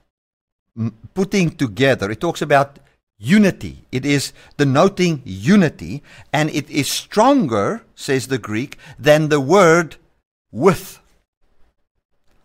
putting 1.14 1.52
together. 1.52 2.10
It 2.10 2.20
talks 2.20 2.42
about 2.42 2.80
unity. 3.22 3.86
It 3.92 4.06
is 4.06 4.34
denoting 4.58 5.22
unity, 5.24 6.02
and 6.34 6.50
it 6.50 6.70
is 6.70 6.90
stronger, 6.90 7.84
says 7.96 8.28
the 8.28 8.40
Greek, 8.40 8.78
than 8.98 9.30
the 9.30 9.40
word 9.40 9.96
with 10.52 11.00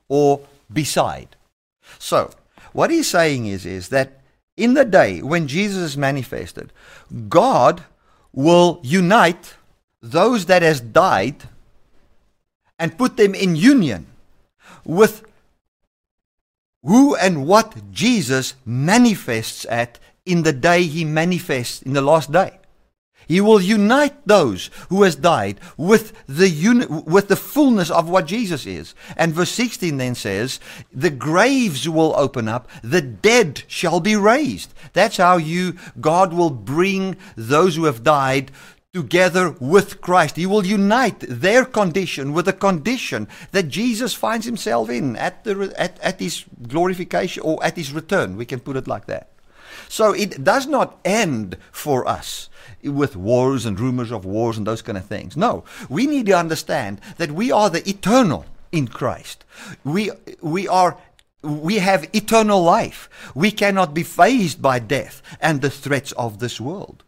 or 0.09 0.43
beside. 0.72 1.35
So, 1.99 2.31
what 2.72 2.91
he's 2.91 3.09
saying 3.09 3.47
is, 3.47 3.64
is 3.64 3.89
that 3.89 4.20
in 4.57 4.74
the 4.74 4.85
day 4.85 5.22
when 5.22 5.49
Jesus 5.49 5.79
is 5.79 5.97
manifested, 5.97 6.72
God 7.29 7.85
will 8.33 8.81
unite 8.83 9.55
those 10.03 10.47
that 10.47 10.62
has 10.62 10.81
died 10.81 11.45
and 12.79 12.99
put 12.99 13.16
them 13.16 13.35
in 13.35 13.57
union 13.57 14.07
with 14.85 15.24
who 16.83 17.16
and 17.16 17.47
what 17.47 17.91
Jesus 17.91 18.55
manifests 18.64 19.66
at 19.68 19.99
in 20.27 20.43
the 20.43 20.53
day 20.53 20.83
he 20.83 21.05
manifests, 21.05 21.83
in 21.83 21.95
the 21.95 22.03
last 22.03 22.31
day. 22.31 22.59
He 23.29 23.41
will 23.41 23.61
unite 23.61 24.14
those 24.24 24.70
who 24.89 25.03
has 25.03 25.16
died 25.16 25.59
with 25.77 26.12
the 26.27 26.49
uni- 26.49 26.87
with 26.87 27.27
the 27.29 27.37
fullness 27.37 27.91
of 27.91 28.09
what 28.09 28.27
Jesus 28.27 28.66
is. 28.66 28.95
And 29.16 29.35
verse 29.35 29.51
16 29.51 29.97
then 29.97 30.14
says, 30.14 30.61
the 30.93 31.11
graves 31.11 31.89
will 31.89 32.14
open 32.16 32.49
up, 32.49 32.68
the 32.83 33.03
dead 33.03 33.64
shall 33.66 33.99
be 33.99 34.14
raised. 34.14 34.72
That's 34.93 35.16
how 35.16 35.39
you 35.39 35.74
God 36.01 36.33
will 36.33 36.51
bring 36.51 37.16
those 37.37 37.74
who 37.74 37.85
have 37.85 38.05
died 38.05 38.53
together 38.95 39.51
with 39.61 40.01
Christ. 40.01 40.37
He 40.37 40.47
will 40.47 40.64
unite 40.64 41.20
their 41.20 41.64
condition 41.64 42.33
with 42.33 42.47
the 42.47 42.53
condition 42.53 43.27
that 43.51 43.68
Jesus 43.68 44.14
finds 44.14 44.47
himself 44.47 44.89
in 44.89 45.16
at 45.16 45.43
the 45.43 45.74
at, 45.77 45.99
at 46.01 46.20
his 46.20 46.45
glorification 46.68 47.43
or 47.43 47.62
at 47.62 47.77
his 47.77 47.93
return. 47.93 48.37
We 48.37 48.47
can 48.47 48.61
put 48.61 48.77
it 48.77 48.87
like 48.87 49.07
that. 49.07 49.36
So 49.89 50.12
it 50.12 50.43
does 50.43 50.66
not 50.66 50.99
end 51.05 51.57
for 51.72 52.07
us 52.07 52.49
with 52.82 53.16
wars 53.16 53.66
and 53.66 53.78
rumors 53.78 54.11
of 54.12 54.24
wars 54.24 54.59
and 54.59 54.66
those 54.66 54.82
kind 54.82 54.99
of 54.99 55.07
things. 55.07 55.37
No, 55.37 55.64
we 55.89 56.07
need 56.07 56.26
to 56.26 56.32
understand 56.32 57.01
that 57.18 57.32
we 57.32 57.51
are 57.51 57.70
the 57.70 57.89
eternal 57.89 58.47
in 58.72 58.89
Christ. 58.89 59.45
We 59.84 60.11
we 60.41 60.68
are 60.68 60.99
we 61.43 61.76
have 61.76 62.14
eternal 62.14 62.62
life. 62.62 63.09
We 63.34 63.51
cannot 63.51 63.95
be 63.95 64.03
fazed 64.03 64.61
by 64.61 64.78
death 64.78 65.22
and 65.41 65.61
the 65.61 65.70
threats 65.70 66.12
of 66.12 66.39
this 66.39 66.61
world. 66.61 67.05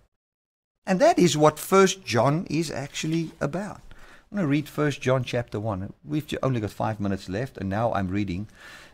And 0.87 1.01
that 1.01 1.19
is 1.19 1.37
what 1.37 1.59
First 1.59 2.05
John 2.05 2.47
is 2.49 2.71
actually 2.71 3.33
about. 3.41 3.83
I'm 4.31 4.37
going 4.37 4.45
to 4.45 4.49
read 4.49 4.69
First 4.69 5.01
John 5.01 5.25
chapter 5.25 5.59
1. 5.59 5.93
We've 6.05 6.39
only 6.43 6.61
got 6.61 6.71
five 6.71 7.01
minutes 7.01 7.29
left, 7.29 7.57
and 7.59 7.69
now 7.69 7.93
I'm 7.93 8.09
reading 8.09 8.49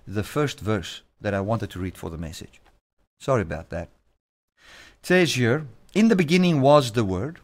the 0.07 0.23
first 0.23 0.61
verse 0.61 1.03
that 1.21 1.35
I 1.35 1.41
wanted 1.41 1.71
to 1.71 1.79
read 1.79 1.97
for 1.97 2.11
the 2.11 2.19
message. 2.19 2.61
Sorry 3.25 3.41
about 3.41 3.71
that. 3.71 3.89
It 5.01 5.07
says 5.07 5.35
here, 5.35 5.67
In 5.95 6.09
the 6.09 6.17
beginning 6.17 6.61
was 6.61 6.93
the 6.93 7.07
Word, 7.07 7.41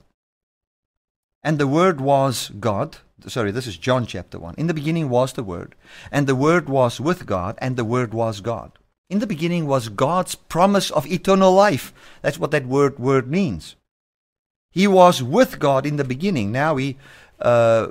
and 1.43 1.57
the 1.57 1.67
Word 1.67 2.03
was 2.03 2.51
God. 2.61 2.99
Sorry, 3.27 3.51
this 3.51 3.67
is 3.67 3.79
John 3.79 4.05
chapter 4.05 4.39
1. 4.39 4.57
In 4.59 4.67
the 4.67 4.75
beginning 4.75 5.09
was 5.09 5.33
the 5.33 5.43
Word, 5.43 5.75
and 6.13 6.27
the 6.27 6.37
Word 6.37 6.69
was 6.69 7.01
with 7.01 7.25
God, 7.25 7.57
and 7.63 7.79
the 7.79 7.87
Word 7.87 8.13
was 8.13 8.43
God. 8.43 8.73
In 9.09 9.21
the 9.21 9.27
beginning 9.27 9.67
was 9.67 9.89
God's 9.89 10.35
promise 10.35 10.91
of 10.91 11.07
eternal 11.07 11.51
life. 11.51 11.95
That's 12.21 12.39
what 12.39 12.51
that 12.51 12.67
word 12.67 12.99
word 12.99 13.31
means. 13.31 13.77
He 14.71 14.87
was 14.87 15.23
with 15.23 15.59
God 15.59 15.87
in 15.87 15.97
the 15.97 16.05
beginning. 16.05 16.53
Now 16.53 16.77
he 16.77 16.99
uh, 17.41 17.89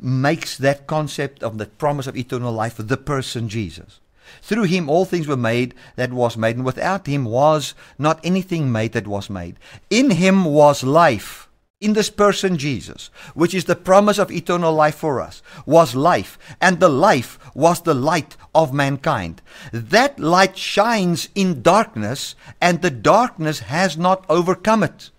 makes 0.00 0.56
that 0.56 0.86
concept 0.86 1.42
of 1.42 1.58
the 1.58 1.66
promise 1.66 2.06
of 2.06 2.16
eternal 2.16 2.52
life 2.52 2.76
the 2.78 2.96
person 2.96 3.48
Jesus. 3.48 3.98
Through 4.42 4.64
him 4.64 4.88
all 4.88 5.04
things 5.04 5.26
were 5.26 5.36
made 5.36 5.74
that 5.96 6.12
was 6.12 6.36
made, 6.36 6.56
and 6.56 6.64
without 6.64 7.06
him 7.06 7.24
was 7.24 7.74
not 7.98 8.20
anything 8.24 8.72
made 8.72 8.92
that 8.92 9.06
was 9.06 9.30
made. 9.30 9.56
In 9.88 10.10
him 10.10 10.44
was 10.44 10.82
life. 10.82 11.48
In 11.80 11.94
this 11.94 12.10
person 12.10 12.58
Jesus, 12.58 13.08
which 13.32 13.54
is 13.54 13.64
the 13.64 13.74
promise 13.74 14.18
of 14.18 14.30
eternal 14.30 14.74
life 14.74 14.96
for 14.96 15.18
us, 15.18 15.42
was 15.64 15.94
life, 15.94 16.38
and 16.60 16.78
the 16.78 16.90
life 16.90 17.38
was 17.54 17.80
the 17.80 17.94
light 17.94 18.36
of 18.54 18.74
mankind. 18.74 19.40
That 19.72 20.20
light 20.20 20.58
shines 20.58 21.30
in 21.34 21.62
darkness, 21.62 22.34
and 22.60 22.82
the 22.82 22.90
darkness 22.90 23.60
has 23.60 23.96
not 23.96 24.26
overcome 24.28 24.82
it. 24.82 25.10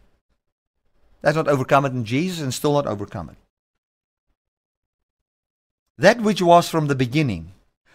That's 1.21 1.35
not 1.35 1.47
overcome 1.47 1.85
it 1.85 1.93
in 1.93 2.05
Jesus, 2.05 2.41
and 2.41 2.53
still 2.53 2.73
not 2.73 2.85
overcome 2.85 3.29
it. 3.29 3.37
That 5.97 6.21
which 6.21 6.43
was 6.43 6.69
from 6.69 6.87
the 6.87 6.95
beginning, 6.95 7.53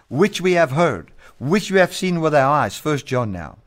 which 0.08 0.40
we 0.40 0.52
have 0.52 0.72
heard, 0.72 1.10
which 1.38 1.70
we 1.70 1.78
have 1.78 1.94
seen 1.94 2.20
with 2.20 2.34
our 2.34 2.52
eyes, 2.52 2.78
First 2.78 3.06
John 3.06 3.32
now, 3.32 3.58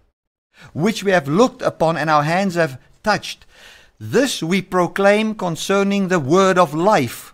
which 0.74 1.04
we 1.04 1.12
have 1.12 1.28
looked 1.28 1.62
upon 1.62 1.98
and 1.98 2.10
our 2.10 2.24
hands 2.24 2.56
have 2.56 2.80
touched, 3.04 3.46
this 4.00 4.42
we 4.42 4.62
proclaim 4.62 5.36
concerning 5.36 6.08
the 6.08 6.20
word 6.20 6.58
of 6.58 6.74
life. 6.74 7.34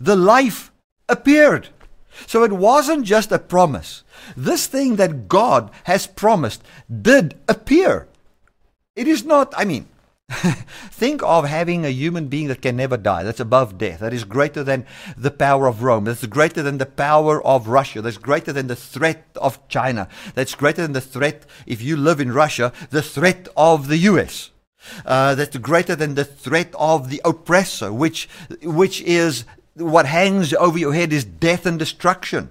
The 0.00 0.16
life 0.16 0.70
appeared. 1.08 1.68
So 2.26 2.44
it 2.44 2.52
wasn't 2.52 3.04
just 3.04 3.32
a 3.32 3.38
promise. 3.38 4.04
This 4.36 4.66
thing 4.66 4.96
that 4.96 5.28
God 5.28 5.70
has 5.84 6.06
promised 6.06 6.62
did 6.90 7.38
appear. 7.48 8.06
It 8.94 9.08
is 9.08 9.24
not, 9.24 9.52
I 9.56 9.64
mean, 9.64 9.88
Think 10.90 11.22
of 11.22 11.44
having 11.46 11.84
a 11.84 11.90
human 11.90 12.28
being 12.28 12.48
that 12.48 12.62
can 12.62 12.76
never 12.76 12.96
die, 12.96 13.22
that's 13.22 13.40
above 13.40 13.76
death, 13.76 14.00
that 14.00 14.14
is 14.14 14.24
greater 14.24 14.64
than 14.64 14.86
the 15.16 15.30
power 15.30 15.66
of 15.66 15.82
Rome, 15.82 16.04
that's 16.04 16.24
greater 16.26 16.62
than 16.62 16.78
the 16.78 16.86
power 16.86 17.44
of 17.44 17.68
Russia, 17.68 18.00
that's 18.00 18.18
greater 18.18 18.52
than 18.52 18.66
the 18.66 18.76
threat 18.76 19.26
of 19.36 19.66
China, 19.68 20.08
that's 20.34 20.54
greater 20.54 20.82
than 20.82 20.92
the 20.92 21.00
threat, 21.00 21.44
if 21.66 21.82
you 21.82 21.96
live 21.96 22.20
in 22.20 22.32
Russia, 22.32 22.72
the 22.90 23.02
threat 23.02 23.48
of 23.56 23.88
the 23.88 23.98
US. 23.98 24.50
Uh, 25.06 25.34
that's 25.34 25.56
greater 25.58 25.94
than 25.94 26.14
the 26.14 26.24
threat 26.24 26.74
of 26.78 27.08
the 27.10 27.20
oppressor, 27.24 27.92
which, 27.92 28.28
which 28.62 29.00
is 29.02 29.44
what 29.74 30.06
hangs 30.06 30.52
over 30.54 30.78
your 30.78 30.94
head 30.94 31.12
is 31.12 31.24
death 31.24 31.66
and 31.66 31.78
destruction 31.78 32.50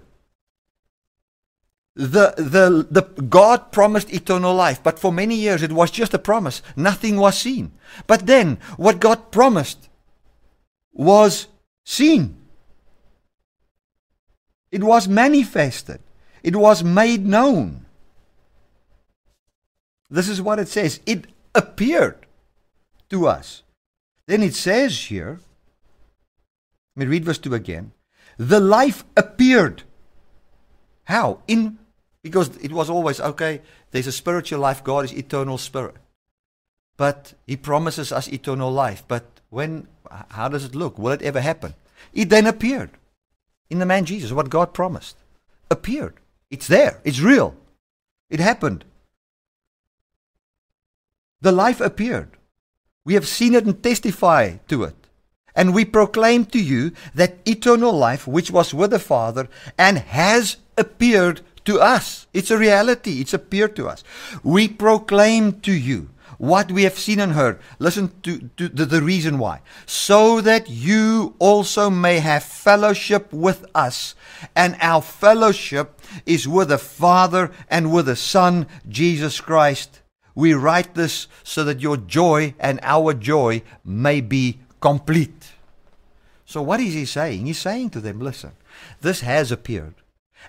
the, 1.95 2.33
the, 2.37 2.87
the 2.89 3.01
God 3.23 3.71
promised 3.71 4.13
eternal 4.13 4.55
life, 4.55 4.81
but 4.81 4.97
for 4.97 5.11
many 5.11 5.35
years 5.35 5.61
it 5.61 5.71
was 5.71 5.91
just 5.91 6.13
a 6.13 6.19
promise. 6.19 6.61
Nothing 6.75 7.17
was 7.17 7.37
seen. 7.37 7.73
But 8.07 8.27
then 8.27 8.59
what 8.77 8.99
God 8.99 9.31
promised 9.31 9.89
was 10.93 11.47
seen. 11.83 12.37
It 14.71 14.83
was 14.83 15.07
manifested. 15.07 15.99
It 16.43 16.55
was 16.55 16.83
made 16.83 17.25
known. 17.25 17.85
This 20.09 20.29
is 20.29 20.41
what 20.41 20.59
it 20.59 20.69
says. 20.69 21.01
It 21.05 21.27
appeared 21.53 22.25
to 23.09 23.27
us. 23.27 23.63
Then 24.27 24.43
it 24.43 24.55
says 24.55 25.05
here, 25.05 25.39
let 26.95 27.05
me 27.05 27.11
read 27.11 27.25
verse 27.25 27.37
2 27.37 27.53
again. 27.53 27.91
The 28.37 28.59
life 28.59 29.03
appeared. 29.17 29.83
How? 31.05 31.39
In 31.47 31.79
because 32.23 32.55
it 32.57 32.71
was 32.71 32.89
always, 32.89 33.19
okay, 33.19 33.61
there's 33.91 34.07
a 34.07 34.11
spiritual 34.11 34.59
life, 34.59 34.83
God 34.83 35.05
is 35.05 35.13
eternal 35.13 35.57
spirit. 35.57 35.95
But 36.97 37.33
He 37.47 37.57
promises 37.57 38.11
us 38.11 38.27
eternal 38.27 38.71
life. 38.71 39.03
But 39.07 39.25
when, 39.49 39.87
how 40.29 40.49
does 40.49 40.65
it 40.65 40.75
look? 40.75 40.99
Will 40.99 41.11
it 41.11 41.21
ever 41.21 41.41
happen? 41.41 41.73
It 42.13 42.29
then 42.29 42.45
appeared 42.45 42.91
in 43.71 43.79
the 43.79 43.85
man 43.85 44.03
Jesus, 44.03 44.33
what 44.33 44.49
God 44.49 44.73
promised. 44.73 45.15
Appeared. 45.71 46.15
It's 46.49 46.67
there. 46.67 46.99
It's 47.05 47.21
real. 47.21 47.55
It 48.29 48.41
happened. 48.41 48.83
The 51.39 51.53
life 51.53 51.79
appeared. 51.79 52.31
We 53.05 53.13
have 53.13 53.27
seen 53.27 53.55
it 53.55 53.65
and 53.65 53.81
testify 53.81 54.57
to 54.67 54.83
it. 54.83 55.07
And 55.55 55.73
we 55.73 55.85
proclaim 55.85 56.45
to 56.47 56.61
you 56.61 56.91
that 57.15 57.37
eternal 57.45 57.93
life 57.93 58.27
which 58.27 58.51
was 58.51 58.73
with 58.73 58.91
the 58.91 58.99
Father 58.99 59.47
and 59.77 59.97
has 59.97 60.57
appeared 60.77 61.39
to 61.65 61.79
us. 61.79 62.27
It's 62.33 62.51
a 62.51 62.57
reality. 62.57 63.21
It's 63.21 63.33
appeared 63.33 63.75
to 63.75 63.87
us. 63.87 64.03
We 64.43 64.67
proclaim 64.67 65.59
to 65.61 65.71
you 65.71 66.09
what 66.37 66.71
we 66.71 66.83
have 66.83 66.97
seen 66.97 67.19
and 67.19 67.33
heard. 67.33 67.59
Listen 67.77 68.11
to, 68.23 68.49
to 68.57 68.67
the, 68.67 68.85
the 68.85 69.01
reason 69.01 69.37
why. 69.37 69.61
So 69.85 70.41
that 70.41 70.69
you 70.69 71.35
also 71.37 71.91
may 71.91 72.19
have 72.19 72.43
fellowship 72.43 73.31
with 73.31 73.63
us. 73.75 74.15
And 74.55 74.75
our 74.81 75.03
fellowship 75.03 76.01
is 76.25 76.47
with 76.47 76.69
the 76.69 76.79
Father 76.79 77.51
and 77.69 77.93
with 77.93 78.07
the 78.07 78.15
Son, 78.15 78.65
Jesus 78.89 79.39
Christ. 79.39 80.01
We 80.33 80.55
write 80.55 80.95
this 80.95 81.27
so 81.43 81.63
that 81.65 81.79
your 81.79 81.97
joy 81.97 82.55
and 82.59 82.79
our 82.81 83.13
joy 83.13 83.61
may 83.85 84.19
be 84.21 84.61
complete. 84.79 85.51
So, 86.45 86.61
what 86.61 86.79
is 86.79 86.93
he 86.93 87.05
saying? 87.05 87.45
He's 87.45 87.59
saying 87.59 87.91
to 87.91 87.99
them, 87.99 88.19
listen, 88.19 88.53
this 89.01 89.21
has 89.21 89.51
appeared. 89.51 90.00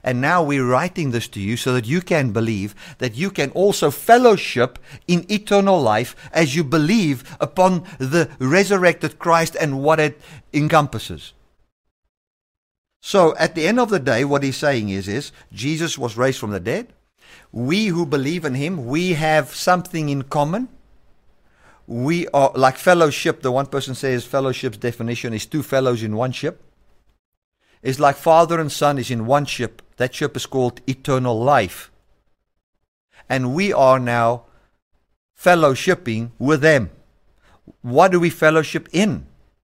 And 0.03 0.21
now 0.21 0.43
we're 0.43 0.67
writing 0.67 1.11
this 1.11 1.29
to 1.29 1.41
you 1.41 1.57
so 1.57 1.73
that 1.75 1.87
you 1.87 2.01
can 2.01 2.33
believe 2.33 2.75
that 2.99 3.15
you 3.15 3.31
can 3.31 3.51
also 3.51 3.91
fellowship 3.91 4.79
in 5.07 5.31
eternal 5.31 5.81
life 5.81 6.17
as 6.33 6.57
you 6.57 6.65
believe 6.65 7.37
upon 7.41 7.85
the 7.99 8.31
resurrected 8.39 9.19
Christ 9.19 9.57
and 9.61 9.83
what 9.83 10.01
it 10.01 10.21
encompasses. 10.53 11.35
So 13.01 13.37
at 13.37 13.55
the 13.55 13.67
end 13.67 13.81
of 13.81 13.91
the 13.91 13.99
day, 13.99 14.25
what 14.25 14.43
he's 14.43 14.57
saying 14.57 14.89
is, 14.89 15.09
is 15.09 15.33
Jesus 15.53 15.99
was 15.99 16.17
raised 16.17 16.39
from 16.39 16.51
the 16.51 16.61
dead. 16.61 16.93
We 17.51 17.87
who 17.87 18.07
believe 18.07 18.45
in 18.45 18.55
him, 18.55 18.87
we 18.87 19.13
have 19.15 19.55
something 19.55 20.09
in 20.09 20.23
common. 20.23 20.69
We 21.87 22.29
are 22.29 22.53
like 22.55 22.77
fellowship. 22.77 23.43
The 23.43 23.53
one 23.53 23.67
person 23.67 23.95
says 23.95 24.25
fellowship's 24.25 24.79
definition 24.79 25.35
is 25.35 25.47
two 25.47 25.63
fellows 25.63 26.03
in 26.03 26.17
one 26.17 26.33
ship 26.33 26.63
is 27.83 28.01
like 28.01 28.17
father 28.17 28.61
and 28.61 28.71
son 28.71 28.99
is 28.99 29.11
in 29.11 29.27
one 29.27 29.45
ship. 29.45 29.83
That 29.97 30.15
ship 30.15 30.37
is 30.37 30.47
called 30.47 30.81
eternal 30.87 31.39
life. 31.39 31.91
And 33.29 33.55
we 33.55 33.73
are 33.73 33.99
now 33.99 34.45
fellowshipping 35.39 36.31
with 36.39 36.61
them. 36.61 36.91
What 37.83 38.13
do 38.13 38.21
we 38.21 38.31
fellowship 38.31 38.89
in? 38.93 39.27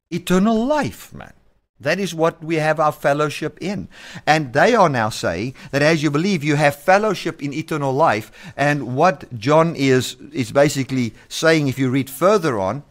Eternal 0.09 0.65
life, 0.65 1.13
man. 1.13 1.33
That 1.79 1.99
is 1.99 2.15
what 2.15 2.43
we 2.43 2.55
have 2.55 2.79
our 2.79 2.91
fellowship 2.91 3.57
in. 3.61 3.87
And 4.25 4.53
they 4.53 4.73
are 4.73 4.89
now 4.89 5.09
saying 5.09 5.53
that 5.71 5.83
as 5.83 6.01
you 6.01 6.09
believe, 6.09 6.43
you 6.43 6.55
have 6.55 6.75
fellowship 6.75 7.43
in 7.43 7.53
eternal 7.53 7.93
life. 7.93 8.31
And 8.57 8.95
what 8.95 9.31
John 9.37 9.75
is, 9.75 10.15
is 10.33 10.51
basically 10.51 11.13
saying, 11.29 11.67
if 11.67 11.77
you 11.77 11.89
read 11.89 12.09
further 12.09 12.59
on, 12.59 12.83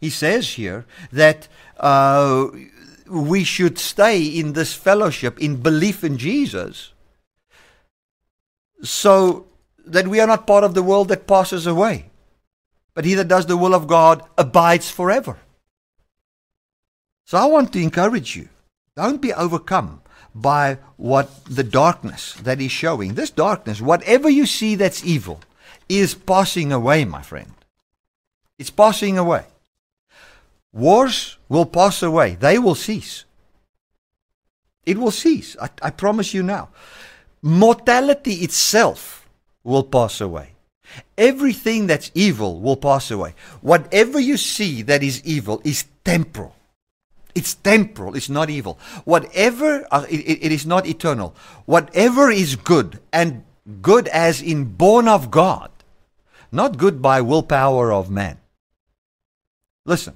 he 0.00 0.10
says 0.10 0.50
here 0.50 0.84
that 1.10 1.48
uh, 1.78 2.48
we 3.12 3.44
should 3.44 3.78
stay 3.78 4.24
in 4.24 4.54
this 4.54 4.72
fellowship, 4.72 5.38
in 5.38 5.56
belief 5.60 6.02
in 6.02 6.16
Jesus, 6.16 6.92
so 8.82 9.46
that 9.86 10.08
we 10.08 10.18
are 10.18 10.26
not 10.26 10.46
part 10.46 10.64
of 10.64 10.74
the 10.74 10.82
world 10.82 11.08
that 11.08 11.26
passes 11.26 11.66
away. 11.66 12.06
But 12.94 13.04
he 13.04 13.14
that 13.14 13.28
does 13.28 13.46
the 13.46 13.56
will 13.56 13.74
of 13.74 13.86
God 13.86 14.22
abides 14.36 14.90
forever. 14.90 15.38
So 17.24 17.38
I 17.38 17.46
want 17.46 17.72
to 17.72 17.80
encourage 17.80 18.36
you. 18.36 18.48
Don't 18.96 19.22
be 19.22 19.32
overcome 19.32 20.02
by 20.34 20.78
what 20.96 21.44
the 21.44 21.64
darkness 21.64 22.34
that 22.42 22.60
is 22.60 22.72
showing. 22.72 23.14
This 23.14 23.30
darkness, 23.30 23.80
whatever 23.80 24.28
you 24.28 24.46
see 24.46 24.74
that's 24.74 25.04
evil, 25.04 25.40
is 25.88 26.14
passing 26.14 26.72
away, 26.72 27.04
my 27.04 27.22
friend. 27.22 27.52
It's 28.58 28.70
passing 28.70 29.18
away. 29.18 29.44
Wars 30.72 31.38
will 31.48 31.66
pass 31.66 32.02
away, 32.02 32.34
they 32.34 32.58
will 32.58 32.74
cease. 32.74 33.24
It 34.84 34.98
will 34.98 35.10
cease. 35.10 35.56
I, 35.60 35.68
I 35.82 35.90
promise 35.90 36.34
you 36.34 36.42
now. 36.42 36.70
Mortality 37.42 38.34
itself 38.36 39.28
will 39.62 39.84
pass 39.84 40.20
away. 40.20 40.54
Everything 41.16 41.86
that's 41.86 42.10
evil 42.14 42.60
will 42.60 42.76
pass 42.76 43.10
away. 43.10 43.34
Whatever 43.60 44.18
you 44.18 44.36
see 44.36 44.82
that 44.82 45.02
is 45.02 45.22
evil 45.24 45.60
is 45.64 45.84
temporal. 46.04 46.56
It's 47.34 47.54
temporal, 47.54 48.14
it's 48.14 48.28
not 48.28 48.50
evil. 48.50 48.78
Whatever, 49.04 49.86
uh, 49.90 50.04
it, 50.10 50.16
it 50.16 50.52
is 50.52 50.66
not 50.66 50.86
eternal. 50.86 51.34
Whatever 51.64 52.30
is 52.30 52.56
good, 52.56 53.00
and 53.12 53.44
good 53.80 54.08
as 54.08 54.42
in 54.42 54.64
born 54.64 55.08
of 55.08 55.30
God, 55.30 55.70
not 56.50 56.76
good 56.76 57.00
by 57.00 57.22
willpower 57.22 57.90
of 57.90 58.10
man. 58.10 58.38
Listen, 59.86 60.14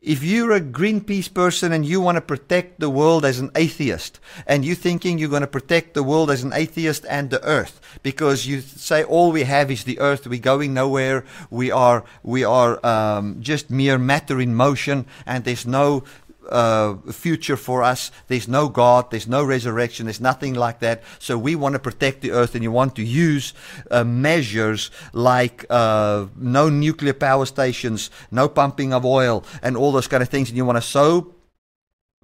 if 0.00 0.22
you're 0.22 0.52
a 0.52 0.60
Greenpeace 0.60 1.32
person 1.32 1.72
and 1.72 1.84
you 1.84 2.00
want 2.00 2.16
to 2.16 2.20
protect 2.22 2.78
the 2.78 2.88
world 2.88 3.24
as 3.24 3.40
an 3.40 3.50
atheist, 3.56 4.20
and 4.46 4.64
you're 4.64 4.76
thinking 4.76 5.18
you're 5.18 5.28
going 5.28 5.42
to 5.42 5.46
protect 5.46 5.94
the 5.94 6.02
world 6.02 6.30
as 6.30 6.44
an 6.44 6.52
atheist 6.52 7.04
and 7.08 7.30
the 7.30 7.42
earth, 7.44 7.80
because 8.02 8.46
you 8.46 8.60
say 8.60 9.02
all 9.02 9.32
we 9.32 9.42
have 9.42 9.70
is 9.70 9.84
the 9.84 9.98
earth, 9.98 10.26
we're 10.26 10.38
going 10.38 10.72
nowhere, 10.72 11.24
we 11.50 11.70
are 11.70 12.04
we 12.22 12.44
are 12.44 12.84
um, 12.86 13.38
just 13.40 13.70
mere 13.70 13.98
matter 13.98 14.40
in 14.40 14.54
motion, 14.54 15.04
and 15.26 15.44
there's 15.44 15.66
no 15.66 16.04
uh, 16.48 16.96
future 17.12 17.56
for 17.56 17.82
us. 17.82 18.10
There's 18.26 18.48
no 18.48 18.68
God, 18.68 19.10
there's 19.10 19.28
no 19.28 19.44
resurrection, 19.44 20.06
there's 20.06 20.20
nothing 20.20 20.54
like 20.54 20.80
that. 20.80 21.02
So 21.18 21.36
we 21.38 21.54
want 21.54 21.74
to 21.74 21.78
protect 21.78 22.20
the 22.20 22.32
earth, 22.32 22.54
and 22.54 22.62
you 22.62 22.72
want 22.72 22.96
to 22.96 23.04
use 23.04 23.54
uh, 23.90 24.04
measures 24.04 24.90
like 25.12 25.64
uh, 25.70 26.26
no 26.36 26.68
nuclear 26.68 27.14
power 27.14 27.46
stations, 27.46 28.10
no 28.30 28.48
pumping 28.48 28.92
of 28.92 29.04
oil, 29.04 29.44
and 29.62 29.76
all 29.76 29.92
those 29.92 30.08
kind 30.08 30.22
of 30.22 30.28
things. 30.28 30.48
And 30.48 30.56
you 30.56 30.64
want 30.64 30.78
to 30.78 30.82
so 30.82 31.34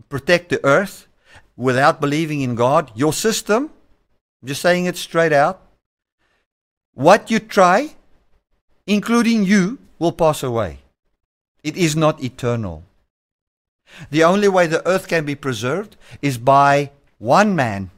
protect 0.09 0.49
the 0.49 0.65
earth 0.65 1.07
without 1.57 2.01
believing 2.01 2.41
in 2.41 2.55
God. 2.55 2.91
Your 2.95 3.13
system, 3.13 3.71
I'm 4.43 4.49
just 4.49 4.63
saying 4.63 4.87
it 4.87 4.97
straight 4.97 5.33
out, 5.33 5.61
what 6.95 7.31
you 7.31 7.39
try, 7.39 7.97
including 8.87 9.45
you, 9.45 9.79
will 9.99 10.13
pass 10.13 10.43
away. 10.43 10.79
It 11.63 11.77
is 11.77 11.97
not 11.97 12.23
eternal. 12.23 12.85
The 14.11 14.25
only 14.25 14.49
way 14.49 14.67
the 14.67 14.87
earth 14.87 15.09
can 15.09 15.25
be 15.25 15.35
preserved 15.35 15.97
is 16.23 16.39
by 16.39 16.91
one 17.19 17.55
man, 17.57 17.91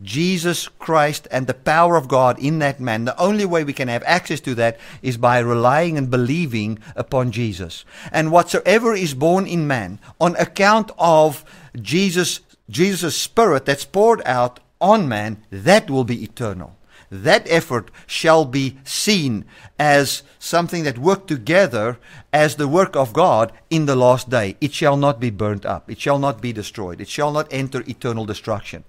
Jesus 0.00 0.68
Christ, 0.68 1.28
and 1.30 1.46
the 1.46 1.54
power 1.54 1.96
of 1.96 2.08
God 2.08 2.38
in 2.38 2.58
that 2.60 2.80
man. 2.80 3.04
The 3.04 3.18
only 3.20 3.44
way 3.44 3.64
we 3.64 3.72
can 3.72 3.88
have 3.88 4.02
access 4.04 4.40
to 4.40 4.54
that 4.56 4.78
is 5.02 5.16
by 5.16 5.38
relying 5.38 5.96
and 5.98 6.10
believing 6.10 6.78
upon 6.96 7.32
Jesus. 7.32 7.84
And 8.10 8.32
whatsoever 8.32 8.94
is 8.94 9.14
born 9.14 9.46
in 9.46 9.66
man, 9.66 10.00
on 10.20 10.36
account 10.36 10.90
of 10.98 11.44
Jesus, 11.80 12.40
Jesus' 12.68 13.16
spirit 13.16 13.64
that's 13.64 13.84
poured 13.84 14.22
out 14.24 14.60
on 14.80 15.08
man, 15.08 15.42
that 15.50 15.90
will 15.90 16.04
be 16.04 16.24
eternal 16.24 16.76
that 17.12 17.46
effort 17.48 17.90
shall 18.06 18.46
be 18.46 18.78
seen 18.84 19.44
as 19.78 20.22
something 20.38 20.84
that 20.84 20.98
worked 20.98 21.28
together 21.28 21.98
as 22.32 22.56
the 22.56 22.66
work 22.66 22.96
of 22.96 23.12
God 23.12 23.52
in 23.68 23.84
the 23.84 23.94
last 23.94 24.30
day. 24.30 24.56
It 24.60 24.72
shall 24.72 24.96
not 24.96 25.20
be 25.20 25.28
burnt 25.28 25.66
up, 25.66 25.90
it 25.90 26.00
shall 26.00 26.18
not 26.18 26.40
be 26.40 26.52
destroyed, 26.52 27.00
it 27.00 27.08
shall 27.08 27.30
not 27.30 27.48
enter 27.50 27.84
eternal 27.86 28.24
destruction. 28.24 28.84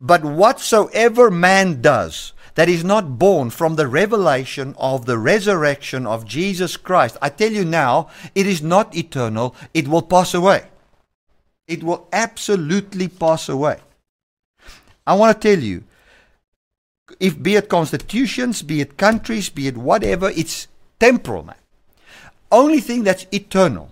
But 0.00 0.22
whatsoever 0.22 1.30
man 1.30 1.80
does, 1.80 2.32
that 2.54 2.68
is 2.68 2.84
not 2.84 3.18
born 3.18 3.50
from 3.50 3.76
the 3.76 3.88
revelation 3.88 4.74
of 4.78 5.06
the 5.06 5.18
resurrection 5.18 6.06
of 6.06 6.26
Jesus 6.26 6.76
Christ. 6.76 7.16
I 7.22 7.30
tell 7.30 7.52
you 7.52 7.64
now, 7.64 8.08
it 8.34 8.46
is 8.46 8.62
not 8.62 8.94
eternal, 8.94 9.54
it 9.72 9.88
will 9.88 10.02
pass 10.02 10.34
away. 10.34 10.64
It 11.66 11.82
will 11.82 12.08
absolutely 12.12 13.08
pass 13.08 13.48
away. 13.48 13.78
I 15.06 15.14
want 15.14 15.40
to 15.40 15.48
tell 15.48 15.62
you, 15.62 15.84
if 17.18 17.42
be 17.42 17.56
it 17.56 17.68
constitutions, 17.68 18.62
be 18.62 18.80
it 18.80 18.96
countries, 18.96 19.48
be 19.48 19.66
it 19.66 19.76
whatever, 19.76 20.30
it's 20.30 20.68
temporal, 20.98 21.44
man. 21.44 21.56
Only 22.52 22.80
thing 22.80 23.04
that's 23.04 23.26
eternal 23.32 23.90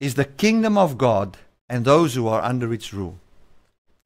is 0.00 0.14
the 0.14 0.24
kingdom 0.24 0.76
of 0.78 0.98
God 0.98 1.36
and 1.68 1.84
those 1.84 2.14
who 2.14 2.28
are 2.28 2.42
under 2.42 2.72
its 2.72 2.92
rule, 2.92 3.18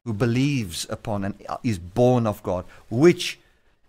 who 0.05 0.12
believes 0.12 0.87
upon 0.91 1.24
and 1.24 1.34
is 1.62 1.78
born 1.78 2.26
of 2.26 2.43
God, 2.43 2.64
which 2.91 3.39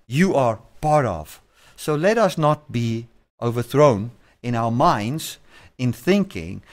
you 0.07 0.35
are 0.35 0.59
part 0.81 1.05
of. 1.05 1.41
So 1.75 1.95
let 1.95 2.17
us 2.17 2.37
not 2.37 2.71
be 2.71 3.07
overthrown 3.41 4.11
in 4.41 4.55
our 4.55 4.71
minds 4.71 5.37
in 5.77 5.93
thinking 5.93 6.63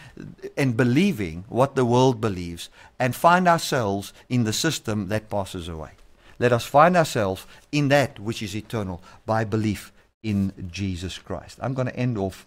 and 0.57 0.77
believing 0.77 1.45
what 1.49 1.75
the 1.75 1.85
world 1.85 2.21
believes 2.21 2.71
and 2.99 3.15
find 3.15 3.47
ourselves 3.47 4.13
in 4.29 4.45
the 4.45 4.53
system 4.53 5.09
that 5.09 5.29
passes 5.29 5.69
away. 5.69 5.91
Let 6.39 6.53
us 6.53 6.65
find 6.65 6.97
ourselves 6.97 7.47
in 7.71 7.89
that 7.89 8.19
which 8.19 8.43
is 8.43 8.57
eternal 8.57 9.03
by 9.27 9.45
belief 9.45 9.93
in 10.23 10.53
Jesus 10.71 11.19
Christ. 11.19 11.59
I'm 11.61 11.75
going 11.75 11.89
to 11.89 11.97
end 11.97 12.19
off 12.19 12.47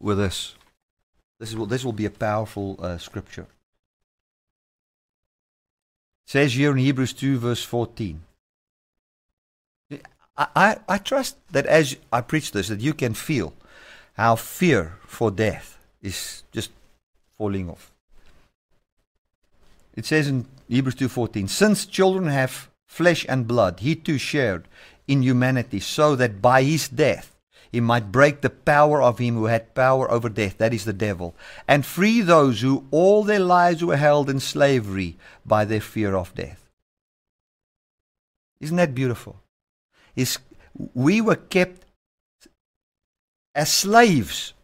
with 0.00 0.18
this. 0.18 0.54
This, 1.40 1.52
is, 1.52 1.68
this 1.68 1.84
will 1.84 1.92
be 1.92 2.06
a 2.06 2.10
powerful 2.10 2.78
uh, 2.80 2.98
scripture. 2.98 3.46
It 6.26 6.30
says 6.32 6.54
here 6.54 6.72
in 6.72 6.78
Hebrews 6.78 7.12
2, 7.14 7.38
verse 7.38 7.64
14. 7.64 8.20
I, 9.90 9.98
I, 10.54 10.76
I 10.88 10.98
trust 10.98 11.36
that 11.50 11.66
as 11.66 11.96
I 12.12 12.20
preach 12.20 12.52
this, 12.52 12.68
that 12.68 12.80
you 12.80 12.94
can 12.94 13.14
feel 13.14 13.54
how 14.14 14.36
fear 14.36 14.98
for 15.06 15.30
death 15.30 15.78
is 16.02 16.42
just 16.52 16.70
falling 17.36 17.70
off. 17.70 17.92
It 19.94 20.04
says 20.06 20.28
in 20.28 20.46
Hebrews 20.68 20.96
2:14, 20.96 21.48
since 21.48 21.86
children 21.86 22.28
have 22.28 22.70
flesh 22.86 23.24
and 23.28 23.46
blood, 23.46 23.80
he 23.80 23.94
too 23.94 24.18
shared 24.18 24.68
in 25.06 25.22
humanity, 25.22 25.80
so 25.80 26.14
that 26.16 26.42
by 26.42 26.62
his 26.62 26.88
death 26.88 27.34
he 27.72 27.80
might 27.80 28.12
break 28.12 28.40
the 28.40 28.50
power 28.50 29.02
of 29.02 29.18
him 29.18 29.34
who 29.34 29.46
had 29.46 29.74
power 29.74 30.10
over 30.10 30.28
death, 30.28 30.58
that 30.58 30.74
is 30.74 30.84
the 30.84 30.92
devil, 30.92 31.34
and 31.66 31.84
free 31.84 32.20
those 32.20 32.60
who 32.60 32.86
all 32.90 33.24
their 33.24 33.40
lives 33.40 33.84
were 33.84 33.96
held 33.96 34.28
in 34.30 34.40
slavery 34.40 35.16
by 35.44 35.64
their 35.64 35.80
fear 35.80 36.14
of 36.14 36.34
death. 36.34 36.68
Isn't 38.60 38.76
that 38.76 38.94
beautiful? 38.94 39.40
Is 40.16 40.38
we 40.94 41.20
were 41.20 41.36
kept 41.36 41.84
as 43.54 43.72
slaves. 43.72 44.54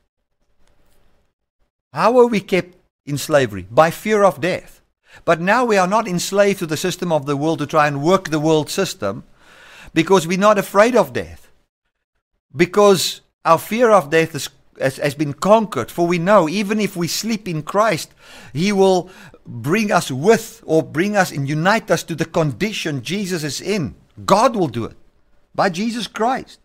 How 1.92 2.12
were 2.12 2.26
we 2.26 2.40
kept 2.40 2.76
in 3.04 3.18
slavery? 3.18 3.66
By 3.70 3.90
fear 3.90 4.22
of 4.22 4.40
death. 4.40 4.80
But 5.24 5.40
now 5.40 5.64
we 5.64 5.76
are 5.76 5.86
not 5.86 6.08
enslaved 6.08 6.58
to 6.60 6.66
the 6.66 6.76
system 6.76 7.12
of 7.12 7.26
the 7.26 7.36
world 7.36 7.58
to 7.60 7.66
try 7.66 7.86
and 7.86 8.02
work 8.02 8.28
the 8.28 8.40
world 8.40 8.70
system 8.70 9.24
because 9.92 10.26
we're 10.26 10.38
not 10.38 10.58
afraid 10.58 10.96
of 10.96 11.12
death. 11.12 11.50
Because 12.54 13.20
our 13.44 13.58
fear 13.58 13.90
of 13.90 14.10
death 14.10 14.34
is, 14.34 14.48
has, 14.80 14.96
has 14.96 15.14
been 15.14 15.32
conquered. 15.32 15.90
For 15.90 16.06
we 16.06 16.18
know 16.18 16.48
even 16.48 16.80
if 16.80 16.96
we 16.96 17.08
sleep 17.08 17.48
in 17.48 17.62
Christ, 17.62 18.12
He 18.52 18.72
will 18.72 19.10
bring 19.46 19.92
us 19.92 20.10
with 20.10 20.62
or 20.66 20.82
bring 20.82 21.16
us 21.16 21.30
and 21.30 21.48
unite 21.48 21.90
us 21.90 22.02
to 22.04 22.14
the 22.14 22.24
condition 22.24 23.02
Jesus 23.02 23.44
is 23.44 23.60
in. 23.60 23.94
God 24.24 24.56
will 24.56 24.68
do 24.68 24.84
it 24.84 24.96
by 25.54 25.68
Jesus 25.68 26.06
Christ. 26.06 26.60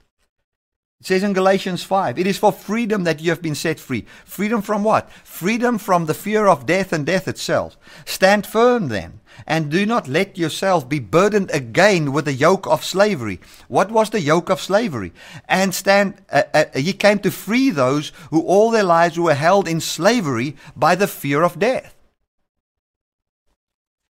It 0.99 1.05
says 1.05 1.23
in 1.23 1.31
Galatians 1.31 1.81
5, 1.81 2.19
it 2.19 2.27
is 2.27 2.37
for 2.37 2.51
freedom 2.51 3.05
that 3.05 3.21
you 3.21 3.29
have 3.29 3.41
been 3.41 3.55
set 3.55 3.79
free. 3.79 4.05
Freedom 4.25 4.61
from 4.61 4.83
what? 4.83 5.09
Freedom 5.23 5.77
from 5.77 6.05
the 6.05 6.13
fear 6.13 6.45
of 6.45 6.65
death 6.65 6.91
and 6.91 7.05
death 7.05 7.25
itself. 7.25 7.77
Stand 8.03 8.45
firm 8.45 8.89
then, 8.89 9.21
and 9.47 9.71
do 9.71 9.85
not 9.85 10.09
let 10.09 10.37
yourself 10.37 10.89
be 10.89 10.99
burdened 10.99 11.51
again 11.51 12.11
with 12.11 12.25
the 12.25 12.33
yoke 12.33 12.67
of 12.67 12.83
slavery. 12.83 13.39
What 13.69 13.91
was 13.91 14.09
the 14.09 14.19
yoke 14.19 14.49
of 14.49 14.59
slavery? 14.59 15.13
And 15.47 15.73
stand, 15.73 16.15
uh, 16.29 16.43
uh, 16.53 16.65
he 16.75 16.91
came 16.91 17.19
to 17.19 17.31
free 17.31 17.69
those 17.69 18.11
who 18.29 18.41
all 18.41 18.69
their 18.69 18.83
lives 18.83 19.17
were 19.17 19.35
held 19.35 19.69
in 19.69 19.79
slavery 19.79 20.57
by 20.75 20.95
the 20.95 21.07
fear 21.07 21.43
of 21.43 21.59
death. 21.59 21.95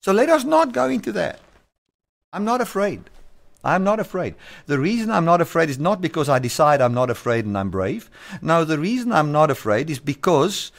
So 0.00 0.12
let 0.12 0.30
us 0.30 0.44
not 0.44 0.72
go 0.72 0.88
into 0.88 1.12
that. 1.12 1.40
I'm 2.32 2.46
not 2.46 2.62
afraid. 2.62 3.10
I'm 3.64 3.82
not 3.82 3.98
afraid. 3.98 4.34
The 4.66 4.78
reason 4.78 5.10
I'm 5.10 5.24
not 5.24 5.40
afraid 5.40 5.68
is 5.68 5.78
not 5.78 6.00
because 6.00 6.28
I 6.28 6.38
decide 6.38 6.80
I'm 6.80 6.94
not 6.94 7.10
afraid 7.10 7.44
and 7.44 7.58
I'm 7.58 7.70
brave. 7.70 8.08
No, 8.40 8.64
the 8.64 8.78
reason 8.78 9.12
I'm 9.12 9.32
not 9.32 9.50
afraid 9.50 9.90
is 9.90 9.98
because 9.98 10.70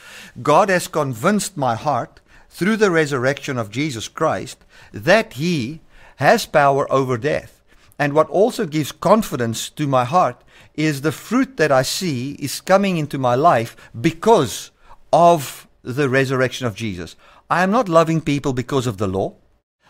God 0.41 0.69
has 0.69 0.87
convinced 0.87 1.57
my 1.57 1.75
heart 1.75 2.21
through 2.49 2.77
the 2.77 2.91
resurrection 2.91 3.57
of 3.57 3.69
Jesus 3.69 4.07
Christ 4.07 4.63
that 4.93 5.33
He 5.33 5.81
has 6.17 6.45
power 6.45 6.91
over 6.91 7.17
death. 7.17 7.61
And 7.97 8.13
what 8.13 8.29
also 8.29 8.65
gives 8.65 8.93
confidence 8.93 9.69
to 9.71 9.85
my 9.85 10.05
heart 10.05 10.41
is 10.73 11.01
the 11.01 11.11
fruit 11.11 11.57
that 11.57 11.71
I 11.71 11.81
see 11.81 12.31
is 12.39 12.61
coming 12.61 12.97
into 12.97 13.17
my 13.17 13.35
life 13.35 13.75
because 13.99 14.71
of 15.11 15.67
the 15.81 16.07
resurrection 16.07 16.65
of 16.65 16.75
Jesus. 16.75 17.17
I 17.49 17.61
am 17.63 17.71
not 17.71 17.89
loving 17.89 18.21
people 18.21 18.53
because 18.53 18.87
of 18.87 18.97
the 18.97 19.07
law. 19.07 19.33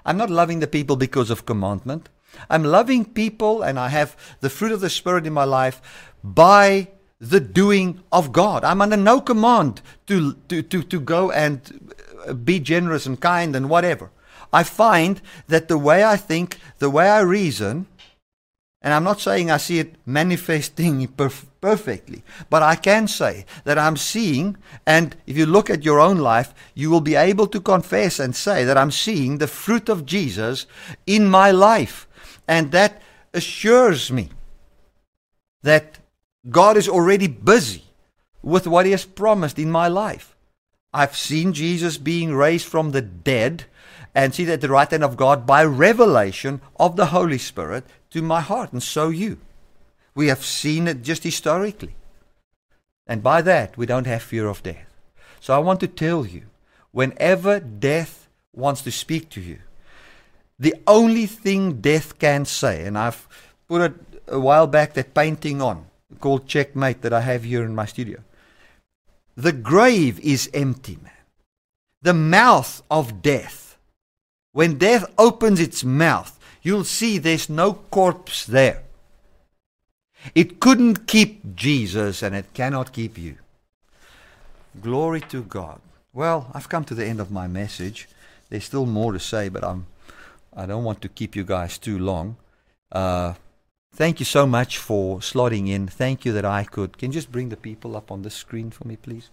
I'm 0.06 0.18
not 0.18 0.32
loving 0.32 0.60
the 0.60 0.68
people 0.68 0.96
because 0.96 1.30
of 1.30 1.46
commandment. 1.46 2.10
I'm 2.50 2.64
loving 2.64 3.06
people 3.06 3.62
and 3.62 3.80
I 3.80 3.90
have 3.90 4.16
the 4.42 4.50
fruit 4.50 4.72
of 4.72 4.82
the 4.82 4.90
Spirit 4.90 5.28
in 5.28 5.34
my 5.34 5.44
life 5.44 5.82
by 6.24 6.90
the 7.20 7.40
doing 7.40 8.02
of 8.12 8.32
God. 8.32 8.64
I'm 8.64 8.82
under 8.82 8.98
no 8.98 9.22
command 9.22 9.82
to, 10.08 10.34
to, 10.48 10.62
to, 10.62 10.84
to 10.84 11.00
go 11.00 11.32
and 11.32 11.92
be 12.44 12.60
generous 12.60 13.06
and 13.06 13.20
kind 13.20 13.56
and 13.56 13.70
whatever. 13.70 14.12
I 14.52 14.64
find 14.64 15.22
that 15.48 15.68
the 15.68 15.78
way 15.78 16.04
I 16.04 16.18
think, 16.18 16.58
the 16.80 16.90
way 16.90 17.10
I 17.10 17.20
reason, 17.20 17.88
and 18.82 18.94
I'm 18.94 19.04
not 19.04 19.20
saying 19.20 19.52
I 19.52 19.58
see 19.58 19.80
it 19.80 19.96
manifesting 20.06 21.08
perf- 21.18 21.46
perfectly, 21.62 22.24
but 22.50 22.64
I 22.64 22.76
can 22.76 23.08
say 23.08 23.46
that 23.66 23.78
I'm 23.78 23.98
seeing, 23.98 24.58
and 24.86 25.16
if 25.28 25.38
you 25.38 25.46
look 25.46 25.70
at 25.70 25.84
your 25.84 26.00
own 26.00 26.18
life, 26.18 26.54
you 26.74 26.90
will 26.90 27.02
be 27.02 27.16
able 27.16 27.48
to 27.48 27.60
confess 27.60 28.20
and 28.20 28.36
say 28.36 28.64
that 28.64 28.78
I'm 28.78 28.92
seeing 28.92 29.38
the 29.38 29.48
fruit 29.48 29.90
of 29.90 30.06
Jesus 30.06 30.66
in 31.06 31.28
my 31.28 31.52
life. 31.52 32.08
And 32.50 32.72
that 32.72 33.00
assures 33.32 34.12
me 34.12 34.30
that 35.62 36.00
God 36.50 36.78
is 36.78 36.90
already 36.90 37.28
busy 37.28 37.84
with 38.42 38.66
what 38.66 38.88
He 38.88 38.92
has 38.92 39.06
promised 39.06 39.60
in 39.60 39.70
my 39.70 39.88
life. 39.88 40.36
I've 40.92 41.16
seen 41.16 41.54
Jesus 41.54 42.00
being 42.00 42.34
raised 42.34 42.66
from 42.66 42.90
the 42.90 43.04
dead 43.04 43.66
and 44.16 44.34
see 44.34 44.50
at 44.52 44.62
the 44.62 44.70
right 44.70 44.90
hand 44.90 45.04
of 45.04 45.16
God 45.16 45.46
by 45.46 45.64
revelation 45.64 46.60
of 46.80 46.96
the 46.96 47.08
Holy 47.08 47.38
Spirit 47.38 47.84
to 48.10 48.24
my 48.24 48.42
heart, 48.42 48.74
and 48.74 48.82
so 48.82 49.10
you. 49.10 49.38
We 50.16 50.26
have 50.30 50.44
seen 50.44 50.88
it 50.88 51.04
just 51.04 51.24
historically. 51.24 51.94
And 53.06 53.22
by 53.22 53.44
that, 53.44 53.78
we 53.78 53.86
don't 53.86 54.08
have 54.08 54.24
fear 54.24 54.48
of 54.48 54.64
death. 54.64 54.90
So 55.40 55.54
I 55.54 55.60
want 55.60 55.80
to 55.82 55.88
tell 55.88 56.26
you 56.26 56.48
whenever 56.92 57.60
death 57.60 58.28
wants 58.54 58.82
to 58.82 58.92
speak 58.92 59.30
to 59.30 59.42
you, 59.42 59.60
the 60.60 60.76
only 60.86 61.26
thing 61.26 61.80
death 61.80 62.20
can 62.20 62.46
say, 62.46 62.86
and 62.86 62.98
I've 62.98 63.28
put 63.68 63.82
it 63.82 63.94
a 64.28 64.40
while 64.40 64.68
back 64.68 64.94
that 64.94 65.14
painting 65.14 65.62
on 65.62 65.86
called 66.20 66.48
Checkmate 66.48 67.02
that 67.02 67.14
I 67.14 67.22
have 67.22 67.44
here 67.44 67.64
in 67.64 67.76
my 67.76 67.86
studio. 67.86 68.20
The 69.38 69.54
grave 69.54 70.20
is 70.20 70.50
empty, 70.54 70.98
man. 71.02 71.14
The 72.02 72.14
mouth 72.14 72.82
of 72.92 73.22
death. 73.22 73.78
When 74.52 74.78
death 74.78 75.06
opens 75.18 75.60
its 75.60 75.84
mouth, 75.84 76.38
you'll 76.62 76.84
see 76.84 77.18
there's 77.18 77.50
no 77.50 77.74
corpse 77.74 78.46
there. 78.46 78.84
It 80.36 80.60
couldn't 80.60 81.08
keep 81.08 81.56
Jesus 81.56 82.22
and 82.22 82.36
it 82.36 82.54
cannot 82.54 82.92
keep 82.92 83.18
you. 83.18 83.38
Glory 84.82 85.22
to 85.22 85.44
God. 85.44 85.80
Well, 86.14 86.52
I've 86.54 86.70
come 86.70 86.84
to 86.86 86.96
the 86.96 87.06
end 87.06 87.22
of 87.22 87.32
my 87.32 87.48
message. 87.48 88.10
There's 88.50 88.66
still 88.66 88.86
more 88.86 89.14
to 89.14 89.20
say, 89.20 89.48
but 89.48 89.64
I'm 89.64 89.86
I 90.54 90.66
don't 90.66 90.84
want 90.84 91.02
to 91.02 91.10
keep 91.10 91.36
you 91.36 91.44
guys 91.44 91.78
too 91.78 91.98
long. 92.00 92.38
Uh, 92.92 93.34
thank 93.94 94.20
you 94.20 94.26
so 94.26 94.46
much 94.46 94.78
for 94.78 95.20
slotting 95.20 95.70
in. 95.70 95.88
Thank 95.88 96.26
you 96.26 96.32
that 96.34 96.46
I 96.46 96.64
could. 96.64 96.98
Can 96.98 97.12
you 97.12 97.16
just 97.16 97.32
bring 97.32 97.50
the 97.50 97.58
people 97.58 97.96
up 97.96 98.12
on 98.12 98.24
the 98.24 98.30
screen 98.30 98.72
for 98.72 98.88
me, 98.88 98.96
please? 98.96 99.30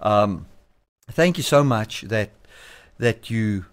Um, 0.00 0.46
thank 1.10 1.36
you 1.36 1.44
so 1.44 1.62
much 1.62 2.02
that 2.02 2.30
that 2.98 3.30
you 3.30 3.66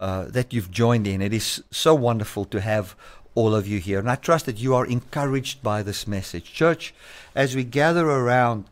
uh, 0.00 0.24
that 0.26 0.52
you've 0.52 0.70
joined 0.70 1.06
in. 1.06 1.22
It 1.22 1.32
is 1.32 1.62
so 1.70 1.94
wonderful 1.94 2.44
to 2.46 2.60
have 2.60 2.94
all 3.34 3.54
of 3.54 3.66
you 3.66 3.78
here, 3.78 3.98
and 3.98 4.10
I 4.10 4.16
trust 4.16 4.46
that 4.46 4.58
you 4.58 4.74
are 4.74 4.86
encouraged 4.86 5.62
by 5.62 5.82
this 5.82 6.06
message, 6.06 6.52
church. 6.52 6.94
As 7.34 7.54
we 7.54 7.64
gather 7.64 8.08
around 8.08 8.64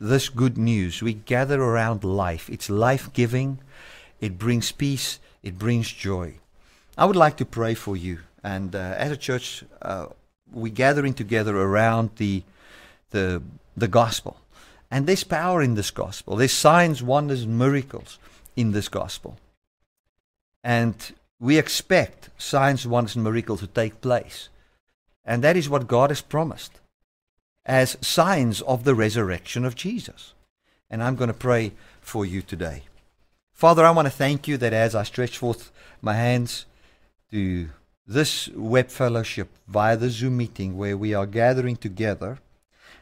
this 0.00 0.28
good 0.28 0.58
news, 0.58 1.02
we 1.02 1.14
gather 1.14 1.62
around 1.62 2.04
life. 2.04 2.50
It's 2.50 2.70
life 2.70 3.12
giving. 3.12 3.60
It 4.20 4.38
brings 4.38 4.72
peace. 4.72 5.18
It 5.42 5.58
brings 5.58 5.90
joy. 5.90 6.38
I 6.98 7.04
would 7.04 7.14
like 7.14 7.36
to 7.36 7.44
pray 7.44 7.74
for 7.74 7.96
you. 7.96 8.18
And 8.42 8.74
uh, 8.74 8.94
as 8.98 9.12
a 9.12 9.16
church, 9.16 9.62
uh, 9.80 10.06
we're 10.50 10.72
gathering 10.72 11.14
together 11.14 11.56
around 11.56 12.10
the, 12.16 12.42
the, 13.10 13.40
the 13.76 13.86
gospel. 13.86 14.38
And 14.90 15.06
there's 15.06 15.22
power 15.22 15.62
in 15.62 15.76
this 15.76 15.92
gospel. 15.92 16.34
There's 16.34 16.52
signs, 16.52 17.00
wonders, 17.00 17.46
miracles 17.46 18.18
in 18.56 18.72
this 18.72 18.88
gospel. 18.88 19.38
And 20.64 20.96
we 21.38 21.56
expect 21.56 22.30
signs, 22.36 22.84
wonders, 22.84 23.14
and 23.14 23.22
miracles 23.22 23.60
to 23.60 23.68
take 23.68 24.00
place. 24.00 24.48
And 25.24 25.44
that 25.44 25.56
is 25.56 25.68
what 25.68 25.86
God 25.86 26.10
has 26.10 26.20
promised 26.20 26.80
as 27.64 27.96
signs 28.00 28.60
of 28.62 28.82
the 28.82 28.96
resurrection 28.96 29.64
of 29.64 29.76
Jesus. 29.76 30.32
And 30.90 31.00
I'm 31.04 31.14
going 31.14 31.28
to 31.28 31.34
pray 31.34 31.74
for 32.00 32.26
you 32.26 32.42
today. 32.42 32.82
Father, 33.52 33.84
I 33.84 33.92
want 33.92 34.06
to 34.06 34.10
thank 34.10 34.48
you 34.48 34.56
that 34.56 34.72
as 34.72 34.96
I 34.96 35.04
stretch 35.04 35.38
forth 35.38 35.70
my 36.02 36.14
hands, 36.14 36.64
to 37.30 37.68
this 38.06 38.48
web 38.48 38.88
fellowship 38.88 39.48
via 39.66 39.96
the 39.96 40.08
Zoom 40.08 40.38
meeting 40.38 40.76
where 40.76 40.96
we 40.96 41.12
are 41.12 41.26
gathering 41.26 41.76
together, 41.76 42.38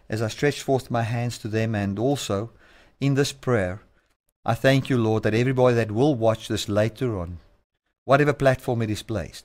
as 0.09 0.21
I 0.21 0.29
stretch 0.29 0.63
forth 0.63 0.91
my 0.91 1.03
hands 1.03 1.39
to 1.39 1.49
them 1.49 1.75
and 1.75 1.99
also 1.99 2.51
in 3.01 3.15
this 3.15 3.33
prayer, 3.33 3.83
I 4.45 4.55
thank 4.55 4.91
you, 4.91 4.99
Lord, 4.99 5.23
that 5.23 5.35
everybody 5.35 5.77
that 5.77 5.93
will 5.93 6.15
watch 6.15 6.49
this 6.49 6.69
later 6.69 7.19
on, 7.19 7.39
whatever 8.05 8.33
platform 8.33 8.83
it 8.83 8.91
is 8.91 9.03
placed, 9.03 9.45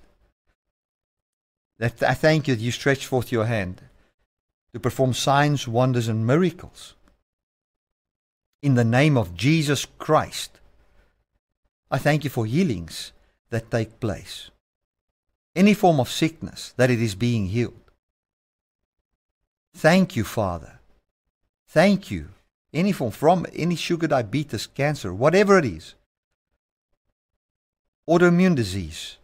that 1.78 2.02
I 2.04 2.14
thank 2.14 2.48
you 2.48 2.56
that 2.56 2.62
you 2.62 2.72
stretch 2.72 3.06
forth 3.06 3.32
your 3.32 3.46
hand 3.46 3.82
to 4.74 4.80
perform 4.80 5.14
signs, 5.14 5.68
wonders, 5.68 6.08
and 6.08 6.26
miracles 6.26 6.96
in 8.62 8.76
the 8.76 8.84
name 8.84 9.18
of 9.18 9.36
Jesus 9.36 9.86
Christ. 9.98 10.60
I 11.90 11.98
thank 11.98 12.24
you 12.24 12.30
for 12.30 12.46
healings 12.46 13.12
that 13.50 13.72
take 13.72 14.00
place 14.00 14.52
any 15.56 15.74
form 15.74 16.00
of 16.00 16.10
sickness, 16.10 16.74
that 16.78 16.90
it 16.90 17.02
is 17.02 17.16
being 17.16 17.48
healed. 17.48 17.92
Thank 19.74 20.16
you, 20.16 20.24
Father. 20.24 20.80
Thank 21.68 22.12
you. 22.12 22.30
Any 22.74 22.92
form, 22.94 23.12
from 23.12 23.46
any 23.54 23.76
sugar 23.76 24.08
diabetes, 24.08 24.68
cancer, 24.68 25.14
whatever 25.14 25.58
it 25.58 25.66
is, 25.66 25.96
autoimmune 28.10 28.56
disease. 28.56 29.18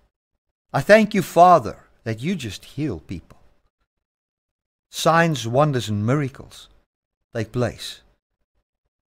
I 0.73 0.81
thank 0.81 1.13
you, 1.13 1.21
Father, 1.21 1.77
that 2.03 2.21
you 2.21 2.35
just 2.35 2.65
heal 2.65 2.99
people. 2.99 3.37
Signs, 4.89 5.47
wonders, 5.47 5.89
and 5.89 6.05
miracles 6.05 6.67
take 7.33 7.51
place. 7.51 8.01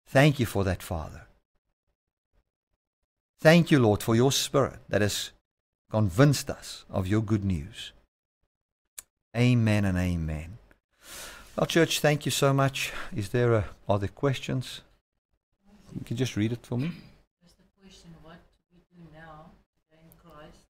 Thank 0.07 0.39
you 0.39 0.45
for 0.45 0.63
that, 0.63 0.82
Father. 0.82 1.28
Thank 3.39 3.72
you, 3.72 3.80
Lord, 3.80 4.01
for 4.01 4.16
your 4.16 4.32
Spirit 4.32 4.80
that 4.89 5.01
has 5.01 5.32
convinced 5.95 6.49
us 6.49 6.83
of 6.89 7.07
your 7.07 7.21
good 7.21 7.45
news. 7.45 7.93
Amen 9.33 9.85
and 9.85 9.97
amen. 9.97 10.57
Well, 11.55 11.67
church, 11.67 12.01
thank 12.01 12.25
you 12.25 12.31
so 12.31 12.51
much. 12.51 12.91
Is 13.15 13.29
there 13.29 13.53
a, 13.53 13.63
are 13.87 13.97
there 13.97 14.09
questions? 14.09 14.81
You 15.97 16.03
can 16.03 16.17
just 16.17 16.35
read 16.35 16.51
it 16.51 16.65
for 16.65 16.77
me. 16.77 16.91
Just 17.41 17.55
a 17.61 17.67
question 17.81 18.09
what 18.23 18.41
we 18.73 18.81
do 18.93 19.07
now 19.13 19.51
in 19.89 20.09
Christ, 20.21 20.67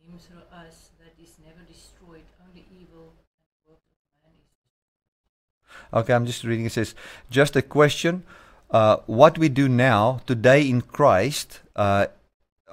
Him 0.00 0.18
through 0.18 0.46
us, 0.50 0.88
that 0.98 1.12
is 1.22 1.32
never 1.44 1.62
destroyed, 1.70 2.24
only 2.48 2.64
evil 2.72 3.12
and 3.12 3.68
work 3.68 3.82
of 3.92 3.96
man 4.22 4.32
is 4.32 5.98
Okay, 5.98 6.14
I'm 6.14 6.24
just 6.24 6.42
reading. 6.42 6.64
It 6.64 6.72
says, 6.72 6.94
just 7.28 7.54
a 7.54 7.60
question. 7.60 8.22
Uh, 8.70 8.96
what 9.04 9.36
we 9.36 9.50
do 9.50 9.68
now, 9.68 10.22
today 10.26 10.66
in 10.66 10.80
Christ, 10.80 11.60
uh, 11.76 12.06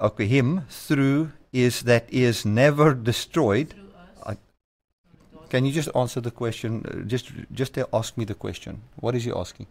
okay, 0.00 0.26
Him 0.26 0.62
through 0.70 1.32
is 1.52 1.82
that 1.82 2.06
is 2.10 2.44
never 2.44 2.94
destroyed. 2.94 3.74
I- 4.24 4.36
Can 5.50 5.66
you 5.66 5.72
just 5.72 5.90
answer 5.94 6.20
the 6.20 6.30
question? 6.30 6.84
Uh, 6.88 7.04
just 7.06 7.30
just 7.52 7.76
uh, 7.76 7.84
ask 7.92 8.16
me 8.16 8.24
the 8.24 8.34
question. 8.34 8.80
What 8.96 9.14
is 9.14 9.24
he 9.24 9.32
asking? 9.32 9.66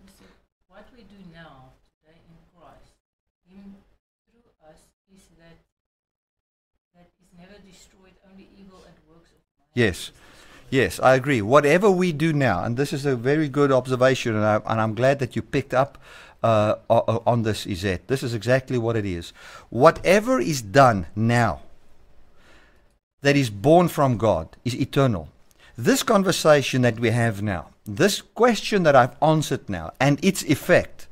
What 0.70 0.86
we 0.96 1.02
do 1.04 1.18
now, 1.34 1.74
today 2.06 2.22
in 2.22 2.38
Christ, 2.54 2.94
Him 3.50 3.76
through 4.30 4.46
us, 4.70 4.78
is 5.10 5.24
that 5.42 5.58
that 6.94 7.10
is 7.18 7.30
never 7.34 7.58
destroyed, 7.66 8.14
only 8.30 8.48
evil 8.60 8.86
and 8.86 8.96
works 9.10 9.32
of 9.34 9.42
man 9.58 9.68
Yes. 9.74 10.12
Yes, 10.70 11.02
I 11.02 11.16
agree. 11.16 11.42
Whatever 11.42 11.92
we 11.92 12.14
do 12.14 12.32
now, 12.32 12.64
and 12.64 12.78
this 12.78 12.94
is 12.94 13.06
a 13.06 13.16
very 13.18 13.50
good 13.50 13.74
observation, 13.74 14.36
and, 14.36 14.46
I, 14.46 14.62
and 14.66 14.80
I'm 14.80 14.94
glad 14.96 15.20
that 15.20 15.36
you 15.36 15.42
picked 15.42 15.74
up 15.74 15.98
uh, 16.44 16.76
on 16.90 17.44
this, 17.44 17.66
Izette. 17.66 18.08
This 18.08 18.24
is 18.24 18.34
exactly 18.34 18.78
what 18.78 18.96
it 18.96 19.06
is. 19.06 19.34
Whatever 19.70 20.40
is 20.40 20.62
done 20.62 21.08
now 21.14 21.60
that 23.22 23.36
is 23.36 23.50
born 23.50 23.88
from 23.88 24.18
God 24.18 24.50
is 24.66 24.76
eternal. 24.76 25.30
This 25.78 26.04
conversation 26.04 26.82
that 26.82 27.00
we 27.00 27.12
have 27.12 27.42
now, 27.42 27.70
this 27.86 28.22
question 28.22 28.84
that 28.84 28.96
I've 28.96 29.16
answered 29.22 29.70
now, 29.70 29.92
and 30.00 30.24
its 30.24 30.44
effect, 30.44 31.08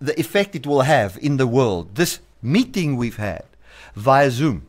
the 0.00 0.18
effect 0.18 0.54
it 0.54 0.66
will 0.66 0.82
have 0.82 1.18
in 1.20 1.36
the 1.36 1.46
world, 1.46 1.94
this 1.94 2.20
meeting 2.42 2.96
we've 2.96 3.16
had 3.16 3.44
via 3.94 4.30
Zoom, 4.30 4.66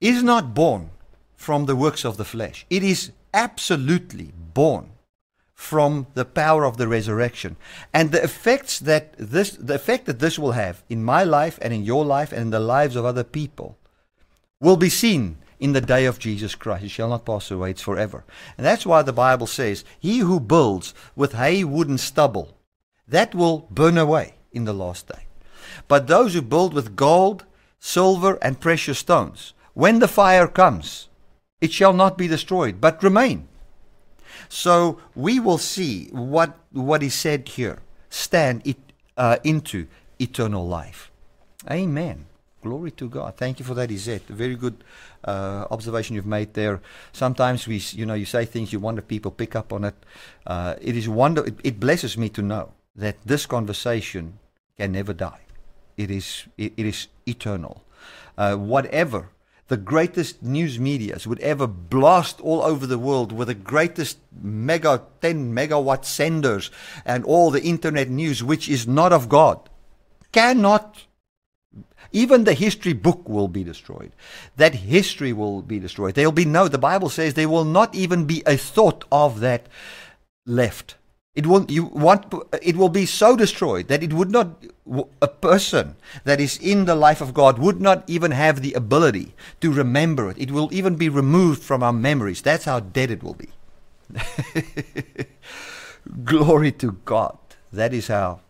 is 0.00 0.22
not 0.22 0.54
born 0.54 0.90
from 1.36 1.66
the 1.66 1.76
works 1.76 2.04
of 2.04 2.16
the 2.16 2.24
flesh. 2.24 2.66
It 2.70 2.82
is 2.82 3.12
absolutely 3.34 4.32
born 4.54 4.90
from 5.54 6.06
the 6.14 6.24
power 6.24 6.64
of 6.64 6.76
the 6.76 6.88
resurrection. 6.88 7.56
And 7.94 8.10
the 8.10 8.22
effects 8.22 8.80
that 8.80 9.14
this 9.16 9.50
the 9.52 9.74
effect 9.74 10.06
that 10.06 10.18
this 10.18 10.38
will 10.38 10.52
have 10.52 10.82
in 10.88 11.04
my 11.04 11.22
life 11.22 11.58
and 11.62 11.72
in 11.72 11.84
your 11.84 12.04
life 12.04 12.32
and 12.32 12.42
in 12.42 12.50
the 12.50 12.60
lives 12.60 12.96
of 12.96 13.04
other 13.04 13.24
people 13.24 13.78
will 14.62 14.76
be 14.76 14.88
seen 14.88 15.36
in 15.58 15.72
the 15.72 15.80
day 15.80 16.06
of 16.06 16.18
Jesus 16.18 16.54
Christ. 16.54 16.84
It 16.84 16.90
shall 16.90 17.10
not 17.10 17.26
pass 17.26 17.50
away, 17.50 17.72
it's 17.72 17.82
forever. 17.82 18.24
And 18.56 18.64
that's 18.64 18.86
why 18.86 19.02
the 19.02 19.12
Bible 19.12 19.46
says, 19.46 19.84
He 20.00 20.20
who 20.20 20.40
builds 20.40 20.94
with 21.14 21.34
hay, 21.34 21.64
wood, 21.64 21.88
and 21.88 22.00
stubble, 22.00 22.56
that 23.06 23.34
will 23.34 23.66
burn 23.70 23.98
away 23.98 24.34
in 24.52 24.64
the 24.64 24.72
last 24.72 25.08
day. 25.08 25.26
But 25.88 26.06
those 26.06 26.32
who 26.32 26.42
build 26.42 26.72
with 26.72 26.96
gold, 26.96 27.44
silver, 27.80 28.38
and 28.40 28.60
precious 28.60 29.00
stones, 29.00 29.52
when 29.74 29.98
the 29.98 30.08
fire 30.08 30.46
comes, 30.46 31.08
it 31.60 31.72
shall 31.72 31.92
not 31.92 32.16
be 32.16 32.28
destroyed, 32.28 32.80
but 32.80 33.02
remain. 33.02 33.48
So 34.48 35.00
we 35.14 35.40
will 35.40 35.58
see 35.58 36.08
what 36.12 36.58
what 36.72 37.02
is 37.02 37.14
said 37.14 37.48
here 37.48 37.80
stand 38.10 38.62
it 38.64 38.76
uh, 39.16 39.38
into 39.42 39.86
eternal 40.18 40.66
life. 40.66 41.10
Amen. 41.70 42.26
Glory 42.62 42.92
to 42.92 43.08
God. 43.08 43.36
Thank 43.36 43.58
you 43.58 43.64
for 43.64 43.74
that. 43.74 43.90
A 43.90 44.18
very 44.28 44.54
good 44.54 44.84
uh, 45.24 45.66
observation 45.72 46.14
you've 46.14 46.26
made 46.26 46.54
there. 46.54 46.80
Sometimes 47.12 47.66
we, 47.66 47.78
you 47.90 48.06
know, 48.06 48.14
you 48.14 48.24
say 48.24 48.44
things 48.44 48.72
you 48.72 48.78
wonder 48.78 49.02
people 49.02 49.32
pick 49.32 49.56
up 49.56 49.72
on 49.72 49.82
it. 49.82 49.96
Uh, 50.46 50.76
it 50.80 50.96
is 50.96 51.08
wonder. 51.08 51.44
It, 51.44 51.56
it 51.64 51.80
blesses 51.80 52.16
me 52.16 52.28
to 52.28 52.40
know 52.40 52.72
that 52.94 53.16
this 53.24 53.46
conversation 53.46 54.38
can 54.76 54.92
never 54.92 55.12
die. 55.12 55.40
It 55.96 56.10
is 56.10 56.44
it, 56.56 56.72
it 56.76 56.86
is 56.86 57.08
eternal. 57.26 57.82
Uh, 58.38 58.54
whatever 58.54 59.30
the 59.66 59.76
greatest 59.76 60.42
news 60.42 60.78
medias 60.78 61.26
would 61.26 61.40
ever 61.40 61.66
blast 61.66 62.40
all 62.42 62.62
over 62.62 62.86
the 62.86 62.98
world 62.98 63.32
with 63.32 63.48
the 63.48 63.54
greatest 63.54 64.18
mega 64.40 65.02
10 65.20 65.52
megawatt 65.54 66.04
senders 66.04 66.70
and 67.04 67.24
all 67.24 67.50
the 67.50 67.62
internet 67.62 68.08
news 68.08 68.42
which 68.44 68.68
is 68.68 68.86
not 68.86 69.12
of 69.12 69.28
God 69.28 69.68
cannot 70.30 71.06
even 72.12 72.44
the 72.44 72.54
history 72.54 72.92
book 72.92 73.28
will 73.28 73.48
be 73.48 73.64
destroyed. 73.64 74.12
That 74.56 74.74
history 74.74 75.32
will 75.32 75.62
be 75.62 75.78
destroyed. 75.78 76.14
There 76.14 76.26
will 76.26 76.32
be 76.32 76.44
no, 76.44 76.68
the 76.68 76.78
Bible 76.78 77.08
says 77.08 77.34
there 77.34 77.48
will 77.48 77.64
not 77.64 77.94
even 77.94 78.24
be 78.26 78.42
a 78.46 78.56
thought 78.56 79.04
of 79.10 79.40
that 79.40 79.66
left. 80.46 80.96
It 81.34 81.46
will, 81.46 81.64
you 81.70 81.84
want, 81.84 82.32
it 82.60 82.76
will 82.76 82.90
be 82.90 83.06
so 83.06 83.36
destroyed 83.36 83.88
that 83.88 84.02
it 84.02 84.12
would 84.12 84.30
not, 84.30 84.62
a 85.22 85.28
person 85.28 85.96
that 86.24 86.40
is 86.40 86.58
in 86.58 86.84
the 86.84 86.94
life 86.94 87.22
of 87.22 87.32
God 87.32 87.58
would 87.58 87.80
not 87.80 88.04
even 88.06 88.32
have 88.32 88.60
the 88.60 88.74
ability 88.74 89.34
to 89.62 89.72
remember 89.72 90.30
it. 90.30 90.38
It 90.38 90.50
will 90.50 90.68
even 90.72 90.96
be 90.96 91.08
removed 91.08 91.62
from 91.62 91.82
our 91.82 91.92
memories. 91.92 92.42
That's 92.42 92.66
how 92.66 92.80
dead 92.80 93.10
it 93.10 93.22
will 93.22 93.34
be. 93.34 93.48
Glory 96.24 96.72
to 96.72 96.92
God. 97.06 97.38
That 97.72 97.94
is 97.94 98.08
how, 98.08 98.40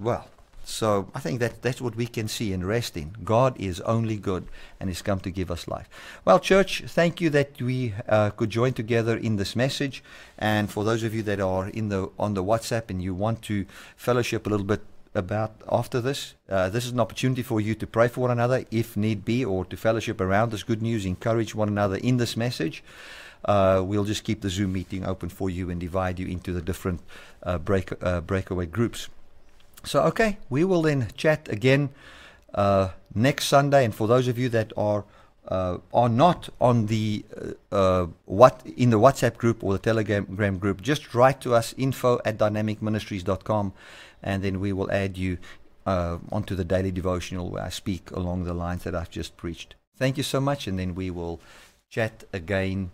well, 0.00 0.28
so 0.68 1.08
I 1.14 1.20
think 1.20 1.38
that 1.38 1.62
that's 1.62 1.80
what 1.80 1.94
we 1.94 2.08
can 2.08 2.26
see 2.26 2.52
and 2.52 2.66
rest 2.66 2.96
in. 2.96 3.14
God 3.22 3.54
is 3.58 3.80
only 3.82 4.16
good 4.16 4.48
and 4.80 4.90
He's 4.90 5.00
come 5.00 5.20
to 5.20 5.30
give 5.30 5.48
us 5.48 5.68
life. 5.68 5.88
Well, 6.24 6.40
church, 6.40 6.82
thank 6.88 7.20
you 7.20 7.30
that 7.30 7.62
we 7.62 7.94
uh, 8.08 8.30
could 8.30 8.50
join 8.50 8.72
together 8.72 9.16
in 9.16 9.36
this 9.36 9.54
message. 9.54 10.02
And 10.36 10.68
for 10.68 10.82
those 10.82 11.04
of 11.04 11.14
you 11.14 11.22
that 11.22 11.38
are 11.38 11.68
in 11.68 11.88
the 11.88 12.10
on 12.18 12.34
the 12.34 12.42
WhatsApp 12.42 12.90
and 12.90 13.00
you 13.00 13.14
want 13.14 13.42
to 13.42 13.64
fellowship 13.96 14.44
a 14.44 14.50
little 14.50 14.66
bit 14.66 14.82
about 15.14 15.52
after 15.70 16.00
this, 16.00 16.34
uh, 16.50 16.68
this 16.68 16.84
is 16.84 16.90
an 16.90 17.00
opportunity 17.00 17.42
for 17.42 17.60
you 17.60 17.76
to 17.76 17.86
pray 17.86 18.08
for 18.08 18.22
one 18.22 18.32
another 18.32 18.64
if 18.72 18.96
need 18.96 19.24
be, 19.24 19.44
or 19.44 19.64
to 19.66 19.76
fellowship 19.76 20.20
around 20.20 20.50
this 20.50 20.64
good 20.64 20.82
news, 20.82 21.06
encourage 21.06 21.54
one 21.54 21.68
another 21.68 21.96
in 21.98 22.16
this 22.16 22.36
message. 22.36 22.82
Uh, 23.44 23.80
we'll 23.86 24.04
just 24.04 24.24
keep 24.24 24.40
the 24.40 24.50
Zoom 24.50 24.72
meeting 24.72 25.06
open 25.06 25.28
for 25.28 25.48
you 25.48 25.70
and 25.70 25.78
divide 25.78 26.18
you 26.18 26.26
into 26.26 26.52
the 26.52 26.60
different 26.60 27.00
uh, 27.44 27.56
break, 27.56 27.92
uh, 28.02 28.20
breakaway 28.20 28.66
groups. 28.66 29.08
So, 29.86 30.02
okay, 30.02 30.38
we 30.50 30.64
will 30.64 30.82
then 30.82 31.08
chat 31.16 31.48
again 31.48 31.90
uh, 32.54 32.90
next 33.14 33.46
Sunday. 33.46 33.84
And 33.84 33.94
for 33.94 34.08
those 34.08 34.28
of 34.28 34.38
you 34.38 34.48
that 34.50 34.72
are 34.76 35.04
uh, 35.48 35.78
are 35.94 36.08
not 36.08 36.48
on 36.60 36.86
the 36.86 37.24
uh, 37.70 37.74
uh, 37.74 38.06
what 38.24 38.62
in 38.76 38.90
the 38.90 38.98
WhatsApp 38.98 39.36
group 39.36 39.62
or 39.62 39.72
the 39.72 39.78
Telegram 39.78 40.58
group, 40.58 40.82
just 40.82 41.14
write 41.14 41.40
to 41.42 41.54
us 41.54 41.72
info 41.78 42.20
at 42.24 42.36
dynamicministries.com, 42.36 43.72
and 44.24 44.42
then 44.42 44.58
we 44.58 44.72
will 44.72 44.90
add 44.90 45.16
you 45.16 45.38
uh, 45.86 46.18
onto 46.32 46.56
the 46.56 46.64
daily 46.64 46.90
devotional 46.90 47.48
where 47.48 47.62
I 47.62 47.68
speak 47.68 48.10
along 48.10 48.42
the 48.42 48.54
lines 48.54 48.82
that 48.82 48.94
I've 48.94 49.10
just 49.10 49.36
preached. 49.36 49.76
Thank 49.96 50.16
you 50.16 50.24
so 50.24 50.40
much, 50.40 50.66
and 50.66 50.78
then 50.78 50.96
we 50.96 51.10
will 51.10 51.40
chat 51.88 52.24
again 52.32 52.90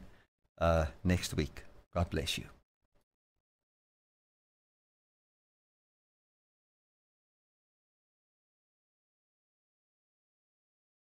uh, 0.59 0.87
next 1.03 1.35
week. 1.35 1.63
God 1.95 2.11
bless 2.11 2.37
you. 2.37 2.45